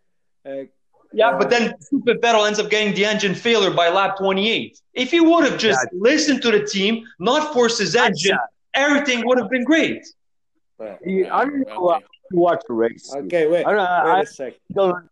Uh, 1.12 1.16
Yeah, 1.22 1.36
but 1.38 1.50
then 1.50 1.74
stupid 1.80 2.20
Vettel 2.22 2.46
ends 2.46 2.58
up 2.58 2.70
getting 2.70 2.94
the 2.94 3.04
engine 3.04 3.34
failure 3.34 3.70
by 3.70 3.88
lap 3.90 4.16
28. 4.18 4.78
If 4.94 5.10
he 5.10 5.20
would 5.20 5.44
have 5.44 5.58
just 5.58 5.86
listened 5.92 6.40
to 6.42 6.50
the 6.50 6.64
team, 6.64 7.04
not 7.18 7.52
forced 7.52 7.78
his 7.78 7.94
engine, 7.94 8.38
everything 8.74 9.26
would 9.26 9.38
have 9.38 9.50
been 9.50 9.64
great. 9.64 10.02
You- 11.06 11.28
I 11.30 11.44
don't 11.44 11.60
know 11.68 11.90
Okay. 11.90 12.04
to 12.30 12.36
watch 12.46 12.62
the 12.68 12.74
race. 12.74 13.06
okay, 13.14 13.46
wait. 13.46 13.64
I 13.66 13.72
don't, 13.72 13.78
Wait 14.06 14.12
I 14.18 14.20
a 14.20 14.26
sec. 14.26 14.54
don't 14.72 15.08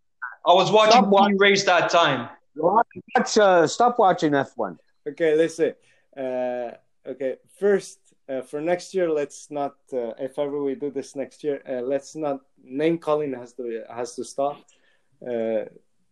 I 0.51 0.53
was 0.55 0.73
watching 0.73 0.93
Stop 0.93 1.09
watching. 1.09 1.39
race 1.39 1.65
that 1.65 1.91
time. 1.91 2.21
watch. 2.57 3.37
Uh, 3.39 3.67
stop 3.67 3.99
watching 3.99 4.35
F 4.35 4.51
one. 4.57 4.79
Okay, 5.11 5.37
listen. 5.37 5.75
Uh, 6.17 6.71
okay, 7.13 7.33
first 7.63 7.99
uh, 8.29 8.41
for 8.51 8.61
next 8.73 8.95
year, 8.95 9.09
let's 9.21 9.51
not. 9.51 9.75
Uh, 9.93 10.15
if 10.27 10.39
ever 10.39 10.59
we 10.69 10.75
do 10.75 10.91
this 10.91 11.15
next 11.15 11.45
year, 11.45 11.57
uh, 11.69 11.83
let's 11.93 12.17
not 12.17 12.41
name 12.83 12.97
calling 12.99 13.31
has 13.35 13.53
to 13.59 13.63
has 13.99 14.15
to 14.17 14.25
stop. 14.25 14.57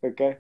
Okay, 0.05 0.39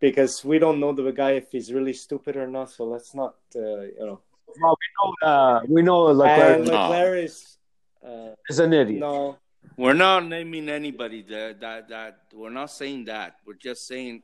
because 0.00 0.44
we 0.44 0.58
don't 0.58 0.80
know 0.80 0.92
the 0.92 1.12
guy 1.12 1.32
if 1.32 1.50
he's 1.50 1.72
really 1.72 1.92
stupid 1.92 2.36
or 2.36 2.46
not. 2.46 2.70
So 2.70 2.84
let's 2.84 3.14
not. 3.14 3.34
Uh, 3.54 3.82
you 3.82 3.94
know. 4.00 4.20
Well, 4.60 4.76
we 4.80 4.88
know. 5.22 5.28
Uh, 5.28 5.60
we 5.68 5.82
know 5.82 6.02
Leclerc 6.04 6.58
and 6.58 6.66
No. 6.68 6.88
Leclerc 6.88 7.24
is. 7.24 7.58
Uh, 8.04 8.34
is 8.48 8.58
an 8.58 8.72
idiot. 8.72 9.00
no, 9.00 9.38
We're 9.78 9.94
not 9.94 10.26
naming 10.26 10.68
anybody 10.68 11.22
that, 11.22 11.60
that 11.60 11.88
that 11.88 12.18
we're 12.34 12.50
not 12.50 12.70
saying 12.70 13.06
that. 13.06 13.36
We're 13.46 13.54
just 13.54 13.86
saying 13.86 14.22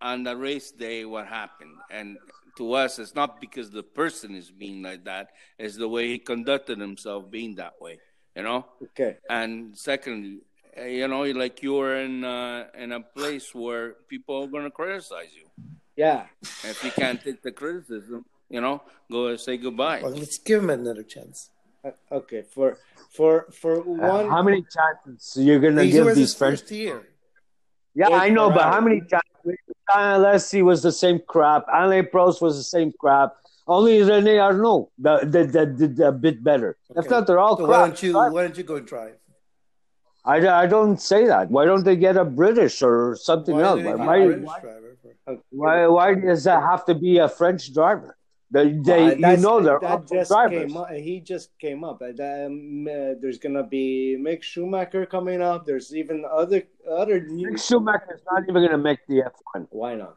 on 0.00 0.24
the 0.24 0.36
race 0.36 0.72
day 0.72 1.04
what 1.04 1.26
happened. 1.26 1.76
And 1.90 2.18
to 2.56 2.72
us 2.72 2.98
it's 2.98 3.14
not 3.14 3.40
because 3.40 3.70
the 3.70 3.82
person 3.82 4.34
is 4.34 4.50
being 4.50 4.82
like 4.82 5.04
that, 5.04 5.30
it's 5.58 5.76
the 5.76 5.88
way 5.88 6.08
he 6.08 6.18
conducted 6.18 6.80
himself 6.80 7.30
being 7.30 7.54
that 7.56 7.74
way. 7.80 8.00
You 8.34 8.42
know? 8.42 8.66
okay. 8.82 9.16
And 9.30 9.76
secondly, 9.78 10.40
you 10.76 11.08
know, 11.08 11.22
like 11.22 11.62
you 11.62 11.74
were 11.74 11.96
in 11.96 12.24
uh, 12.24 12.66
in 12.76 12.92
a 12.92 13.00
place 13.00 13.54
where 13.54 13.94
people 14.08 14.42
are 14.44 14.46
gonna 14.46 14.70
criticize 14.70 15.32
you. 15.34 15.46
Yeah. 15.96 16.26
If 16.42 16.84
you 16.84 16.90
can't 16.90 17.22
take 17.22 17.42
the 17.42 17.52
criticism, 17.52 18.24
you 18.50 18.60
know, 18.60 18.82
go 19.10 19.28
and 19.28 19.40
say 19.40 19.56
goodbye. 19.56 20.00
Well, 20.02 20.12
let's 20.12 20.38
give 20.38 20.62
him 20.62 20.70
another 20.70 21.02
chance. 21.02 21.50
Uh, 21.84 21.90
okay. 22.12 22.42
For 22.42 22.78
for 23.10 23.46
for 23.52 23.78
Uh, 23.80 23.82
one. 24.14 24.28
how 24.28 24.42
many 24.42 24.62
chances 24.76 25.36
you're 25.36 25.60
gonna 25.60 25.84
He 25.84 25.92
give 25.92 26.04
was 26.06 26.16
these 26.16 26.28
his 26.32 26.34
French? 26.34 26.60
first 26.60 26.70
year. 26.72 27.02
Yeah, 27.94 28.10
With 28.10 28.20
I 28.20 28.28
know, 28.28 28.50
but 28.50 28.64
how 28.74 28.80
many 28.80 29.00
chances? 29.00 29.22
Alesi 29.94 30.62
was 30.62 30.82
the 30.82 30.92
same 30.92 31.20
crap. 31.26 31.64
Alain 31.72 32.04
Prost 32.12 32.42
was 32.42 32.56
the 32.58 32.64
same 32.64 32.92
crap. 33.00 33.36
Only 33.68 34.02
Rene 34.02 34.36
Arnoux 34.38 34.88
the, 34.98 35.18
the, 35.24 35.44
the, 35.44 35.66
did 35.66 36.00
a 36.00 36.12
bit 36.12 36.42
better. 36.42 36.76
If 36.94 37.08
not, 37.08 37.26
they're 37.26 37.38
all 37.38 37.56
So 37.56 37.64
crap. 37.66 37.80
why 37.80 37.86
don't 37.86 38.02
you 38.02 38.12
why 38.14 38.42
don't 38.42 38.56
you 38.58 38.64
go 38.64 38.76
and 38.76 38.86
drive? 38.86 39.16
I, 40.26 40.64
I 40.64 40.66
don't 40.66 41.00
say 41.00 41.26
that. 41.26 41.50
Why 41.50 41.64
don't 41.64 41.84
they 41.84 41.96
get 41.96 42.16
a 42.16 42.24
British 42.24 42.82
or 42.82 43.16
something 43.16 43.54
Why 43.54 43.62
else? 43.62 43.82
Why, 43.82 43.94
why, 43.94 44.26
why, 44.28 44.60
for- 44.60 45.38
why, 45.50 45.86
why 45.86 46.14
does 46.14 46.44
that 46.44 46.62
have 46.62 46.84
to 46.86 46.94
be 46.94 47.18
a 47.18 47.28
French 47.28 47.72
driver? 47.72 48.16
They, 48.50 48.72
they 48.72 49.12
Uh, 49.12 49.30
you 49.32 49.36
know 49.38 49.60
they're 49.60 49.80
that 49.80 50.08
just 50.08 50.30
drivers. 50.30 50.66
came 50.72 50.76
up. 50.76 50.90
He 50.92 51.20
just 51.20 51.50
came 51.58 51.82
up. 51.82 52.00
Um, 52.02 52.86
uh, 52.88 53.18
there's 53.20 53.38
gonna 53.38 53.64
be 53.64 54.16
Mick 54.20 54.42
Schumacher 54.42 55.04
coming 55.04 55.42
up. 55.42 55.66
There's 55.66 55.94
even 55.94 56.24
other 56.24 56.62
other 56.88 57.20
new. 57.20 57.50
Mick 57.50 57.60
Schumacher 57.66 58.14
is 58.14 58.22
not 58.30 58.42
even 58.44 58.54
going 58.54 58.70
to 58.70 58.78
make 58.78 59.00
the 59.08 59.22
F1 59.22 59.66
Why 59.70 59.94
not? 59.96 60.16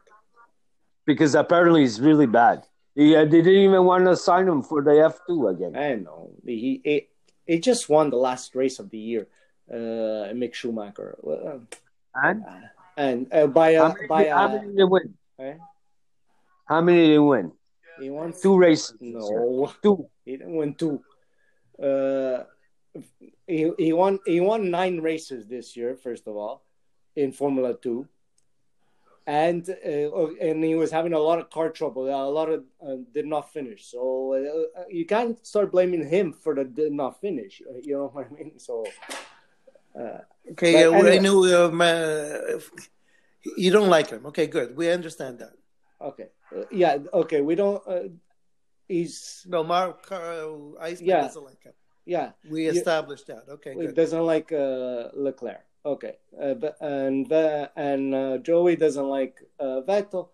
because 1.06 1.34
apparently 1.34 1.80
he's 1.80 2.00
really 2.00 2.26
bad. 2.26 2.62
Yeah, 2.94 3.24
they 3.24 3.42
didn't 3.42 3.64
even 3.70 3.84
want 3.84 4.04
to 4.06 4.16
sign 4.16 4.46
him 4.46 4.62
for 4.62 4.80
the 4.82 5.00
F 5.04 5.18
two 5.26 5.48
again. 5.48 5.74
I 5.76 5.94
know 5.94 6.30
he 6.44 6.80
he, 6.84 7.08
he 7.46 7.58
just 7.58 7.88
won 7.88 8.10
the 8.10 8.16
last 8.16 8.54
race 8.54 8.78
of 8.78 8.90
the 8.90 8.98
year, 8.98 9.26
uh, 9.70 10.32
Mick 10.34 10.54
Schumacher, 10.54 11.16
Well, 11.22 11.62
And 12.14 12.44
and 12.96 13.26
uh, 13.32 13.46
by 13.46 13.74
how 13.76 13.86
a, 13.86 13.94
many, 13.94 14.06
by 14.06 14.28
how 14.28 14.46
a, 14.46 14.48
many 14.52 14.66
did 14.68 14.76
they 14.76 14.84
win? 14.84 15.14
eh? 15.38 15.54
How 16.66 16.80
many 16.80 16.98
did 17.06 17.14
they 17.14 17.18
win? 17.18 17.52
he 18.00 18.10
won 18.10 18.32
Two 18.32 18.56
races. 18.58 18.96
No, 19.00 19.72
Two. 19.82 20.08
he 20.24 20.36
didn't 20.36 20.54
win 20.56 20.74
two. 20.74 21.02
Uh, 21.80 22.44
he 23.46 23.70
he 23.78 23.92
won 23.92 24.18
he 24.26 24.40
won 24.40 24.70
nine 24.70 25.00
races 25.00 25.46
this 25.46 25.76
year. 25.76 25.94
First 25.96 26.26
of 26.26 26.36
all, 26.36 26.62
in 27.14 27.30
Formula 27.32 27.74
Two, 27.74 28.08
and 29.26 29.68
uh, 29.70 30.26
and 30.40 30.64
he 30.64 30.74
was 30.74 30.90
having 30.90 31.12
a 31.12 31.18
lot 31.18 31.38
of 31.38 31.50
car 31.50 31.70
trouble. 31.70 32.08
A 32.08 32.28
lot 32.28 32.48
of 32.50 32.64
uh, 32.84 32.96
did 33.14 33.26
not 33.26 33.52
finish. 33.52 33.86
So 33.86 34.34
uh, 34.34 34.84
you 34.88 35.04
can't 35.06 35.38
start 35.46 35.70
blaming 35.72 36.06
him 36.08 36.32
for 36.32 36.54
the 36.54 36.64
did 36.64 36.92
not 36.92 37.20
finish. 37.20 37.62
uh, 37.68 37.78
You 37.82 37.94
know 37.98 38.08
what 38.12 38.26
I 38.26 38.34
mean? 38.34 38.58
So. 38.58 38.84
Uh, 39.98 40.18
Okay, 40.52 40.72
But 40.72 40.94
uh, 40.94 40.96
anyway. 40.96 41.16
I 41.16 41.18
knew 41.20 41.44
uh, 41.44 42.58
you 43.56 43.70
don't 43.70 43.88
like 43.88 44.10
him. 44.10 44.26
Okay, 44.26 44.46
good. 44.46 44.74
We 44.76 44.90
understand 44.90 45.38
that. 45.38 45.52
okay, 46.00 46.28
Uh, 46.50 46.64
yeah, 46.72 46.98
okay. 47.22 47.40
We 47.40 47.54
don't. 47.54 47.80
Uh, 47.86 48.08
he's 48.88 49.46
No, 49.48 49.62
Mark 49.62 50.10
uh, 50.10 50.48
Iceman 50.80 51.08
Yeah. 51.08 51.20
doesn't 51.22 51.44
like 51.44 51.62
him. 51.62 51.74
yeah. 52.04 52.32
We 52.50 52.64
You- 52.64 52.70
established 52.72 53.26
that. 53.28 53.44
Okay, 53.48 53.74
He 53.74 53.86
good. 53.86 53.94
doesn't 53.94 54.24
like 54.26 54.50
uh, 54.50 55.10
Leclerc. 55.14 55.62
Okay, 55.84 56.16
uh, 56.42 56.54
but 56.54 56.74
and 56.80 57.30
uh, 57.32 57.68
and 57.76 58.14
uh, 58.14 58.38
Joey 58.38 58.74
doesn't 58.76 59.08
like 59.18 59.36
uh, 59.60 59.80
Vettel. 59.88 60.28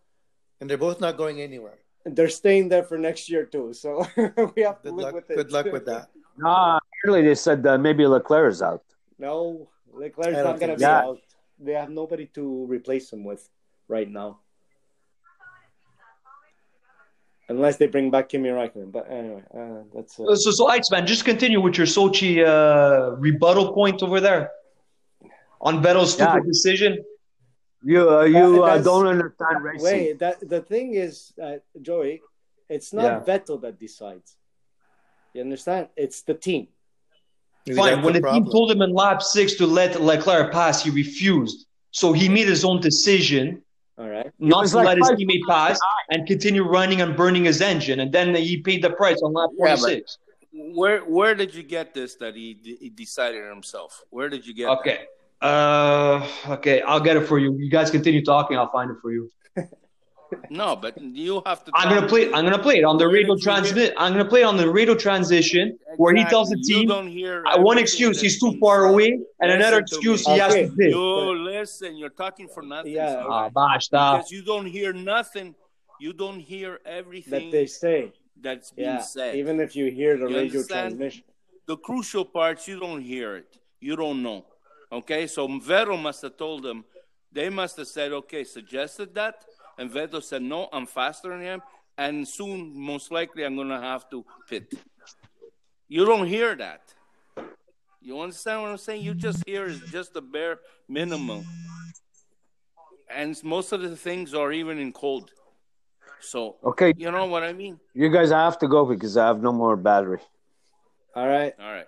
And 0.61 0.71
they're 0.71 0.79
both 0.89 1.01
not 1.01 1.17
going 1.19 1.41
anywhere. 1.41 1.79
They're 2.07 2.31
staying 2.43 2.69
there 2.73 2.83
for 2.89 2.97
next 2.99 3.29
year 3.29 3.45
too, 3.45 3.73
so 3.75 3.91
we 4.57 4.63
have 4.63 4.81
to 4.83 4.91
Good 4.91 4.95
live 4.99 5.05
luck. 5.07 5.15
with 5.15 5.31
it. 5.31 5.37
Good 5.37 5.53
luck 5.53 5.67
with 5.77 5.85
that. 5.93 6.09
No, 6.39 6.53
apparently 6.81 7.23
they 7.29 7.35
said 7.35 7.63
that 7.65 7.81
maybe 7.81 8.07
Leclerc 8.07 8.53
is 8.53 8.61
out. 8.61 8.83
No, 9.19 9.69
Leclerc's 9.93 10.39
I 10.39 10.43
don't 10.43 10.61
gonna 10.61 10.77
be 10.77 10.83
so. 10.83 10.91
out. 10.91 11.19
They 11.59 11.73
have 11.73 11.91
nobody 11.91 12.27
to 12.35 12.67
replace 12.67 13.13
him 13.13 13.25
with 13.25 13.49
right 13.89 14.09
now, 14.09 14.41
unless 17.49 17.77
they 17.79 17.87
bring 17.87 18.11
back 18.11 18.29
Kimi 18.29 18.51
Räikkönen. 18.51 18.93
But 18.93 19.11
anyway, 19.11 19.43
uh, 19.55 19.83
that's 19.95 20.21
uh, 20.21 20.35
So, 20.37 20.51
so 20.51 20.69
Iceman, 20.69 21.07
just 21.07 21.25
continue 21.25 21.61
with 21.61 21.79
your 21.79 21.87
Sochi 21.87 22.45
uh, 22.45 23.17
rebuttal 23.17 23.73
point 23.73 24.03
over 24.03 24.21
there 24.21 24.51
on 25.61 25.83
Vettel's 25.83 26.13
stupid 26.13 26.43
Yeah. 26.45 26.53
decision. 26.53 27.05
You 27.83 28.11
uh, 28.11 28.25
you 28.25 28.65
uh, 28.65 28.79
don't 28.83 29.07
understand 29.07 29.63
racing. 29.63 29.83
Wait, 29.85 30.19
that 30.19 30.41
the 30.41 30.61
thing 30.61 30.95
is, 30.95 31.33
uh, 31.41 31.59
Joey, 31.81 32.23
it's 32.69 32.93
not 32.93 33.05
Yeah. 33.05 33.21
Vettel 33.25 33.61
that 33.63 33.79
decides. 33.79 34.37
You 35.33 35.43
understand? 35.43 35.89
It's 35.97 36.23
the 36.23 36.35
team. 36.35 36.69
Maybe 37.67 37.77
Fine. 37.79 38.03
When 38.03 38.15
the 38.15 38.21
the 38.21 38.31
team 38.31 38.45
told 38.47 38.71
him 38.71 38.81
in 38.83 38.93
lap 38.93 39.23
six 39.23 39.55
to 39.55 39.67
let 39.67 40.01
Leclerc 40.01 40.53
pass, 40.53 40.83
he 40.85 40.91
refused. 40.91 41.67
So 41.91 42.13
he 42.13 42.29
made 42.29 42.47
his 42.47 42.65
own 42.65 42.81
decision 42.81 43.63
All 43.99 44.09
right. 44.09 44.31
not 44.39 44.67
to 44.67 44.77
like 44.77 44.87
let 44.87 44.99
his 44.99 45.09
five- 45.09 45.19
teammate 45.19 45.41
pass 45.49 45.79
and 46.11 46.27
continue 46.27 46.63
running 46.63 47.01
and 47.01 47.17
burning 47.17 47.45
his 47.45 47.61
engine, 47.61 48.01
and 48.01 48.13
then 48.13 48.35
he 48.35 48.59
paid 48.59 48.83
the 48.83 48.91
price 48.91 49.21
on 49.23 49.33
lap 49.33 49.51
Yeah, 49.59 49.77
46. 49.77 50.19
Where 50.53 51.01
where 51.01 51.35
did 51.35 51.55
you 51.55 51.63
get 51.63 51.93
this 51.93 52.15
that 52.17 52.35
he, 52.35 52.57
he 52.63 52.89
decided 52.89 53.45
himself? 53.45 54.03
Where 54.11 54.29
did 54.29 54.47
you 54.47 54.55
get 54.55 54.67
that? 54.67 54.79
Okay. 54.79 54.99
Uh, 55.43 56.27
okay, 56.49 56.81
I'll 56.83 57.01
get 57.01 57.17
it 57.17 57.27
for 57.27 57.39
you. 57.39 57.55
You 57.59 57.71
guys 57.71 57.91
continue 57.91 58.25
talking. 58.25 58.57
I'll 58.57 58.71
find 58.73 58.91
it 58.91 58.97
for 59.03 59.13
you. 59.13 59.31
No, 60.51 60.77
but 60.77 61.01
you 61.01 61.43
have 61.47 61.65
to. 61.65 61.73
I'm 61.75 61.89
gonna 61.95 62.07
play. 62.09 62.27
I'm 62.33 62.45
gonna 62.45 62.59
play 62.59 62.79
it 62.79 62.85
on 62.85 62.99
the 62.99 63.07
radio 63.09 63.35
did 63.35 63.43
transmit. 63.43 63.95
I'm 63.97 64.13
gonna 64.13 64.25
play 64.29 64.41
it 64.41 64.45
on 64.45 64.57
the 64.57 64.71
radio 64.71 64.95
transition 64.95 65.79
where 65.97 66.15
he 66.15 66.25
tells 66.25 66.49
the 66.51 66.57
team 66.57 66.89
don't 66.89 67.09
hear 67.09 67.45
uh, 67.47 67.61
one 67.61 67.79
excuse 67.79 68.21
he's 68.21 68.39
too 68.41 68.59
far 68.59 68.87
away, 68.87 69.19
and 69.41 69.51
another 69.53 69.79
excuse 69.79 70.27
me. 70.27 70.35
he 70.35 70.39
has 70.41 70.55
to 70.55 70.69
bid. 70.77 70.91
You 70.91 71.39
listen. 71.39 71.97
You're 71.97 72.11
talking 72.11 72.49
for 72.49 72.63
nothing. 72.63 72.93
Yeah. 72.93 73.15
son. 73.15 73.27
Ah, 73.29 73.49
basta. 73.49 73.91
because 74.19 74.31
you 74.31 74.43
don't 74.43 74.67
hear 74.67 74.93
nothing. 74.93 75.55
You 75.99 76.13
don't 76.13 76.41
hear 76.41 76.81
everything 76.85 77.51
That 77.51 77.57
they 77.57 77.67
say. 77.67 78.13
that's 78.41 78.71
being 78.73 78.89
Yeah. 78.89 79.01
said. 79.01 79.37
Even 79.37 79.61
if 79.61 79.75
you 79.75 79.91
hear 79.91 80.17
the 80.19 80.29
You 80.29 80.37
radio 80.37 80.61
understand? 80.61 80.91
transmission. 80.99 81.25
the 81.67 81.77
crucial 81.77 82.25
parts 82.25 82.69
you 82.69 82.79
don't 82.79 83.03
hear 83.03 83.29
it 83.41 83.49
you 83.81 83.95
don't 83.97 84.23
know 84.23 84.41
okay 84.99 85.27
so 85.27 85.49
vettel 85.69 85.99
must 86.01 86.21
have 86.23 86.37
told 86.37 86.63
them 86.63 86.79
they 87.39 87.49
must 87.61 87.75
have 87.81 87.89
said 87.97 88.13
okay 88.13 88.45
suggested 88.45 89.09
that 89.21 89.35
and 89.79 89.91
vettel 89.91 90.23
said 90.23 90.43
no 90.43 90.69
i'm 90.73 90.87
faster 90.87 91.29
than 91.31 91.41
him 91.41 91.63
and 91.99 92.27
soon 92.27 92.73
most 92.79 93.11
likely 93.11 93.45
i'm 93.45 93.57
gonna 93.57 93.81
have 93.81 94.09
to 94.11 94.25
pit 94.49 94.73
you 95.89 96.05
don't 96.05 96.27
hear 96.27 96.55
that 96.55 96.83
you 98.01 98.21
understand 98.21 98.63
what 98.63 98.71
i'm 98.71 98.79
saying 98.79 99.03
you 99.03 99.15
just 99.15 99.43
hear 99.47 99.67
is 99.67 99.81
just 99.91 100.13
the 100.15 100.21
bare 100.23 100.59
minimum 100.89 101.45
and 103.11 103.43
most 103.45 103.73
of 103.73 103.81
the 103.81 103.97
things 103.97 104.35
are 104.35 104.53
even 104.53 104.79
in 104.79 104.93
code 104.93 105.31
so 106.21 106.57
Okay, 106.65 106.93
you 106.97 107.11
know 107.11 107.27
what 107.27 107.43
i 107.43 107.53
mean 107.53 107.79
you 107.95 108.11
guys 108.11 108.31
I 108.31 108.45
have 108.45 108.59
to 108.59 108.69
go 108.69 108.85
because 108.85 109.17
I 109.17 109.27
have 109.27 109.41
no 109.41 109.53
more 109.53 109.75
battery. 109.75 110.21
All 111.15 111.27
right. 111.27 111.55
all 111.59 111.73
right 111.73 111.87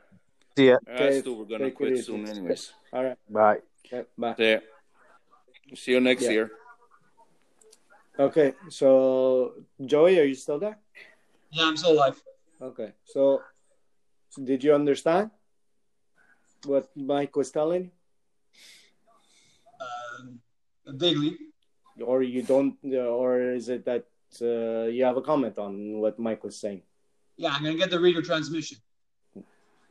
See 0.57 0.68
ya. 0.68 0.76
okay, 0.89 1.05
Okay, 1.05 1.20
Stu, 1.20 1.34
we're 1.34 1.45
gonna 1.45 1.64
take 1.64 1.72
it 1.72 1.76
quit 1.76 2.05
soon 2.05 2.26
anyways 2.26 2.72
All 2.93 3.05
right. 3.05 3.16
Bye. 3.28 3.59
Okay, 3.84 4.09
bye. 4.16 4.34
There. 4.39 4.62
See 5.74 5.93
you 5.93 6.01
next 6.01 6.22
Yeah. 6.22 6.30
year. 6.30 6.51
Okay. 8.19 8.55
So, 8.69 9.55
Joey, 9.85 10.19
are 10.21 10.25
you 10.25 10.35
still 10.35 10.59
there? 10.59 10.79
Yeah, 11.51 11.64
I'm 11.66 11.77
still 11.77 11.93
alive. 11.93 12.21
Okay. 12.61 12.93
So, 13.05 13.43
so 14.31 14.43
did 14.43 14.64
you 14.64 14.75
understand 14.75 15.31
what 16.66 16.89
Mike 16.97 17.37
was 17.37 17.51
telling 17.51 17.85
you? 17.85 17.91
Uh, 19.81 20.93
vaguely. 20.93 21.37
or 22.05 22.23
you 22.23 22.43
don't 22.43 22.77
or 22.95 23.53
is 23.53 23.69
it 23.69 23.85
that 23.85 24.05
uh, 24.43 24.87
you 24.91 25.05
have 25.05 25.16
a 25.16 25.23
comment 25.23 25.59
on 25.59 25.99
what 26.03 26.19
mike 26.19 26.43
was 26.45 26.57
saying 26.59 26.83
Yeah, 27.37 27.51
I'm 27.55 27.62
gonna 27.64 27.77
get 27.77 27.91
the 27.91 27.99
radio 28.01 28.21
transmission. 28.21 28.79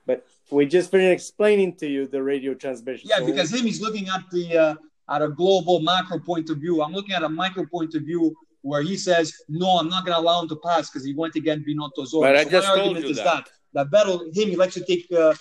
but 0.05 0.25
we 0.51 0.65
just 0.65 0.91
finished 0.91 1.13
explaining 1.19 1.75
to 1.81 1.87
you 1.87 2.07
the 2.07 2.21
radio 2.23 2.53
transmission 2.53 3.09
Yeah, 3.09 3.19
So- 3.19 3.25
because 3.25 3.49
him, 3.53 3.65
he's 3.65 3.81
looking 3.81 4.07
at 4.09 4.23
the 4.31 4.45
uh, 4.57 4.75
at 5.09 5.21
a 5.21 5.29
global 5.29 5.79
macro 5.79 6.19
point 6.19 6.49
of 6.49 6.57
view. 6.57 6.81
I'm 6.81 6.93
looking 6.93 7.15
at 7.15 7.23
a 7.23 7.29
micro 7.29 7.65
point 7.65 7.95
of 7.95 8.03
view 8.03 8.35
where 8.61 8.81
he 8.81 8.97
says, 8.97 9.33
"No, 9.47 9.77
I'm 9.79 9.89
not 9.89 10.05
going 10.05 10.15
to 10.15 10.19
allow 10.19 10.41
him 10.41 10.49
to 10.49 10.57
pass 10.57 10.89
because 10.89 11.05
he 11.05 11.13
went 11.13 11.35
against 11.35 11.67
Binotto's 11.67 12.13
order." 12.13 12.29
But 12.33 12.37
I 12.37 12.43
So 12.43 12.49
just 12.49 12.67
my 12.67 12.75
told 12.75 12.79
argument 12.87 13.05
you 13.05 13.11
is 13.11 13.17
that. 13.17 13.45
that 13.73 13.89
that 13.89 13.91
Vettel, 13.91 14.35
him, 14.35 14.49
he 14.49 14.55
likes 14.55 14.73
to 14.75 14.85
take. 14.85 15.05
Uh, 15.11 15.33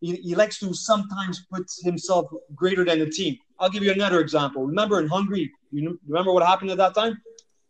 he, 0.00 0.16
he 0.16 0.34
likes 0.34 0.58
to 0.58 0.74
sometimes 0.74 1.46
put 1.52 1.64
himself 1.82 2.26
greater 2.54 2.84
than 2.84 2.98
the 2.98 3.08
team. 3.08 3.36
I'll 3.58 3.70
give 3.70 3.82
you 3.82 3.92
another 3.92 4.20
example. 4.20 4.66
Remember 4.66 5.00
in 5.00 5.08
Hungary, 5.08 5.50
you 5.70 5.98
remember 6.06 6.32
what 6.32 6.44
happened 6.44 6.70
at 6.70 6.76
that 6.78 6.94
time? 6.94 7.16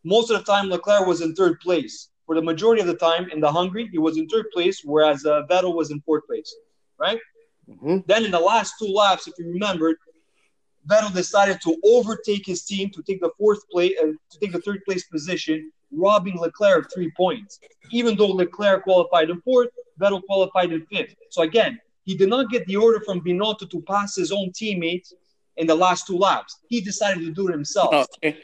Most 0.02 0.30
of 0.30 0.38
the 0.38 0.44
time, 0.52 0.68
Leclerc 0.68 1.07
was 1.07 1.20
in 1.20 1.34
third 1.34 1.61
place. 1.61 2.09
For 2.26 2.34
the 2.34 2.42
majority 2.42 2.80
of 2.80 2.88
the 2.88 2.96
time 2.96 3.28
in 3.30 3.38
the 3.40 3.52
Hungary, 3.52 3.88
he 3.92 3.98
was 3.98 4.16
in 4.16 4.26
third 4.28 4.46
place, 4.52 4.80
whereas 4.82 5.24
uh, 5.26 5.42
Vettel 5.50 5.74
was 5.74 5.90
in 5.90 6.00
fourth 6.00 6.26
place, 6.26 6.52
right? 6.98 7.20
Mhm. 7.70 8.07
Then 8.07 8.24
in 8.24 8.30
the 8.30 8.40
last 8.40 8.74
two 8.78 8.86
laps, 9.02 9.28
if 9.28 9.34
you 9.38 9.46
remember, 9.48 9.94
Vettel 10.89 11.12
decided 11.14 11.61
to 11.62 11.76
overtake 11.85 12.45
his 12.47 12.62
team 12.62 12.91
to 12.91 13.03
take 13.03 13.20
the 13.20 13.30
fourth 13.39 13.68
place, 13.70 13.95
uh, 14.03 14.07
to 14.30 14.39
take 14.41 14.53
the 14.53 14.61
third 14.61 14.85
place 14.85 15.05
position, 15.05 15.70
robbing 15.91 16.39
Leclerc 16.39 16.87
of 16.87 16.93
three 16.93 17.11
points. 17.16 17.61
Even 17.91 18.16
though 18.16 18.28
Leclerc 18.28 18.85
qualified 18.85 19.30
in 19.30 19.41
fourth, 19.43 19.68
Vettel 20.01 20.22
qualified 20.24 20.72
in 20.72 20.85
fifth. 20.87 21.14
So 21.30 21.43
again, 21.43 21.80
he 22.05 22.14
did 22.14 22.28
not 22.28 22.51
get 22.51 22.66
the 22.66 22.76
order 22.76 23.01
from 23.01 23.20
Binotto 23.20 23.68
to 23.70 23.80
pass 23.82 24.16
his 24.16 24.30
own 24.30 24.51
teammate 24.51 25.12
in 25.57 25.66
the 25.66 25.74
last 25.74 26.07
two 26.07 26.18
laps. 26.18 26.59
He 26.68 26.80
decided 26.80 27.24
to 27.24 27.32
do 27.32 27.49
it 27.49 27.53
himself. 27.53 27.95
Okay. 28.16 28.37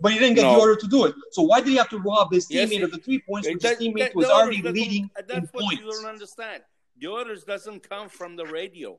But 0.00 0.12
he 0.12 0.18
didn't 0.20 0.36
get 0.36 0.42
the 0.42 0.56
order 0.56 0.76
to 0.76 0.86
do 0.86 1.06
it. 1.06 1.14
So 1.32 1.42
why 1.42 1.60
did 1.60 1.70
he 1.70 1.76
have 1.76 1.88
to 1.90 1.98
rob 1.98 2.32
his 2.32 2.46
teammate 2.46 2.68
he- 2.68 2.82
of 2.82 2.92
the 2.92 2.98
three 2.98 3.20
points, 3.20 3.48
which 3.48 3.60
That- 3.62 3.78
his 3.78 3.88
teammate 3.88 3.98
that- 3.98 4.14
was 4.14 4.26
already 4.26 4.62
leading 4.62 5.10
in 5.28 5.48
what 5.50 5.76
you 5.76 5.90
don't 5.90 6.06
understand. 6.06 6.62
The 6.98 7.08
orders 7.08 7.42
doesn't 7.44 7.88
come 7.88 8.08
from 8.08 8.36
the 8.36 8.44
radio. 8.44 8.98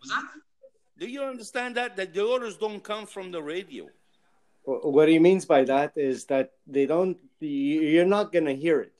Was 0.00 0.10
that? 0.10 0.24
Do 0.98 1.06
you 1.06 1.22
understand 1.22 1.76
that? 1.76 1.96
That 1.96 2.14
the 2.14 2.24
orders 2.24 2.56
don't 2.56 2.82
come 2.82 3.06
from 3.06 3.30
the 3.32 3.42
radio. 3.42 3.88
what 4.64 5.08
he 5.08 5.18
means 5.18 5.44
by 5.44 5.64
that 5.64 5.92
is 5.96 6.24
that 6.26 6.52
they 6.66 6.86
don't 6.86 7.18
you're 7.40 8.06
not 8.06 8.32
going 8.32 8.46
to 8.46 8.54
hear 8.54 8.80
it 8.80 8.92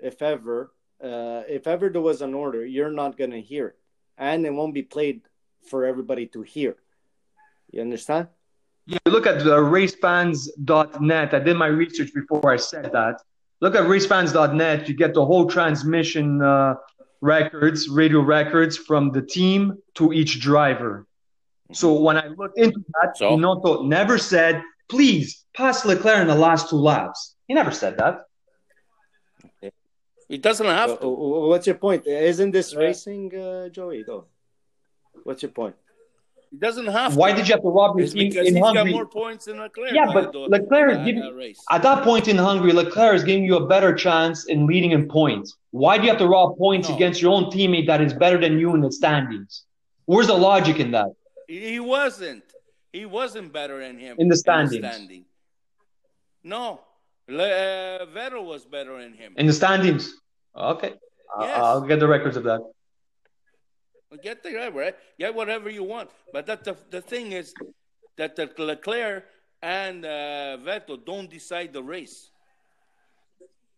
if 0.00 0.20
ever 0.20 0.72
uh, 1.02 1.42
if 1.48 1.66
ever 1.66 1.88
there 1.88 2.00
was 2.00 2.22
an 2.22 2.34
order 2.34 2.66
you're 2.66 2.90
not 2.90 3.16
going 3.16 3.30
to 3.30 3.40
hear 3.40 3.68
it 3.68 3.78
and 4.18 4.44
it 4.44 4.52
won't 4.52 4.74
be 4.74 4.82
played 4.82 5.22
for 5.70 5.84
everybody 5.84 6.26
to 6.26 6.42
hear 6.42 6.74
you 7.70 7.80
understand 7.80 8.26
Yeah, 8.86 8.98
look 9.06 9.26
at 9.28 9.38
the 9.44 9.58
racefans.net. 9.58 11.34
I 11.34 11.38
did 11.38 11.56
my 11.56 11.68
research 11.68 12.10
before 12.12 12.50
I 12.50 12.56
said 12.56 12.90
that. 12.98 13.22
Look 13.60 13.76
at 13.76 13.84
racefans.net. 13.84 14.88
You 14.88 14.94
get 14.94 15.14
the 15.14 15.24
whole 15.24 15.46
transmission 15.46 16.42
uh, 16.42 16.74
records, 17.20 17.88
radio 17.88 18.20
records 18.20 18.76
from 18.76 19.12
the 19.12 19.22
team 19.22 19.78
to 19.94 20.12
each 20.12 20.40
driver. 20.40 21.06
So 21.72 21.92
when 21.94 22.16
I 22.16 22.26
looked 22.28 22.58
into 22.58 22.80
that, 23.00 23.16
So? 23.16 23.30
Binotto 23.30 23.86
never 23.86 24.18
said, 24.18 24.62
please 24.88 25.44
pass 25.54 25.84
Leclerc 25.84 26.20
in 26.20 26.26
the 26.28 26.34
last 26.34 26.70
two 26.70 26.76
laps. 26.76 27.34
He 27.48 27.54
never 27.54 27.70
said 27.70 27.96
that. 27.98 28.14
He 30.28 30.38
doesn't 30.38 30.66
have 30.66 31.00
to. 31.00 31.08
what's 31.08 31.66
your 31.66 31.76
point? 31.76 32.06
Isn't 32.06 32.52
this 32.52 32.74
racing, 32.74 33.34
uh, 33.36 33.68
Joey? 33.68 34.02
Though, 34.06 34.24
what's 35.24 35.42
your 35.42 35.50
point? 35.50 35.76
He 36.50 36.56
doesn't 36.56 36.86
have 36.86 37.16
Why 37.16 37.30
to. 37.30 37.36
did 37.36 37.48
you 37.48 37.54
have 37.54 37.62
to 37.62 37.68
rob 37.68 37.96
your 37.98 38.04
It's 38.04 38.14
team 38.14 38.28
because 38.30 38.46
in 38.48 38.54
he's 38.56 38.62
got 38.62 38.76
Hungary? 38.76 38.92
more 38.92 39.06
points 39.06 39.44
than 39.46 39.58
Leclerc. 39.58 39.92
Yeah, 39.92 40.10
but 40.12 40.34
Leclerc 40.34 40.98
is 40.98 41.04
giving- 41.04 41.22
uh. 41.22 41.74
At 41.74 41.82
that 41.82 42.02
point 42.04 42.28
in 42.28 42.36
Hungary, 42.36 42.72
Leclerc 42.72 43.14
is 43.16 43.24
giving 43.24 43.44
you 43.44 43.56
a 43.56 43.66
better 43.66 43.92
chance 43.94 44.46
in 44.46 44.66
leading 44.66 44.92
in 44.92 45.06
points. 45.08 45.56
Why 45.70 45.96
do 45.98 46.04
you 46.04 46.10
have 46.10 46.18
to 46.18 46.28
rob 46.28 46.56
points 46.58 46.88
No. 46.88 46.94
against 46.96 47.20
your 47.22 47.32
own 47.32 47.44
teammate 47.46 47.86
that 47.88 48.00
is 48.00 48.12
better 48.14 48.38
than 48.38 48.58
you 48.58 48.74
in 48.74 48.80
the 48.80 48.92
standings? 48.92 49.64
Where's 50.06 50.26
the 50.28 50.34
logic 50.34 50.78
in 50.78 50.90
that? 50.92 51.08
He 51.58 51.80
wasn't. 51.80 52.44
He 52.92 53.04
wasn't 53.04 53.52
better 53.52 53.78
than 53.80 53.98
him 53.98 54.16
In 54.18 54.28
the 54.28 54.36
standings. 54.36 54.76
standing. 54.86 55.24
No, 56.42 56.80
Le- 57.28 57.44
uh, 57.44 58.06
Vettel 58.06 58.44
was 58.44 58.64
better 58.64 59.00
than 59.00 59.12
him. 59.14 59.34
In 59.36 59.46
the 59.46 59.52
standings? 59.52 60.14
Okay. 60.56 60.94
Yes. 61.40 61.58
I'll 61.58 61.80
get 61.82 62.00
the 62.00 62.08
records 62.08 62.36
of 62.36 62.44
that. 62.44 62.60
Get 64.22 64.42
the 64.42 64.52
right, 64.74 64.94
get 65.18 65.34
whatever 65.34 65.70
you 65.70 65.84
want. 65.84 66.10
But 66.32 66.46
that 66.46 66.64
the, 66.64 66.76
the 66.90 67.00
thing 67.00 67.32
is 67.32 67.54
that 68.18 68.36
the 68.36 68.50
Leclerc 68.58 69.24
and 69.62 70.04
uh, 70.04 70.58
Vettel 70.66 71.02
don't 71.04 71.30
decide 71.30 71.72
the 71.72 71.82
race. 71.82 72.30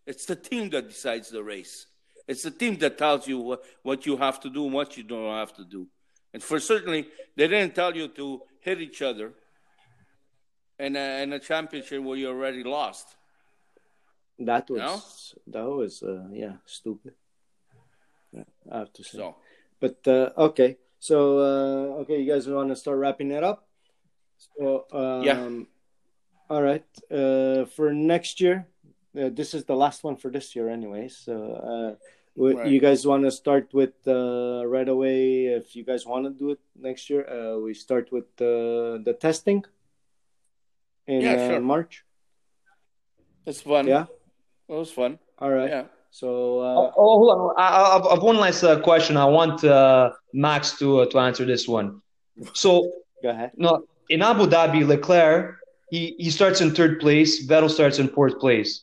It's 0.06 0.26
the 0.26 0.34
team 0.36 0.70
that 0.70 0.88
decides 0.88 1.30
the 1.30 1.42
race. 1.42 1.86
It's 2.26 2.42
the 2.42 2.50
team 2.50 2.78
that 2.78 2.98
tells 2.98 3.28
you 3.28 3.38
what, 3.38 3.64
what 3.82 4.06
you 4.06 4.16
have 4.16 4.40
to 4.40 4.50
do 4.50 4.64
and 4.64 4.72
what 4.74 4.96
you 4.96 5.04
don't 5.04 5.32
have 5.34 5.52
to 5.54 5.64
do. 5.64 5.86
And 6.34 6.42
for 6.42 6.58
certainly, 6.60 7.06
they 7.36 7.46
didn't 7.48 7.74
tell 7.74 7.96
you 7.96 8.08
to 8.08 8.42
hit 8.60 8.80
each 8.80 9.00
other 9.00 9.32
in 10.78 10.96
a, 10.96 11.22
in 11.22 11.32
a 11.32 11.38
championship 11.38 12.02
where 12.02 12.18
you 12.18 12.28
already 12.28 12.64
lost. 12.64 13.06
That 14.40 14.68
was 14.68 14.80
No? 14.80 15.52
that 15.54 15.70
was 15.70 16.02
uh, 16.02 16.26
yeah 16.32 16.56
stupid. 16.66 17.14
Yeah, 18.32 18.42
I 18.70 18.78
have 18.80 18.92
to 18.94 19.04
say. 19.04 19.18
So 19.18 19.36
But 19.78 19.98
uh, 20.08 20.30
okay, 20.48 20.76
so 20.98 21.38
uh, 21.38 22.00
okay, 22.00 22.20
you 22.20 22.32
guys 22.32 22.48
want 22.48 22.68
to 22.70 22.76
start 22.76 22.98
wrapping 22.98 23.30
it 23.30 23.44
up? 23.44 23.68
So 24.36 24.86
um, 24.92 25.22
Yeah. 25.22 25.48
All 26.50 26.62
right. 26.62 26.84
Uh, 27.10 27.64
for 27.64 27.92
next 27.94 28.40
year, 28.40 28.66
uh, 29.18 29.30
this 29.32 29.54
is 29.54 29.64
the 29.64 29.76
last 29.76 30.04
one 30.04 30.16
for 30.16 30.30
this 30.30 30.54
year, 30.54 30.68
anyway. 30.68 31.08
So, 31.08 31.32
uh, 31.72 31.94
Right. 32.36 32.66
you 32.66 32.80
guys 32.80 33.06
want 33.06 33.24
to 33.24 33.30
start 33.30 33.68
with 33.72 33.94
uh, 34.06 34.66
right 34.66 34.88
away? 34.88 35.46
If 35.46 35.76
you 35.76 35.84
guys 35.84 36.04
want 36.04 36.24
to 36.24 36.30
do 36.30 36.50
it 36.50 36.58
next 36.74 37.08
year, 37.08 37.22
uh, 37.28 37.58
we 37.58 37.74
start 37.74 38.10
with 38.10 38.24
uh, 38.40 38.98
the 39.06 39.16
testing 39.20 39.64
in 41.06 41.20
Yeah, 41.20 41.34
uh, 41.34 41.48
sure. 41.48 41.60
March. 41.60 42.04
it's 43.46 43.60
fun. 43.60 43.86
Yeah. 43.86 44.06
It 44.68 44.72
was 44.74 44.90
fun. 44.90 45.18
All 45.38 45.50
right. 45.50 45.68
Yeah. 45.68 45.84
So, 46.10 46.28
Oh, 46.60 46.86
uh, 46.86 46.92
oh, 46.96 47.18
hold 47.18 47.30
on. 47.38 47.54
I, 47.58 47.68
I, 47.68 47.98
I 47.98 48.14
have 48.14 48.22
one 48.22 48.38
last 48.38 48.62
uh, 48.64 48.80
question. 48.80 49.16
I 49.16 49.26
want 49.26 49.62
uh, 49.64 50.10
Max 50.32 50.78
to 50.78 51.00
uh, 51.00 51.06
to 51.10 51.18
answer 51.18 51.44
this 51.44 51.68
one. 51.68 52.00
So, 52.54 52.90
go 53.22 53.30
ahead. 53.30 53.52
no, 53.56 53.84
in 54.08 54.22
Abu 54.22 54.46
Dhabi, 54.46 54.86
Leclerc 54.86 55.58
he, 55.90 56.14
he 56.18 56.30
starts 56.30 56.60
in 56.60 56.74
third 56.74 56.98
place. 56.98 57.46
Vettel 57.46 57.70
starts 57.70 57.98
in 57.98 58.08
fourth 58.08 58.38
place. 58.40 58.82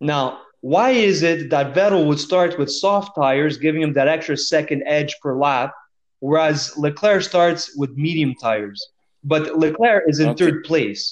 Now, 0.00 0.40
why 0.72 0.90
is 1.10 1.22
it 1.22 1.50
that 1.50 1.74
Vettel 1.74 2.06
would 2.08 2.18
start 2.18 2.58
with 2.58 2.70
soft 2.72 3.14
tires, 3.14 3.58
giving 3.58 3.82
him 3.82 3.92
that 3.92 4.08
extra 4.08 4.34
second 4.34 4.82
edge 4.86 5.12
per 5.22 5.32
lap, 5.36 5.74
whereas 6.20 6.74
Leclerc 6.78 7.22
starts 7.22 7.76
with 7.76 7.90
medium 8.06 8.32
tires? 8.40 8.80
But 9.22 9.42
Leclerc 9.58 10.04
is 10.06 10.20
in 10.20 10.28
Okay. 10.30 10.40
third 10.42 10.64
place. 10.64 11.02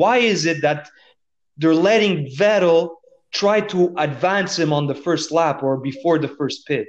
Why 0.00 0.16
is 0.32 0.44
it 0.44 0.58
that 0.62 0.90
they're 1.58 1.82
letting 1.90 2.16
Vettel 2.40 2.80
try 3.42 3.60
to 3.74 3.94
advance 3.96 4.58
him 4.58 4.72
on 4.72 4.88
the 4.88 4.94
first 5.06 5.30
lap 5.30 5.62
or 5.62 5.76
before 5.76 6.18
the 6.18 6.32
first 6.38 6.66
pit? 6.66 6.88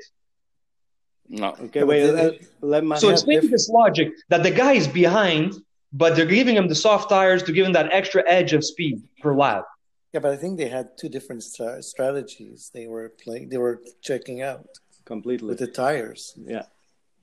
No. 1.30 1.50
Okay, 1.66 1.84
wait. 1.84 2.02
but 2.02 2.10
uh, 2.10 2.14
Let, 2.14 2.40
then- 2.40 2.48
let 2.74 2.84
my 2.84 2.98
So 2.98 3.10
explain 3.10 3.48
this 3.52 3.70
logic 3.70 4.08
that 4.30 4.42
the 4.42 4.50
guy 4.64 4.74
is 4.74 4.88
behind, 4.88 5.54
but 5.94 6.16
they're 6.16 6.34
giving 6.40 6.56
him 6.60 6.68
the 6.68 6.80
soft 6.88 7.10
tires 7.16 7.44
to 7.44 7.52
give 7.56 7.64
him 7.68 7.74
that 7.74 7.88
extra 8.00 8.22
edge 8.38 8.54
of 8.54 8.62
speed 8.66 8.96
per 9.22 9.36
lap. 9.36 9.66
Yeah, 10.14 10.20
but 10.20 10.32
I 10.32 10.38
think 10.38 10.58
they 10.58 10.68
had 10.68 10.98
two 10.98 11.08
different 11.10 11.44
stra- 11.44 11.82
strategies. 11.82 12.70
They 12.74 12.88
were 12.88 13.10
playing. 13.24 13.50
They 13.50 13.58
were 13.58 13.82
checking 14.02 14.42
out 14.42 14.68
completely. 15.06 15.48
with 15.50 15.60
the 15.60 15.68
tires. 15.68 16.34
Yeah. 16.38 16.64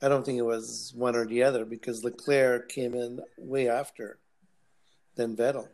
I 0.01 0.09
don't 0.09 0.24
think 0.24 0.39
it 0.39 0.43
was 0.47 0.93
one 0.97 1.14
or 1.16 1.26
the 1.26 1.43
other 1.43 1.64
because 1.64 2.05
Leclerc 2.05 2.68
came 2.68 2.95
in 2.95 3.20
way 3.36 3.68
after 3.68 4.18
than 5.16 5.36
Vettel. 5.36 5.68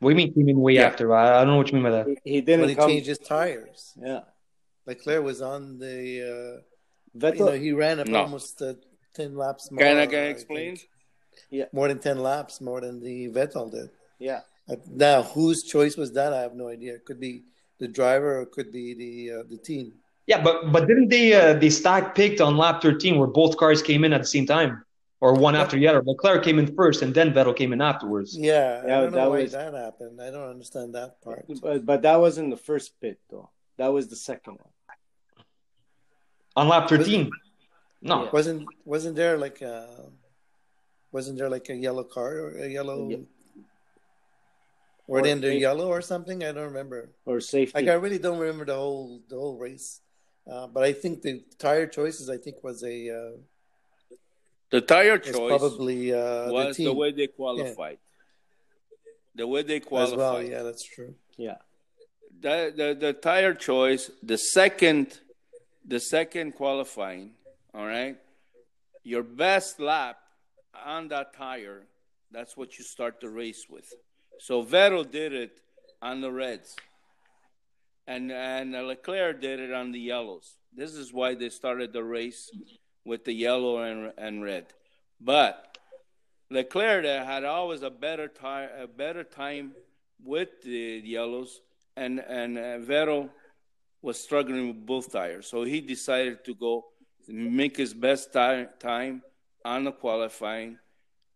What 0.00 0.10
do 0.10 0.10
you 0.10 0.16
mean 0.16 0.34
came 0.34 0.48
in 0.48 0.60
way 0.60 0.74
Yeah. 0.74 0.88
after? 0.88 1.14
I, 1.14 1.36
I 1.36 1.44
don't 1.44 1.46
know 1.48 1.56
what 1.58 1.68
you 1.70 1.74
mean 1.74 1.84
by 1.84 1.90
that. 1.90 2.06
He, 2.24 2.32
he 2.34 2.40
didn't 2.40 2.68
he 2.68 2.74
come. 2.74 2.88
changed 2.90 3.06
his 3.06 3.18
tires, 3.18 3.94
Yeah. 4.00 4.22
Leclerc 4.86 5.22
was 5.24 5.40
on 5.40 5.78
the. 5.78 6.58
Uh, 6.58 7.18
Vettel. 7.18 7.38
you 7.38 7.44
know, 7.46 7.52
he 7.52 7.72
ran 7.72 8.00
up 8.00 8.08
No. 8.08 8.22
almost 8.22 8.60
uh, 8.60 8.74
ten 9.14 9.36
laps 9.36 9.70
more. 9.70 9.78
Can 9.84 9.96
I 9.98 10.02
I 10.02 10.06
can 10.06 10.18
I 10.18 10.22
explain? 10.26 10.76
think. 10.76 11.68
More 11.72 11.86
than 11.88 11.98
ten 12.00 12.18
laps, 12.18 12.60
more 12.60 12.80
than 12.80 13.00
the 13.00 13.28
Vettel 13.28 13.70
did. 13.70 13.90
yeah. 14.18 14.40
Uh, 14.68 14.76
Now, 14.90 15.22
whose 15.22 15.62
choice 15.64 15.96
was 15.96 16.12
that? 16.12 16.32
I 16.32 16.40
have 16.40 16.54
no 16.54 16.68
idea. 16.68 16.94
It 16.94 17.04
could 17.04 17.20
be 17.20 17.44
the 17.78 17.88
driver, 17.88 18.38
or 18.38 18.42
it 18.42 18.52
could 18.52 18.70
be 18.72 18.94
the 18.94 19.12
uh, 19.40 19.42
the 19.48 19.56
team. 19.58 19.92
Yeah, 20.26 20.40
but 20.42 20.70
but 20.72 20.86
didn't 20.86 21.08
they 21.08 21.32
uh, 21.34 21.54
they 21.54 21.70
stack 21.70 22.14
picked 22.14 22.40
on 22.40 22.56
lap 22.56 22.80
13 22.82 23.18
where 23.18 23.26
both 23.26 23.56
cars 23.56 23.82
came 23.82 24.04
in 24.04 24.12
at 24.12 24.20
the 24.20 24.26
same 24.36 24.46
time, 24.46 24.84
or 25.20 25.34
one 25.34 25.56
after 25.56 25.76
the 25.76 25.88
other? 25.88 26.00
Leclerc 26.02 26.44
came 26.44 26.58
in 26.60 26.72
first, 26.76 27.02
and 27.02 27.12
then 27.12 27.32
Vettel 27.34 27.56
came 27.56 27.72
in 27.72 27.80
afterwards. 27.80 28.36
Yeah, 28.38 28.86
Yeah, 28.86 28.98
I 28.98 29.00
don't 29.00 29.10
know 29.10 29.16
that 29.18 29.30
why 29.30 29.42
was- 29.42 29.52
that 29.52 29.74
happened. 29.74 30.20
I 30.22 30.30
don't 30.30 30.48
understand 30.48 30.94
that 30.94 31.20
part. 31.22 31.44
But, 31.60 31.84
but 31.84 32.02
that 32.02 32.20
wasn't 32.20 32.50
the 32.50 32.56
first 32.56 33.00
pit, 33.00 33.18
though. 33.30 33.50
That 33.78 33.88
was 33.92 34.06
the 34.08 34.16
second 34.16 34.58
one. 34.62 34.70
On 36.54 36.68
lap 36.68 36.88
13, 36.88 37.30
no. 38.02 38.24
Yeah. 38.24 38.30
Wasn't 38.30 38.66
wasn't 38.84 39.16
there 39.16 39.38
like 39.38 39.60
a 39.62 39.88
wasn't 41.10 41.38
there 41.38 41.48
like 41.48 41.68
a 41.70 41.74
yellow 41.74 42.04
car 42.04 42.30
or 42.44 42.48
a 42.58 42.68
yellow? 42.68 43.08
Yeah. 45.08 45.12
Were 45.12 45.18
Or 45.20 45.22
they 45.22 45.32
under 45.32 45.48
a- 45.50 45.54
yellow 45.54 45.88
or 45.88 46.00
something? 46.00 46.42
I 46.44 46.52
don't 46.52 46.64
remember. 46.64 47.10
Or 47.26 47.40
safety. 47.40 47.78
Like 47.80 47.88
I 47.88 47.94
really 47.94 48.18
don't 48.18 48.38
remember 48.38 48.64
the 48.64 48.74
whole 48.76 49.20
the 49.28 49.36
whole 49.36 49.58
race. 49.58 50.00
Uh, 50.50 50.66
but 50.66 50.82
I 50.82 50.92
think 50.92 51.22
the 51.22 51.42
tire 51.58 51.86
choices 51.86 52.28
I 52.28 52.36
think 52.36 52.62
was 52.64 52.82
a 52.82 52.96
uh, 53.10 53.36
The 54.70 54.80
tire 54.80 55.18
choice 55.18 55.58
probably 55.58 56.12
uh, 56.12 56.46
the 56.46 56.52
was 56.52 56.76
team 56.76 56.86
the 56.86 56.94
way 56.94 57.12
they 57.12 57.26
qualified. 57.28 57.98
The 59.34 59.46
way 59.46 59.62
they 59.62 59.76
as 59.76 59.84
qualified. 59.84 60.18
well. 60.18 60.42
Yeah, 60.42 60.62
that's 60.62 60.84
true. 60.84 61.14
yeah. 61.36 61.58
the, 62.40 62.72
the 62.76 62.88
the 63.06 63.12
tire 63.12 63.54
choice, 63.54 64.10
the 64.22 64.36
second, 64.36 65.20
the 65.86 66.00
second 66.00 66.52
qualifying, 66.54 67.30
all 67.74 67.86
right. 67.86 68.16
Your 69.04 69.22
best 69.22 69.80
lap 69.80 70.18
on 70.84 71.08
that 71.08 71.34
tire, 71.36 71.82
that's 72.30 72.56
what 72.56 72.78
you 72.78 72.84
start 72.84 73.20
the 73.20 73.28
race 73.28 73.66
with. 73.70 73.88
So 74.42 74.64
Vettel 74.64 75.08
did 75.08 75.32
it 75.32 75.60
on 76.02 76.20
the 76.20 76.32
reds, 76.32 76.74
and 78.08 78.32
and 78.32 78.72
Leclerc 78.72 79.40
did 79.40 79.60
it 79.60 79.72
on 79.72 79.92
the 79.92 80.00
yellows. 80.00 80.56
This 80.74 80.94
is 80.94 81.12
why 81.12 81.36
they 81.36 81.48
started 81.48 81.92
the 81.92 82.02
race 82.02 82.50
with 83.04 83.24
the 83.24 83.32
yellow 83.32 83.82
and 83.84 84.12
and 84.18 84.42
red. 84.42 84.66
But 85.20 85.78
Leclerc 86.50 87.04
had 87.04 87.44
always 87.44 87.82
a 87.82 87.90
better 87.90 88.26
tire, 88.26 88.70
a 88.82 88.88
better 88.88 89.22
time 89.22 89.76
with 90.24 90.48
the 90.62 91.00
yellows, 91.04 91.60
and 91.96 92.18
and 92.18 92.58
uh, 92.58 92.78
Vettel 92.78 93.30
was 94.02 94.18
struggling 94.18 94.66
with 94.66 94.84
both 94.84 95.12
tires, 95.12 95.46
so 95.46 95.62
he 95.62 95.80
decided 95.80 96.44
to 96.46 96.54
go 96.56 96.86
make 97.28 97.76
his 97.76 97.94
best 97.94 98.32
ti- 98.32 98.66
time 98.80 99.22
on 99.64 99.84
the 99.84 99.92
qualifying 99.92 100.78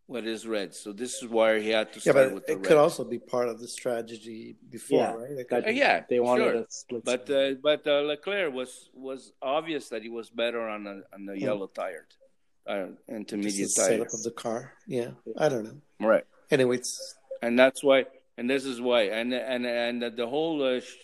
with 0.08 0.24
red. 0.46 0.74
So 0.74 0.92
this 0.92 1.22
is 1.22 1.28
why 1.28 1.60
he 1.60 1.70
had 1.70 1.92
to 1.94 1.98
Yeah, 1.98 2.12
start 2.12 2.16
but 2.28 2.34
with 2.34 2.46
the 2.46 2.52
it 2.52 2.56
reds. 2.56 2.68
could 2.68 2.76
also 2.76 3.04
be 3.04 3.18
part 3.18 3.48
of 3.48 3.60
the 3.60 3.66
strategy 3.68 4.56
before, 4.70 4.98
Yeah. 5.00 5.14
right? 5.14 5.48
Could- 5.48 5.66
Uh, 5.66 5.70
yeah, 5.70 6.04
They 6.08 6.20
wanted 6.20 6.52
sure. 6.52 6.54
a 6.62 6.66
split. 6.68 7.04
But 7.04 7.28
uh, 7.30 7.54
but 7.62 7.86
uh, 7.86 8.02
Leclerc 8.02 8.52
was 8.54 8.90
was 8.94 9.32
obvious 9.42 9.88
that 9.88 10.02
he 10.02 10.08
was 10.08 10.30
better 10.30 10.60
on 10.68 10.84
the 10.84 11.04
on 11.12 11.26
the 11.26 11.36
yellow 11.38 11.66
tire, 11.66 12.06
uh, 12.66 12.86
just 12.86 13.08
intermediate 13.08 13.68
the 13.74 13.74
tire. 13.82 13.90
setup 13.90 14.12
of 14.12 14.22
the 14.22 14.30
car. 14.30 14.72
Yeah, 14.86 15.10
I 15.36 15.48
don't 15.48 15.64
know. 15.64 15.80
Right. 16.12 16.24
Anyway, 16.50 16.76
it's 16.76 17.16
and 17.42 17.58
that's 17.58 17.82
why 17.82 18.06
and 18.38 18.48
this 18.48 18.64
is 18.64 18.80
why 18.80 19.02
and 19.18 19.34
and 19.34 19.66
and 19.66 20.02
the 20.16 20.26
whole 20.28 20.62
uh, 20.62 20.80
sh- 20.80 20.94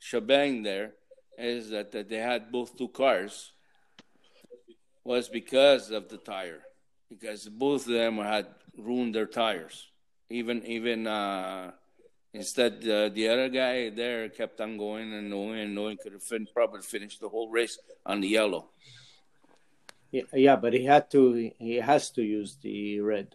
shebang 0.00 0.62
there 0.64 0.94
is 1.38 1.70
that, 1.70 1.92
that 1.92 2.08
they 2.08 2.16
had 2.18 2.50
both 2.50 2.76
two 2.76 2.88
cars 2.88 3.52
was 5.04 5.28
because 5.28 5.90
of 5.92 6.08
the 6.08 6.16
tire 6.18 6.62
because 7.08 7.48
both 7.48 7.86
of 7.86 7.92
them 7.92 8.18
had 8.18 8.46
ruined 8.76 9.14
their 9.14 9.26
tires 9.26 9.88
even 10.30 10.64
even 10.66 11.06
uh 11.06 11.70
instead 12.34 12.74
uh, 12.88 13.08
the 13.08 13.28
other 13.28 13.48
guy 13.48 13.90
there 13.90 14.28
kept 14.28 14.60
on 14.60 14.76
going 14.76 15.12
and 15.12 15.30
going 15.30 15.58
and 15.60 15.74
going 15.74 15.96
could 15.96 16.12
have 16.12 16.22
fin- 16.22 16.46
probably 16.52 16.82
finished 16.82 17.20
the 17.20 17.28
whole 17.28 17.48
race 17.50 17.78
on 18.04 18.20
the 18.20 18.28
yellow 18.28 18.68
yeah, 20.10 20.22
yeah, 20.32 20.56
but 20.56 20.72
he 20.72 20.84
had 20.84 21.10
to. 21.10 21.50
He 21.58 21.76
has 21.76 22.10
to 22.12 22.22
use 22.22 22.56
the 22.62 23.00
red. 23.00 23.28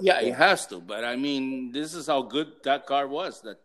Yeah, 0.00 0.20
he 0.20 0.30
has 0.30 0.66
to. 0.68 0.80
But 0.80 1.04
I 1.04 1.14
mean, 1.16 1.70
this 1.70 1.94
is 1.94 2.08
how 2.08 2.22
good 2.22 2.48
that 2.64 2.86
car 2.86 3.06
was. 3.06 3.40
That 3.42 3.58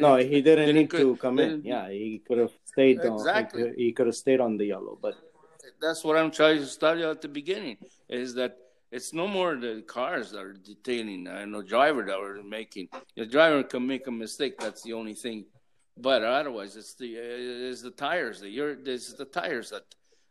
No, 0.00 0.16
he 0.16 0.42
didn't, 0.42 0.66
didn't 0.66 0.74
need 0.74 0.90
co- 0.90 0.98
to 0.98 1.16
come 1.16 1.38
in. 1.38 1.62
Yeah, 1.64 1.88
he 1.88 2.20
could 2.26 2.38
have 2.38 2.50
stayed 2.64 3.00
on. 3.00 3.14
Exactly. 3.14 3.62
He 3.62 3.68
could, 3.68 3.78
he 3.78 3.92
could 3.92 4.06
have 4.06 4.16
stayed 4.16 4.40
on 4.40 4.56
the 4.56 4.66
yellow, 4.66 4.98
but 5.00 5.14
That's 5.82 6.04
what 6.04 6.16
I'm 6.16 6.30
trying 6.30 6.64
to 6.64 6.78
tell 6.78 6.96
you 6.96 7.10
at 7.10 7.20
the 7.20 7.28
beginning 7.28 7.76
is 8.08 8.34
that 8.34 8.56
it's 8.92 9.12
no 9.12 9.26
more 9.26 9.56
the 9.56 9.82
cars 9.86 10.30
that 10.30 10.38
are 10.38 10.52
detaining 10.52 11.26
and 11.26 11.52
the 11.52 11.62
driver 11.62 12.04
that 12.04 12.16
are 12.16 12.42
making. 12.42 12.88
The 13.16 13.26
driver 13.26 13.64
can 13.64 13.86
make 13.86 14.06
a 14.06 14.12
mistake. 14.12 14.58
That's 14.58 14.82
the 14.82 14.92
only 14.92 15.14
thing. 15.14 15.46
But 15.96 16.22
otherwise, 16.22 16.76
it's 16.76 16.94
the 16.94 17.16
it's 17.16 17.82
the 17.82 17.90
tires 17.90 18.40
that 18.40 18.50
you're. 18.50 18.76
It's 18.84 19.14
the 19.14 19.24
tires 19.24 19.70
that 19.70 19.84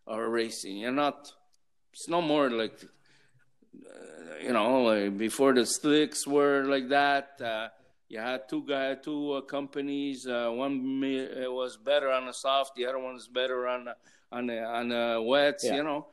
are 0.07 0.29
racing. 0.29 0.77
You're 0.77 0.91
not. 0.91 1.31
It's 1.91 2.07
no 2.07 2.21
more 2.21 2.49
like 2.49 2.83
uh, 3.75 4.37
you 4.41 4.53
know 4.53 4.83
like 4.83 5.17
before 5.17 5.53
the 5.53 5.65
slicks 5.65 6.25
were 6.25 6.63
like 6.65 6.87
that. 6.89 7.41
Uh, 7.43 7.67
you 8.09 8.19
had 8.19 8.49
two 8.49 8.63
guy, 8.67 8.95
two 8.95 9.33
uh, 9.33 9.41
companies. 9.41 10.27
Uh, 10.27 10.49
one 10.51 11.01
uh, 11.01 11.51
was 11.51 11.77
better 11.77 12.09
on 12.11 12.25
the 12.25 12.33
soft, 12.33 12.75
the 12.75 12.85
other 12.85 12.99
one 12.99 13.13
was 13.13 13.27
better 13.27 13.67
on 13.67 13.85
the, 13.85 13.95
on 14.31 14.47
the 14.47 15.23
wets. 15.25 15.63
Yeah. 15.63 15.75
You 15.77 15.83
know, 15.83 16.07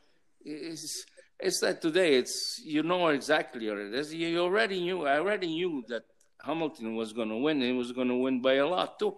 it's 0.44 1.04
it's 1.40 1.60
that 1.60 1.80
today. 1.80 2.14
It's 2.16 2.60
you 2.64 2.82
know 2.82 3.08
exactly 3.08 3.68
is. 3.68 4.12
You 4.14 4.40
already 4.40 4.80
knew. 4.80 5.06
I 5.06 5.18
already 5.18 5.46
knew 5.46 5.84
that 5.88 6.04
Hamilton 6.42 6.96
was 6.96 7.12
going 7.12 7.28
to 7.28 7.36
win. 7.36 7.60
He 7.60 7.72
was 7.72 7.92
going 7.92 8.08
to 8.08 8.16
win 8.16 8.40
by 8.40 8.54
a 8.54 8.66
lot 8.66 8.98
too. 8.98 9.14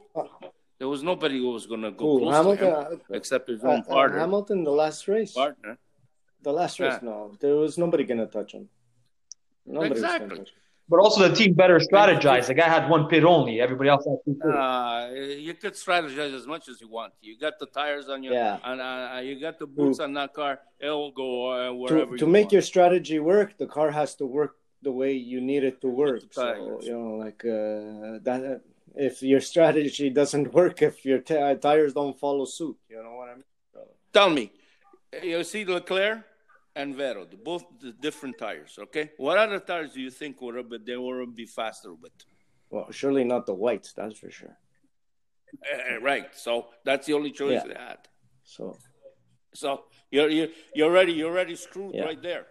There 0.78 0.88
was 0.88 1.03
nobody 1.03 1.38
who 1.38 1.51
was 1.53 1.66
going 1.66 1.82
to 1.82 1.90
go 1.90 2.18
close 2.18 2.34
Hamilton? 2.34 2.72
to 2.72 2.90
him 2.92 3.01
except 3.12 3.48
his 3.48 3.62
uh, 3.62 3.68
own 3.68 3.80
uh, 3.80 3.82
partner. 3.82 4.18
Hamilton, 4.18 4.64
the 4.64 4.70
last 4.70 5.09
race, 5.09 5.32
partner. 5.32 5.78
the 6.42 6.53
last 6.53 6.80
race. 6.80 6.94
Yeah. 7.03 7.09
No, 7.11 7.32
there 7.40 7.57
was 7.57 7.76
nobody 7.76 8.05
gonna 8.05 8.26
touch 8.26 8.53
him. 8.53 8.68
Nobody 9.66 9.90
was 9.90 10.01
gonna 10.01 10.14
Exactly. 10.14 10.38
touch 10.38 10.48
him. 10.48 10.55
But 10.91 10.99
also 11.05 11.28
the 11.28 11.34
team 11.34 11.53
better 11.55 11.78
strategize. 11.78 12.45
The 12.49 12.55
guy 12.62 12.68
had 12.76 12.91
one 12.91 13.07
pit 13.07 13.22
only. 13.24 13.61
Everybody 13.61 13.88
else 13.95 14.05
had 14.05 14.18
two 14.24 14.34
pits. 14.34 14.55
Uh, 14.55 15.11
you 15.49 15.55
could 15.55 15.74
strategize 15.74 16.34
as 16.41 16.47
much 16.55 16.68
as 16.68 16.80
you 16.80 16.88
want. 16.88 17.12
You 17.22 17.38
got 17.38 17.55
the 17.61 17.66
tires 17.66 18.09
on 18.09 18.18
your, 18.24 18.32
Yeah. 18.34 18.59
and 18.64 18.80
uh, 18.80 19.20
you 19.26 19.41
got 19.41 19.59
the 19.61 19.66
boots 19.66 20.01
on 20.01 20.12
that 20.14 20.34
car. 20.34 20.59
It'll 20.80 21.12
go 21.12 21.30
uh, 21.53 21.72
wherever 21.72 22.11
To, 22.12 22.16
to 22.18 22.26
you 22.26 22.32
make 22.38 22.47
want. 22.47 22.53
your 22.55 22.62
strategy 22.62 23.18
work, 23.20 23.57
the 23.57 23.66
car 23.66 23.91
has 23.93 24.16
to 24.16 24.26
work 24.26 24.57
the 24.82 24.91
way 25.01 25.12
you 25.12 25.41
need 25.41 25.62
it 25.70 25.80
to 25.82 25.88
work. 25.88 26.22
So 26.32 26.80
you 26.82 26.93
know, 26.99 27.14
like 27.24 27.41
uh, 27.45 28.18
that. 28.28 28.62
If 28.97 29.22
your 29.22 29.41
strategy 29.41 30.11
doesn't 30.20 30.53
work, 30.53 30.82
if 30.82 31.05
your 31.05 31.20
t- 31.20 31.36
uh, 31.36 31.55
tires 31.55 31.93
don't 31.95 32.18
follow 32.18 32.45
suit, 32.45 32.76
you 32.88 33.01
know 33.05 33.14
what 33.14 33.28
I 33.28 33.34
mean. 33.34 33.45
Tell 34.12 34.28
me, 34.28 34.51
you 35.22 35.45
see 35.45 35.64
Leclerc 35.64 36.18
and 36.81 36.89
the- 36.97 37.41
both 37.51 37.64
the 37.85 37.93
different 38.07 38.37
tires. 38.47 38.72
Okay, 38.87 39.05
what 39.26 39.37
other 39.45 39.61
tires 39.70 39.91
do 39.97 40.01
you 40.07 40.11
think 40.20 40.33
would 40.43 40.57
have 40.59 40.68
but 40.74 40.83
they 40.89 40.97
would 40.97 41.35
be 41.35 41.47
faster 41.61 41.93
with? 42.03 42.12
Well, 42.72 42.87
surely 43.01 43.24
not 43.24 43.43
the 43.47 43.55
whites, 43.64 43.93
that's 43.99 44.16
for 44.22 44.31
sure. 44.31 44.57
Uh, 45.72 46.01
right. 46.01 46.28
So 46.47 46.53
that's 46.85 47.05
the 47.09 47.14
only 47.18 47.33
choice 47.41 47.61
Yeah. 47.62 47.66
they 47.72 47.78
had. 47.91 48.01
So 48.45 48.64
So 49.62 49.68
you're 50.14 50.31
you're 50.37 50.51
you're 50.76 50.89
already 50.93 51.12
you're 51.18 51.33
already 51.35 51.57
screwed 51.57 51.95
Yeah. 51.95 52.05
right 52.11 52.22
there. 52.31 52.47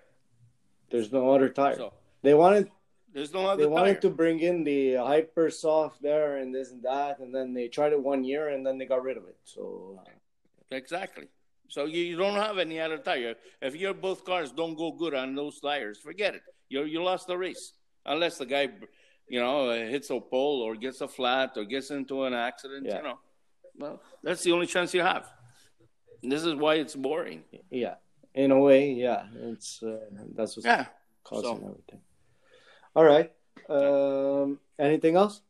there's 0.91 1.11
no 1.19 1.23
other 1.35 1.49
tire. 1.61 1.75
So 1.83 1.87
They 2.25 2.33
wanted 2.43 2.65
there's 3.13 3.33
no 3.39 3.43
other 3.49 3.61
they 3.63 3.71
wanted 3.79 3.99
to 4.05 4.09
bring 4.21 4.37
in 4.49 4.57
the 4.71 4.81
hyper 5.11 5.47
soft 5.65 5.97
there 6.09 6.31
and 6.41 6.47
this 6.57 6.67
and 6.73 6.81
that, 6.91 7.13
and 7.21 7.29
then 7.35 7.47
they 7.57 7.67
tried 7.77 7.93
it 7.97 8.01
one 8.13 8.21
year 8.31 8.43
and 8.53 8.61
then 8.65 8.75
they 8.79 8.85
got 8.93 9.01
rid 9.09 9.17
of 9.21 9.25
it. 9.33 9.37
So 9.55 9.63
uh, 9.99 10.09
Exactly. 10.81 11.27
So 11.69 11.85
you, 11.85 12.01
you 12.03 12.17
don't 12.17 12.35
have 12.35 12.57
any 12.57 12.79
other 12.79 12.97
tire. 12.97 13.35
If 13.61 13.75
your 13.75 13.93
both 13.93 14.25
cars 14.25 14.51
don't 14.51 14.75
go 14.75 14.91
good 14.91 15.13
on 15.13 15.35
those 15.35 15.59
tires, 15.59 15.97
forget 15.99 16.35
it. 16.35 16.41
You 16.69 16.83
you 16.83 17.01
lost 17.03 17.27
the 17.27 17.37
race 17.37 17.73
unless 18.05 18.37
the 18.37 18.45
guy, 18.45 18.69
you 19.27 19.39
know, 19.39 19.69
uh, 19.69 19.75
hits 19.75 20.09
a 20.09 20.19
pole 20.19 20.61
or 20.61 20.75
gets 20.75 21.01
a 21.01 21.07
flat 21.07 21.53
or 21.57 21.65
gets 21.65 21.91
into 21.91 22.23
an 22.23 22.33
accident. 22.33 22.85
Yeah. 22.87 22.97
You 22.97 23.03
know, 23.03 23.19
well, 23.77 24.01
that's 24.23 24.43
the 24.43 24.51
only 24.51 24.65
chance 24.67 24.93
you 24.93 25.01
have. 25.01 25.25
And 26.23 26.31
this 26.31 26.43
is 26.43 26.55
why 26.55 26.75
it's 26.75 26.95
boring. 26.95 27.43
yeah, 27.71 27.95
in 28.33 28.51
a 28.51 28.59
way, 28.59 28.91
yeah, 28.93 29.23
it's 29.51 29.81
uh, 29.83 29.97
that's 30.35 30.57
what's 30.57 30.65
Yeah. 30.65 30.85
causing 31.23 31.57
So- 31.57 31.69
everything. 31.69 32.01
All 32.95 33.05
right. 33.05 33.31
Um, 33.69 34.59
anything 34.79 35.15
else? 35.15 35.41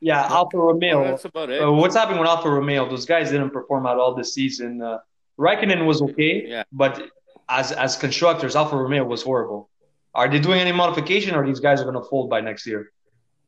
Yeah, 0.00 0.26
Alfa 0.26 0.58
Romeo. 0.58 1.00
Well, 1.00 1.10
that's 1.10 1.24
about 1.24 1.50
it. 1.50 1.62
Uh, 1.62 1.72
what's 1.72 1.94
happening 1.96 2.20
with 2.20 2.28
Alfa 2.28 2.50
Romeo? 2.50 2.88
Those 2.88 3.06
guys 3.06 3.30
didn't 3.30 3.50
perform 3.50 3.86
at 3.86 3.96
all 3.96 4.14
this 4.14 4.34
season. 4.34 4.82
Uh, 4.82 4.98
Raikkonen 5.38 5.86
was 5.86 6.02
okay, 6.02 6.44
Yeah. 6.46 6.64
but 6.72 7.02
as 7.48 7.72
as 7.72 7.96
constructors, 7.96 8.56
Alfa 8.56 8.76
Romeo 8.76 9.04
was 9.04 9.22
horrible. 9.22 9.70
Are 10.14 10.28
they 10.28 10.38
doing 10.38 10.60
any 10.60 10.72
modification, 10.72 11.34
or 11.34 11.46
these 11.46 11.60
guys 11.60 11.80
are 11.80 11.84
going 11.90 12.02
to 12.02 12.08
fold 12.08 12.28
by 12.30 12.40
next 12.40 12.66
year? 12.66 12.92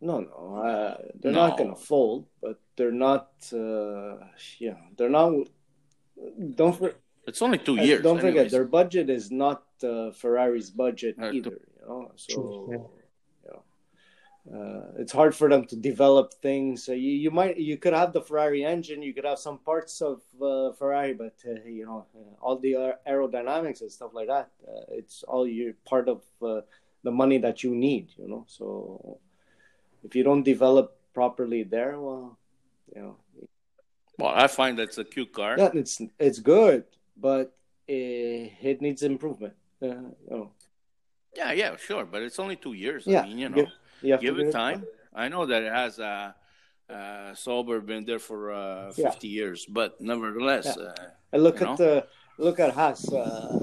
No, 0.01 0.20
no, 0.20 0.62
uh, 0.62 0.96
they're 1.20 1.32
No. 1.32 1.49
not 1.49 1.59
gonna 1.59 1.74
fold, 1.74 2.26
but 2.40 2.57
they're 2.76 2.92
not. 3.09 3.28
Uh, 3.53 4.16
yeah, 4.59 4.76
they're 4.96 5.11
not. 5.11 5.32
Don't 6.55 6.74
for, 6.76 6.94
it's 7.26 7.42
only 7.42 7.59
two 7.59 7.78
uh, 7.78 7.82
years. 7.82 8.03
don't 8.03 8.20
forget 8.20 8.51
their 8.51 8.64
budget 8.64 9.11
is 9.11 9.30
not 9.30 9.62
uh, 9.82 10.11
Ferrari's 10.12 10.70
budget 10.70 11.16
Uh, 11.20 11.30
either. 11.32 11.59
You 11.80 11.86
know, 11.88 12.12
so 12.16 12.34
True, 12.34 12.68
yeah. 12.72 12.84
Uh, 14.55 14.82
it's 14.99 15.12
hard 15.12 15.34
for 15.34 15.49
them 15.49 15.64
to 15.66 15.76
develop 15.76 16.32
things. 16.34 16.84
So 16.84 16.92
you, 16.92 17.12
you 17.12 17.30
might 17.30 17.57
you 17.59 17.76
could 17.76 17.92
have 17.92 18.12
the 18.12 18.22
Ferrari 18.22 18.64
engine, 18.64 19.03
you 19.03 19.12
could 19.14 19.24
have 19.24 19.38
some 19.38 19.59
parts 19.59 20.01
of 20.01 20.22
uh, 20.40 20.72
Ferrari, 20.72 21.14
but 21.14 21.34
uh, 21.46 21.61
you 21.66 21.84
know 21.86 22.07
uh, 22.16 22.34
all 22.44 22.59
the 22.59 22.94
aerodynamics 23.07 23.80
and 23.82 23.90
stuff 23.92 24.12
like 24.14 24.28
that. 24.28 24.51
Uh, 24.66 24.84
it's 24.90 25.22
all 25.22 25.46
you 25.46 25.74
part 25.84 26.09
of 26.09 26.22
uh, 26.42 26.61
the 27.05 27.11
money 27.11 27.38
that 27.38 27.62
you 27.62 27.74
need. 27.74 28.09
You 28.16 28.28
know, 28.28 28.44
so 28.49 29.18
if 30.05 30.14
you 30.16 30.22
don't 30.22 30.42
develop 30.44 30.96
properly 31.12 31.62
there, 31.64 32.01
well, 32.01 32.38
you 32.94 33.03
know, 33.03 33.16
Well, 34.18 34.32
I 34.34 34.46
find 34.49 34.78
that's 34.78 34.99
a 34.99 35.05
cute 35.05 35.32
car. 35.32 35.57
yeah, 35.59 35.70
it's 35.74 36.01
it's 36.18 36.40
good, 36.40 36.84
but 37.16 37.55
it, 37.86 38.53
it 38.62 38.80
needs 38.80 39.03
improvement. 39.03 39.55
Uh, 39.82 39.86
you 39.86 40.30
know, 40.30 40.51
Yeah, 41.36 41.53
yeah, 41.53 41.76
sure, 41.76 42.05
but 42.05 42.22
it's 42.22 42.38
only 42.38 42.57
two 42.57 42.72
years. 42.72 43.07
Yeah, 43.07 43.22
I 43.22 43.26
mean, 43.28 43.38
you 43.38 43.49
know, 43.49 43.66
give- 44.03 44.22
you 44.22 44.28
give 44.30 44.38
it 44.38 44.44
give 44.44 44.53
time. 44.53 44.84
I 45.14 45.28
know 45.28 45.46
that 45.46 45.62
it 45.62 45.72
has 45.72 45.99
uh, 45.99 46.32
uh, 46.90 47.34
Sauber 47.34 47.80
been 47.80 48.05
there 48.05 48.18
for 48.20 48.53
uh, 48.53 48.92
Yeah. 48.96 49.11
50 49.11 49.28
years, 49.28 49.66
but 49.66 50.01
nevertheless, 50.01 50.66
Yeah. 50.66 50.84
uh, 50.84 50.94
And 51.32 51.42
look 51.42 51.61
You 51.61 51.66
at 51.66 51.76
the 51.78 52.07
look 52.38 52.59
at 52.61 52.72
Haas. 52.72 53.01
Uh, 53.12 53.59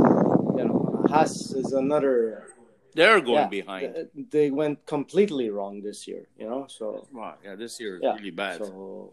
you 0.58 0.66
know, 0.66 1.06
Haas 1.10 1.52
is 1.54 1.74
another. 1.74 2.52
they're 2.94 3.20
going 3.22 3.48
yeah, 3.52 3.60
behind. 3.60 3.94
th- 3.96 4.08
They 4.32 4.52
went 4.52 4.86
completely 4.86 5.50
wrong 5.50 5.82
this 5.82 6.08
year. 6.08 6.28
You 6.40 6.48
know, 6.50 6.62
so 6.68 7.08
Wow, 7.12 7.36
yeah, 7.44 7.56
this 7.56 7.80
year 7.80 7.96
is 7.98 8.02
yeah, 8.04 8.16
really 8.16 8.32
bad. 8.32 8.58
So 8.64 9.12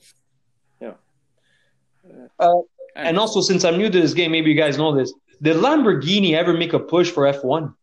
And 2.94 3.18
also, 3.18 3.40
since 3.40 3.64
I'm 3.64 3.78
new 3.78 3.88
to 3.88 4.00
this 4.00 4.12
game, 4.14 4.30
maybe 4.32 4.50
you 4.50 4.56
guys 4.56 4.76
know 4.76 4.94
this. 4.94 5.12
Did 5.40 5.56
Lamborghini 5.56 6.34
ever 6.34 6.52
make 6.52 6.72
a 6.74 6.78
push 6.78 7.10
for 7.10 7.24
F1? 7.24 7.74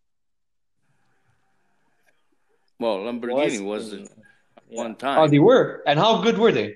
Well, 2.79 2.97
Lamborghini 2.99 3.63
was, 3.63 3.93
in- 3.93 4.03
at 4.03 4.09
yeah. 4.69 4.81
one 4.83 4.91
Oh, 4.91 4.95
time. 4.95 5.29
they 5.29 5.39
were. 5.39 5.83
And 5.85 5.99
how 5.99 6.21
good 6.21 6.37
were 6.37 6.51
they? 6.51 6.75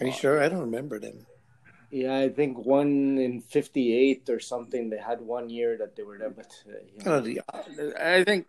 Are 0.00 0.06
you 0.06 0.12
sure? 0.12 0.42
I 0.42 0.48
don't 0.48 0.60
remember 0.60 0.98
them. 0.98 1.26
Yeah, 1.90 2.16
I 2.16 2.28
think 2.28 2.56
one 2.64 3.18
in 3.18 3.40
'58 3.40 4.30
or 4.30 4.38
something. 4.38 4.88
They 4.90 4.96
had 4.98 5.20
one 5.20 5.50
year 5.50 5.76
that 5.78 5.96
they 5.96 6.04
were 6.04 6.18
there, 6.18 6.30
but 6.30 6.46
uh, 6.68 6.72
you 6.86 7.04
know, 7.04 7.16
Oh, 7.16 7.20
the- 7.20 7.42
I 8.16 8.22
think, 8.24 8.46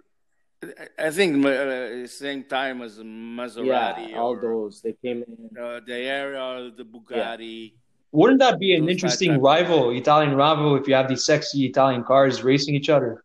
I 1.00 1.10
think 1.10 1.44
uh, 1.44 2.06
same 2.08 2.44
time 2.44 2.84
as 2.84 3.00
Maserati 3.00 4.10
yeah, 4.12 4.20
all 4.20 4.36
or 4.38 4.42
those 4.42 4.82
they 4.82 4.94
came 5.04 5.24
in. 5.28 5.58
uh, 5.62 5.80
the 5.86 5.96
area, 5.96 6.72
the 6.78 6.84
Bugatti. 6.86 7.74
Wouldn't 8.14 8.40
that 8.40 8.60
be 8.60 8.76
an 8.76 8.88
interesting 8.88 9.40
rival, 9.42 9.90
Italian 9.92 10.36
rival, 10.36 10.76
if 10.76 10.88
you 10.88 10.94
have 10.94 11.08
these 11.10 11.26
sexy 11.26 11.66
Italian 11.66 12.04
cars 12.04 12.44
racing 12.44 12.76
each 12.76 12.90
other 12.90 13.24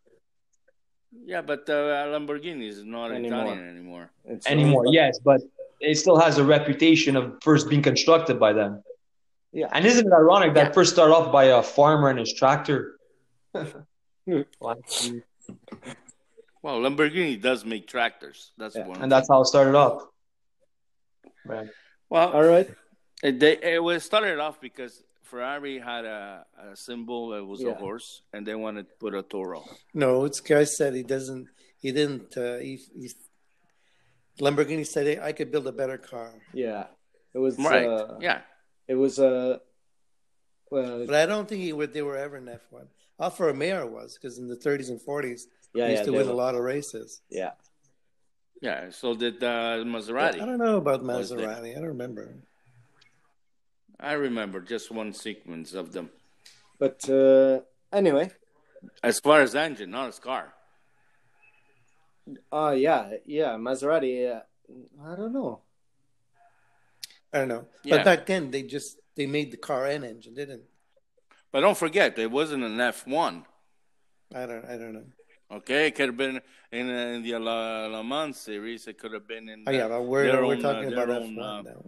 Yeah, 1.26 1.42
but 1.42 1.68
uh, 1.68 2.06
Lamborghini 2.14 2.68
is 2.68 2.84
not 2.84 3.10
Anymore. 3.10 3.40
Italian 3.42 3.68
anymore. 3.68 4.10
It's 4.24 4.46
anymore? 4.46 4.84
but- 4.84 4.92
Yes, 4.92 5.18
but 5.18 5.40
it 5.80 5.96
still 5.96 6.18
has 6.18 6.38
a 6.38 6.44
reputation 6.44 7.16
of 7.16 7.24
first 7.42 7.68
being 7.68 7.82
constructed 7.82 8.38
by 8.38 8.52
them. 8.52 8.82
Yeah. 9.52 9.66
And 9.72 9.84
isn't 9.84 10.06
it 10.06 10.12
ironic 10.12 10.54
that 10.54 10.68
Yeah. 10.68 10.72
first 10.72 10.92
started 10.92 11.12
off 11.14 11.32
by 11.32 11.44
a 11.46 11.62
farmer 11.64 12.08
and 12.10 12.18
his 12.18 12.32
tractor? 12.32 12.96
Well, 16.62 16.80
Lamborghini 16.80 17.40
does 17.40 17.64
make 17.64 17.86
tractors. 17.86 18.50
That's 18.58 18.74
Yeah. 18.74 18.86
one. 18.88 19.00
and 19.02 19.10
that's 19.12 19.28
how 19.28 19.40
it 19.42 19.46
started 19.46 19.76
off. 19.76 20.02
Right. 21.44 21.68
well, 22.10 22.32
All 22.32 22.42
right. 22.42 22.68
It, 23.22 23.38
they, 23.38 23.56
it 23.74 23.82
was 23.82 24.04
started 24.04 24.38
off 24.40 24.60
because 24.60 25.02
Ferrari 25.30 25.78
had 25.78 26.04
a, 26.04 26.46
a 26.70 26.76
symbol 26.76 27.30
that 27.30 27.44
was 27.44 27.62
a 27.64 27.74
horse, 27.74 28.22
and 28.32 28.46
they 28.46 28.54
wanted 28.54 28.88
to 28.88 28.94
put 28.98 29.14
a 29.14 29.22
toro. 29.22 29.64
no, 29.94 30.24
it's 30.24 30.40
guy 30.40 30.64
said 30.64 30.94
he 30.94 31.02
doesn't. 31.02 31.48
He 31.78 31.92
didn't. 31.92 32.36
Uh, 32.36 32.58
he, 32.58 32.80
he, 33.00 33.10
Lamborghini 34.40 34.86
said 34.86 35.06
hey, 35.06 35.18
I 35.20 35.32
could 35.32 35.50
build 35.50 35.66
a 35.66 35.72
better 35.72 35.98
car, 35.98 36.30
Yeah, 36.52 36.84
it 37.34 37.38
was 37.38 37.58
Right? 37.58 37.86
Uh, 37.86 38.18
yeah. 38.20 38.40
It 38.88 38.94
was 38.94 39.18
uh, 39.18 39.58
well, 40.70 41.06
but 41.06 41.14
I 41.14 41.26
don't 41.26 41.48
think 41.48 41.62
he 41.62 41.72
would. 41.72 41.92
They 41.92 42.02
were 42.02 42.16
ever 42.16 42.36
in 42.36 42.48
F 42.48 42.60
one. 42.70 42.88
Alfa 43.18 43.44
Romeo 43.46 43.86
was 43.86 44.14
because 44.16 44.38
in 44.38 44.46
the 44.46 44.56
30s 44.56 44.90
and 44.90 45.00
40s 45.00 45.42
yeah, 45.74 45.86
they 45.86 45.90
used 45.92 46.00
yeah, 46.00 46.04
to 46.04 46.10
they 46.10 46.16
win 46.18 46.26
were- 46.26 46.32
a 46.32 46.36
lot 46.36 46.54
of 46.54 46.60
races. 46.60 47.20
yeah. 47.30 47.52
Yeah, 48.62 48.88
so 48.90 49.14
did 49.14 49.44
uh, 49.44 49.84
Maserati. 49.84 50.40
I 50.40 50.46
don't 50.46 50.58
know 50.58 50.78
about 50.78 51.02
Was. 51.02 51.30
Maserati. 51.30 51.72
I 51.72 51.74
don't 51.74 51.88
remember. 51.88 52.34
I 53.98 54.12
remember 54.12 54.60
just 54.60 54.90
one 54.90 55.12
sequence 55.12 55.72
of 55.74 55.92
them. 55.92 56.10
But 56.78 57.08
uh, 57.08 57.60
anyway, 57.92 58.30
As 59.02 59.18
far 59.20 59.40
as 59.40 59.54
engine, 59.54 59.90
not 59.90 60.08
as 60.08 60.18
car. 60.18 60.52
uh, 62.52 62.74
yeah, 62.76 63.14
yeah, 63.24 63.56
Maserati. 63.56 64.36
Uh, 64.36 64.40
I 65.04 65.16
don't 65.16 65.32
know. 65.32 65.60
I 67.32 67.38
don't 67.38 67.48
know. 67.48 67.66
Yeah. 67.84 67.96
But 67.96 68.04
back 68.04 68.26
then, 68.26 68.50
they 68.50 68.62
just 68.62 68.98
they 69.14 69.26
made 69.26 69.50
the 69.50 69.56
car 69.56 69.86
and 69.86 70.04
engine, 70.04 70.34
didn't? 70.34 70.62
But 71.52 71.60
don't 71.60 71.76
forget, 71.76 72.18
it 72.18 72.30
wasn't 72.30 72.64
an 72.64 72.76
F1. 72.76 73.44
I 74.34 74.46
don't. 74.46 74.64
I 74.64 74.76
don't 74.76 74.92
know. 74.92 75.04
Okay, 75.50 75.86
it 75.86 75.94
could 75.94 76.08
have 76.08 76.16
been 76.16 76.40
in, 76.72 76.90
uh, 76.90 77.14
in 77.14 77.22
the 77.22 77.38
La, 77.38 77.86
Le 77.86 78.02
Mans 78.02 78.36
series. 78.36 78.88
It 78.88 78.98
could 78.98 79.12
have 79.12 79.28
been 79.28 79.48
in 79.48 79.62
Oh 79.66 79.70
yeah, 79.70 79.86
but 79.88 80.02
we're 80.02 80.24
we're 80.24 80.44
own, 80.44 80.64
uh, 80.64 80.72
talking 80.72 80.90
their 80.90 81.04
about 81.04 81.22
own, 81.22 81.36
F1 81.36 81.58
uh, 81.58 81.62
now. 81.62 81.84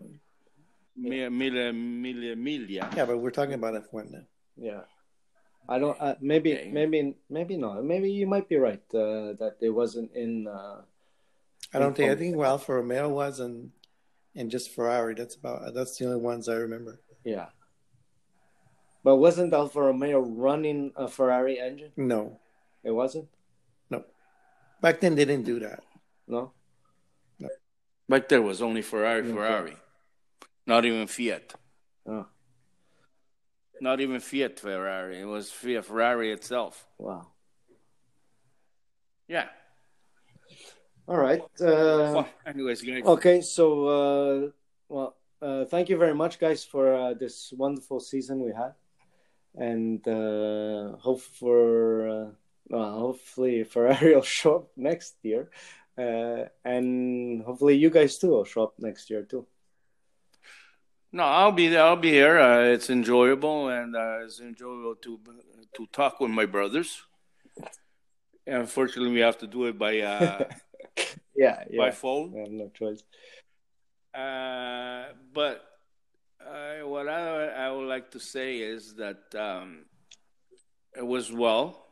Mi- 0.99 1.29
Mille, 1.29 1.73
Mille 1.73 2.35
Miglia. 2.37 2.95
Yeah, 2.97 3.05
but 3.07 3.19
we're 3.19 3.31
talking 3.31 3.55
about 3.55 3.75
F1 3.75 4.11
now. 4.11 4.25
Yeah, 4.57 4.81
I 5.69 5.79
don't. 5.79 5.97
Uh, 6.01 6.15
maybe, 6.21 6.55
Okay. 6.55 6.71
maybe, 6.73 7.15
maybe 7.31 7.57
not. 7.57 7.85
Maybe 7.85 8.11
you 8.11 8.27
might 8.27 8.49
be 8.49 8.57
right 8.57 8.83
uh, 8.95 9.35
that 9.39 9.57
it 9.61 9.71
wasn't 9.71 10.11
in. 10.15 10.49
Uh, 10.49 10.83
I 11.73 11.79
don't 11.79 11.95
think. 11.97 12.11
I 12.11 12.17
think 12.17 12.37
Alfa 12.37 12.75
Romeo 12.75 13.09
was 13.09 13.39
and 13.41 13.71
and 14.35 14.51
just 14.51 14.75
Ferrari. 14.75 15.15
That's 15.15 15.37
about. 15.37 15.75
That's 15.75 15.97
the 15.97 16.07
only 16.07 16.19
ones 16.21 16.49
I 16.49 16.55
remember. 16.55 16.99
yeah, 17.25 17.47
but 19.05 19.17
wasn't 19.17 19.53
Alfa 19.53 19.81
Romeo 19.83 20.21
running 20.21 20.93
a 20.97 21.07
Ferrari 21.07 21.61
engine? 21.61 21.93
No, 21.97 22.41
It 22.83 22.91
wasn't. 22.91 23.29
no. 23.91 24.05
Back 24.81 25.01
then 25.01 25.15
they 25.15 25.25
didn't 25.25 25.45
do 25.47 25.61
that. 25.61 25.83
No. 26.27 26.53
Back 28.09 28.29
there 28.29 28.41
was 28.43 28.63
only 28.63 28.81
Ferrari, 28.83 29.21
Okay. 29.21 29.33
Ferrari. 29.33 29.77
Not 30.69 30.85
even 30.85 31.07
Fiat. 31.07 31.55
Oh, 32.07 32.27
Not 33.81 34.01
even 34.01 34.21
Fiat 34.21 34.61
Ferrari. 34.61 35.21
It 35.21 35.25
was 35.25 35.51
Fiat 35.51 35.87
Ferrari 35.87 36.31
itself. 36.31 36.87
wow. 36.99 37.27
Yeah. 39.27 39.49
All 41.07 41.17
right. 41.17 41.41
Uh, 41.61 42.13
Well, 42.17 42.29
anyways, 42.47 42.83
guys. 42.83 43.03
Okay, 43.05 43.41
so 43.41 43.65
uh, 43.89 44.51
well, 44.89 45.17
uh, 45.41 45.65
thank 45.65 45.89
you 45.89 45.97
very 45.97 46.15
much, 46.15 46.39
guys, 46.39 46.65
for 46.65 46.95
uh, 46.95 47.15
this 47.15 47.53
wonderful 47.57 48.01
season 48.01 48.41
we 48.41 48.53
had, 48.53 48.75
and 49.55 50.07
uh, 50.07 50.97
hope 50.99 51.23
for 51.23 52.09
uh, 52.09 52.31
well, 52.69 52.93
hopefully 52.99 53.65
Ferrari 53.65 54.15
will 54.17 54.23
show 54.23 54.57
up 54.57 54.69
next 54.77 55.17
year, 55.23 55.49
uh, 55.97 56.45
and 56.65 57.43
hopefully 57.43 57.77
you 57.77 57.89
guys 57.89 58.19
too 58.19 58.29
will 58.29 58.45
show 58.45 58.65
up 58.65 58.75
next 58.79 59.09
year 59.09 59.23
too. 59.23 59.47
No, 61.13 61.23
I'll 61.25 61.53
be 61.53 61.69
there. 61.69 61.83
I'll 61.83 61.97
be 61.97 62.11
here. 62.11 62.39
Uh, 62.39 62.65
it's 62.65 62.91
enjoyable, 62.91 63.69
and 63.69 63.97
uh, 63.97 64.19
it's 64.25 64.41
enjoyable 64.41 64.95
to 64.97 65.19
to 65.77 65.87
talk 65.93 66.21
with 66.21 66.31
my 66.31 66.45
brothers. 66.47 67.03
Unfortunately, 68.47 69.13
we 69.13 69.21
have 69.21 69.39
to 69.39 69.47
do 69.47 69.65
it 69.67 69.79
by 69.79 70.01
uh, 70.01 70.45
Yeah, 71.35 71.65
by 71.77 71.91
phone. 71.93 72.35
I 72.37 72.41
have 72.41 72.51
no 72.51 72.69
choice. 72.69 73.03
Uh, 74.15 75.13
but 75.33 75.65
uh, 76.45 76.87
what 76.87 77.09
I, 77.09 77.47
I 77.49 77.71
would 77.71 77.87
like 77.89 78.11
to 78.13 78.21
say 78.21 78.59
is 78.59 78.95
that 78.97 79.23
um, 79.35 79.85
it 80.97 81.07
was 81.07 81.31
well. 81.33 81.85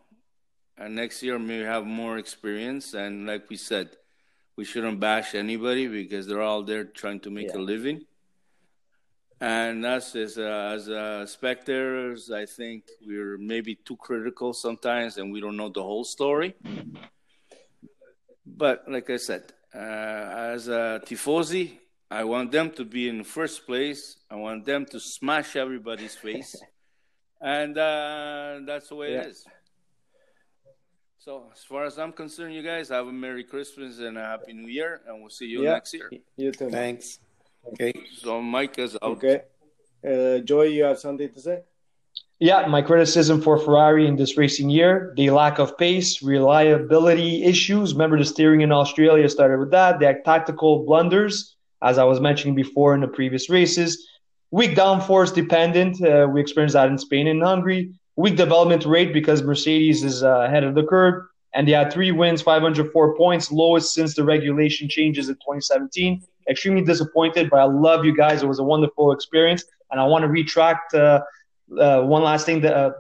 And 0.79 0.95
next 0.95 1.23
year, 1.23 1.39
we 1.39 1.59
have 1.61 1.87
more 1.87 2.19
experience. 2.19 2.93
And 2.95 3.27
like 3.27 3.49
we 3.49 3.57
said, 3.57 3.97
we 4.57 4.65
shouldn't 4.65 4.99
bash 5.01 5.35
anybody 5.35 5.87
because 5.87 6.27
they're 6.27 6.43
all 6.43 6.63
there 6.65 6.85
trying 6.85 7.21
to 7.21 7.31
make 7.31 7.49
Yeah. 7.49 7.61
a 7.61 7.63
living. 7.63 8.05
And 9.41 9.85
us 9.85 10.17
as 10.17 10.39
uh, 10.39 10.73
as 10.75 10.89
uh, 10.89 11.27
spectators, 11.27 12.31
I 12.31 12.47
think 12.47 12.85
we're 13.07 13.37
maybe 13.37 13.75
too 13.75 13.97
critical 13.97 14.55
sometimes, 14.55 15.19
and 15.19 15.31
we 15.31 15.41
don't 15.41 15.59
know 15.59 15.69
the 15.69 15.83
whole 15.83 16.05
story. 16.05 16.55
But 18.47 18.85
like 18.89 19.11
I 19.11 19.19
said, 19.19 19.53
uh, 19.75 19.79
as 20.55 20.69
a 20.69 21.03
tifosi, 21.05 21.73
I 22.11 22.25
want 22.25 22.51
them 22.51 22.71
to 22.73 22.85
be 22.85 23.09
in 23.11 23.25
first 23.25 23.67
place. 23.67 24.17
I 24.31 24.37
want 24.37 24.65
them 24.65 24.87
to 24.87 24.99
smash 24.99 25.55
everybody's 25.57 26.15
face, 26.15 26.57
and 27.43 27.77
uh, 27.77 28.61
that's 28.65 28.89
the 28.89 28.95
way 28.95 29.13
Yeah. 29.13 29.21
it 29.21 29.27
is. 29.27 29.45
So, 31.19 31.51
as 31.53 31.63
far 31.65 31.85
as 31.85 31.99
I'm 31.99 32.13
concerned, 32.13 32.55
you 32.55 32.63
guys 32.63 32.89
have 32.89 33.07
a 33.09 33.13
Merry 33.13 33.45
Christmas 33.45 33.99
and 33.99 34.17
a 34.17 34.23
Happy 34.23 34.55
New 34.55 34.69
Year, 34.69 35.03
and 35.07 35.21
we'll 35.21 35.29
see 35.29 35.47
you 35.47 35.65
Yeah. 35.65 35.73
next 35.75 35.93
year. 35.93 36.11
You 36.37 36.53
too. 36.53 36.71
Thanks. 36.71 37.19
Okay. 37.73 37.93
So, 38.19 38.41
Mike 38.41 38.79
is 38.79 38.95
out. 39.03 39.23
Okay. 39.25 39.43
Uh, 40.07 40.39
Joy, 40.39 40.65
you 40.65 40.85
have 40.85 40.99
something 40.99 41.33
to 41.33 41.41
say? 41.41 41.63
Yeah, 42.39 42.67
my 42.67 42.83
criticism 42.83 43.41
for 43.41 43.59
Ferrari 43.59 44.07
in 44.07 44.17
this 44.17 44.37
racing 44.37 44.69
year, 44.69 45.15
the 45.17 45.31
lack 45.31 45.59
of 45.59 45.79
pace, 45.79 46.23
reliability 46.23 47.43
issues. 47.45 47.95
Remember 47.95 48.19
the 48.19 48.27
steering 48.27 48.61
in 48.61 48.73
Australia 48.73 49.27
started 49.29 49.59
with 49.59 49.71
that. 49.71 49.99
They 49.99 50.07
had 50.07 50.23
tactical 50.23 50.85
blunders, 50.85 51.57
as 51.83 51.97
I 51.97 52.05
was 52.05 52.21
mentioning 52.21 52.55
before 52.55 52.95
in 52.95 53.01
the 53.01 53.09
previous 53.09 53.49
races. 53.49 54.07
Weak 54.51 54.77
downforce 54.77 55.35
dependent. 55.35 56.03
Uh, 56.03 56.29
we 56.31 56.43
experienced 56.43 56.75
that 56.75 56.89
in 56.89 56.99
Spain 56.99 57.27
and 57.27 57.43
Hungary. 57.43 57.95
Weak 58.17 58.37
development 58.37 58.85
rate 58.85 59.15
because 59.15 59.43
Mercedes 59.43 60.05
is 60.05 60.23
uh, 60.23 60.41
ahead 60.41 60.63
of 60.63 60.75
the 60.75 60.85
curve. 60.85 61.25
And 61.55 61.67
they 61.67 61.73
had 61.73 61.91
three 61.91 62.13
wins, 62.13 62.43
504 62.43 63.17
points, 63.17 63.51
lowest 63.51 63.95
since 63.95 64.15
the 64.15 64.25
regulation 64.25 64.91
changes 64.91 65.31
in 65.31 65.37
2017. 65.37 66.23
Extremely 66.49 66.83
disappointed, 66.83 67.51
but 67.51 67.59
I 67.59 67.65
love 67.65 68.05
you 68.05 68.15
guys. 68.17 68.43
It 68.43 68.47
was 68.47 68.59
a 68.59 68.65
wonderful 68.65 69.13
experience. 69.13 69.65
And 69.91 70.01
I 70.01 70.05
want 70.05 70.23
to 70.23 70.29
retract 70.29 70.95
uh, 70.95 71.23
uh, 71.79 72.03
one 72.03 72.23
last 72.23 72.47
thing 72.47 72.61
that 72.63 72.77
uh, 72.77 72.91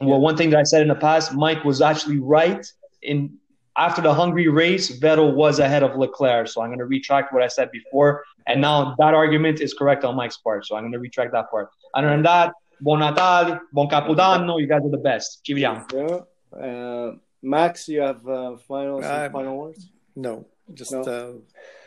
well, 0.00 0.20
one 0.20 0.36
thing 0.36 0.50
that 0.50 0.58
I 0.58 0.62
said 0.64 0.82
in 0.82 0.88
the 0.88 0.94
past, 0.94 1.32
Mike 1.32 1.64
was 1.64 1.80
actually 1.80 2.18
right. 2.18 2.66
In 3.02 3.36
after 3.76 4.02
the 4.02 4.12
Hungary 4.12 4.48
race, 4.48 5.00
Vettel 5.00 5.34
was 5.34 5.58
ahead 5.58 5.82
of 5.82 5.96
Leclerc. 5.96 6.48
So 6.48 6.60
I'm 6.60 6.68
going 6.68 6.78
to 6.78 6.84
retract 6.86 7.32
what 7.32 7.42
I 7.42 7.48
said 7.48 7.70
before, 7.70 8.24
and 8.46 8.60
now 8.60 8.94
that 8.98 9.14
argument 9.14 9.60
is 9.60 9.72
correct 9.74 10.04
on 10.04 10.16
Mike's 10.16 10.36
part. 10.38 10.66
So 10.66 10.76
I'm 10.76 10.82
going 10.82 10.92
to 10.92 10.98
retract 10.98 11.32
that 11.32 11.50
part. 11.50 11.70
Other 11.94 12.08
than 12.08 12.22
that, 12.22 12.52
Buon 12.82 12.98
Natale, 13.00 13.60
Buon 13.72 13.88
Capodanno. 13.88 14.60
You 14.60 14.66
guys 14.66 14.82
are 14.84 14.90
the 14.90 14.98
best. 14.98 15.40
Ci 15.44 15.54
vediamo. 15.54 15.80
Yeah. 15.92 16.58
Uh, 16.58 17.16
Max, 17.42 17.88
you 17.88 18.00
have 18.00 18.26
uh, 18.26 18.56
final 18.56 19.02
some 19.02 19.10
I'm- 19.10 19.32
final 19.32 19.56
words? 19.56 19.88
No, 20.14 20.46
just 20.74 20.92
No. 20.92 21.00
Uh, 21.02 21.32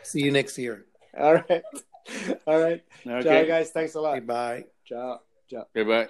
see 0.02 0.22
you 0.22 0.32
next 0.32 0.58
year. 0.58 0.86
All 1.20 1.34
right. 1.34 1.62
All 2.46 2.60
right. 2.60 2.82
Ciao, 3.04 3.18
Okay. 3.18 3.46
guys. 3.46 3.70
Thanks 3.70 3.94
a 3.94 4.00
lot. 4.00 4.16
Okay, 4.16 4.26
bye. 4.26 4.64
Ciao. 4.84 5.20
Ciao. 5.50 5.66
Goodbye. 5.74 6.08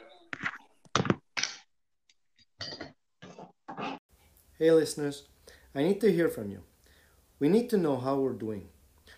Hey 4.59 4.71
listeners, 4.71 5.29
I 5.75 5.83
need 5.83 6.01
to 6.01 6.11
hear 6.13 6.29
from 6.29 6.51
you. 6.51 6.63
We 7.39 7.49
need 7.49 7.69
to 7.71 7.77
know 7.79 7.97
how 7.99 8.17
we're 8.19 8.33
doing. 8.33 8.69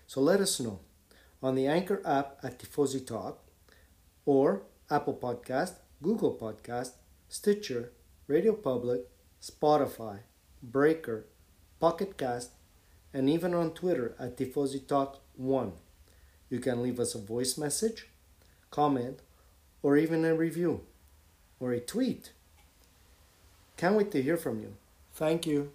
So 0.06 0.20
let 0.20 0.40
us 0.40 0.58
know 0.58 0.80
on 1.42 1.54
the 1.54 1.66
Anchor 1.68 2.02
app 2.04 2.38
at 2.42 2.58
Tifosi 2.58 3.06
Talk 3.06 3.38
or 4.26 4.62
Apple 4.90 5.14
Podcast, 5.14 5.74
Google 6.02 6.34
Podcast, 6.34 6.92
Stitcher, 7.28 7.92
Radio 8.26 8.52
Public, 8.52 9.02
Spotify, 9.40 10.20
Breaker, 10.62 11.26
Pocket 11.78 12.16
Cast, 12.18 12.50
and 13.14 13.30
even 13.30 13.54
on 13.54 13.70
Twitter 13.72 14.16
at 14.18 14.36
Tifosi 14.36 14.86
Talk 14.86 15.20
1. 15.38 15.72
You 16.50 16.58
can 16.58 16.82
leave 16.82 17.00
us 17.00 17.14
a 17.14 17.18
voice 17.18 17.56
message, 17.56 18.08
comment, 18.70 19.20
or 19.82 19.96
even 19.96 20.24
a 20.24 20.34
review 20.34 20.82
or 21.60 21.72
a 21.72 21.80
tweet. 21.80 22.32
Can't 23.76 23.94
wait 23.94 24.10
to 24.12 24.22
hear 24.22 24.36
from 24.36 24.60
you. 24.60 24.74
Thank 25.14 25.46
you. 25.46 25.72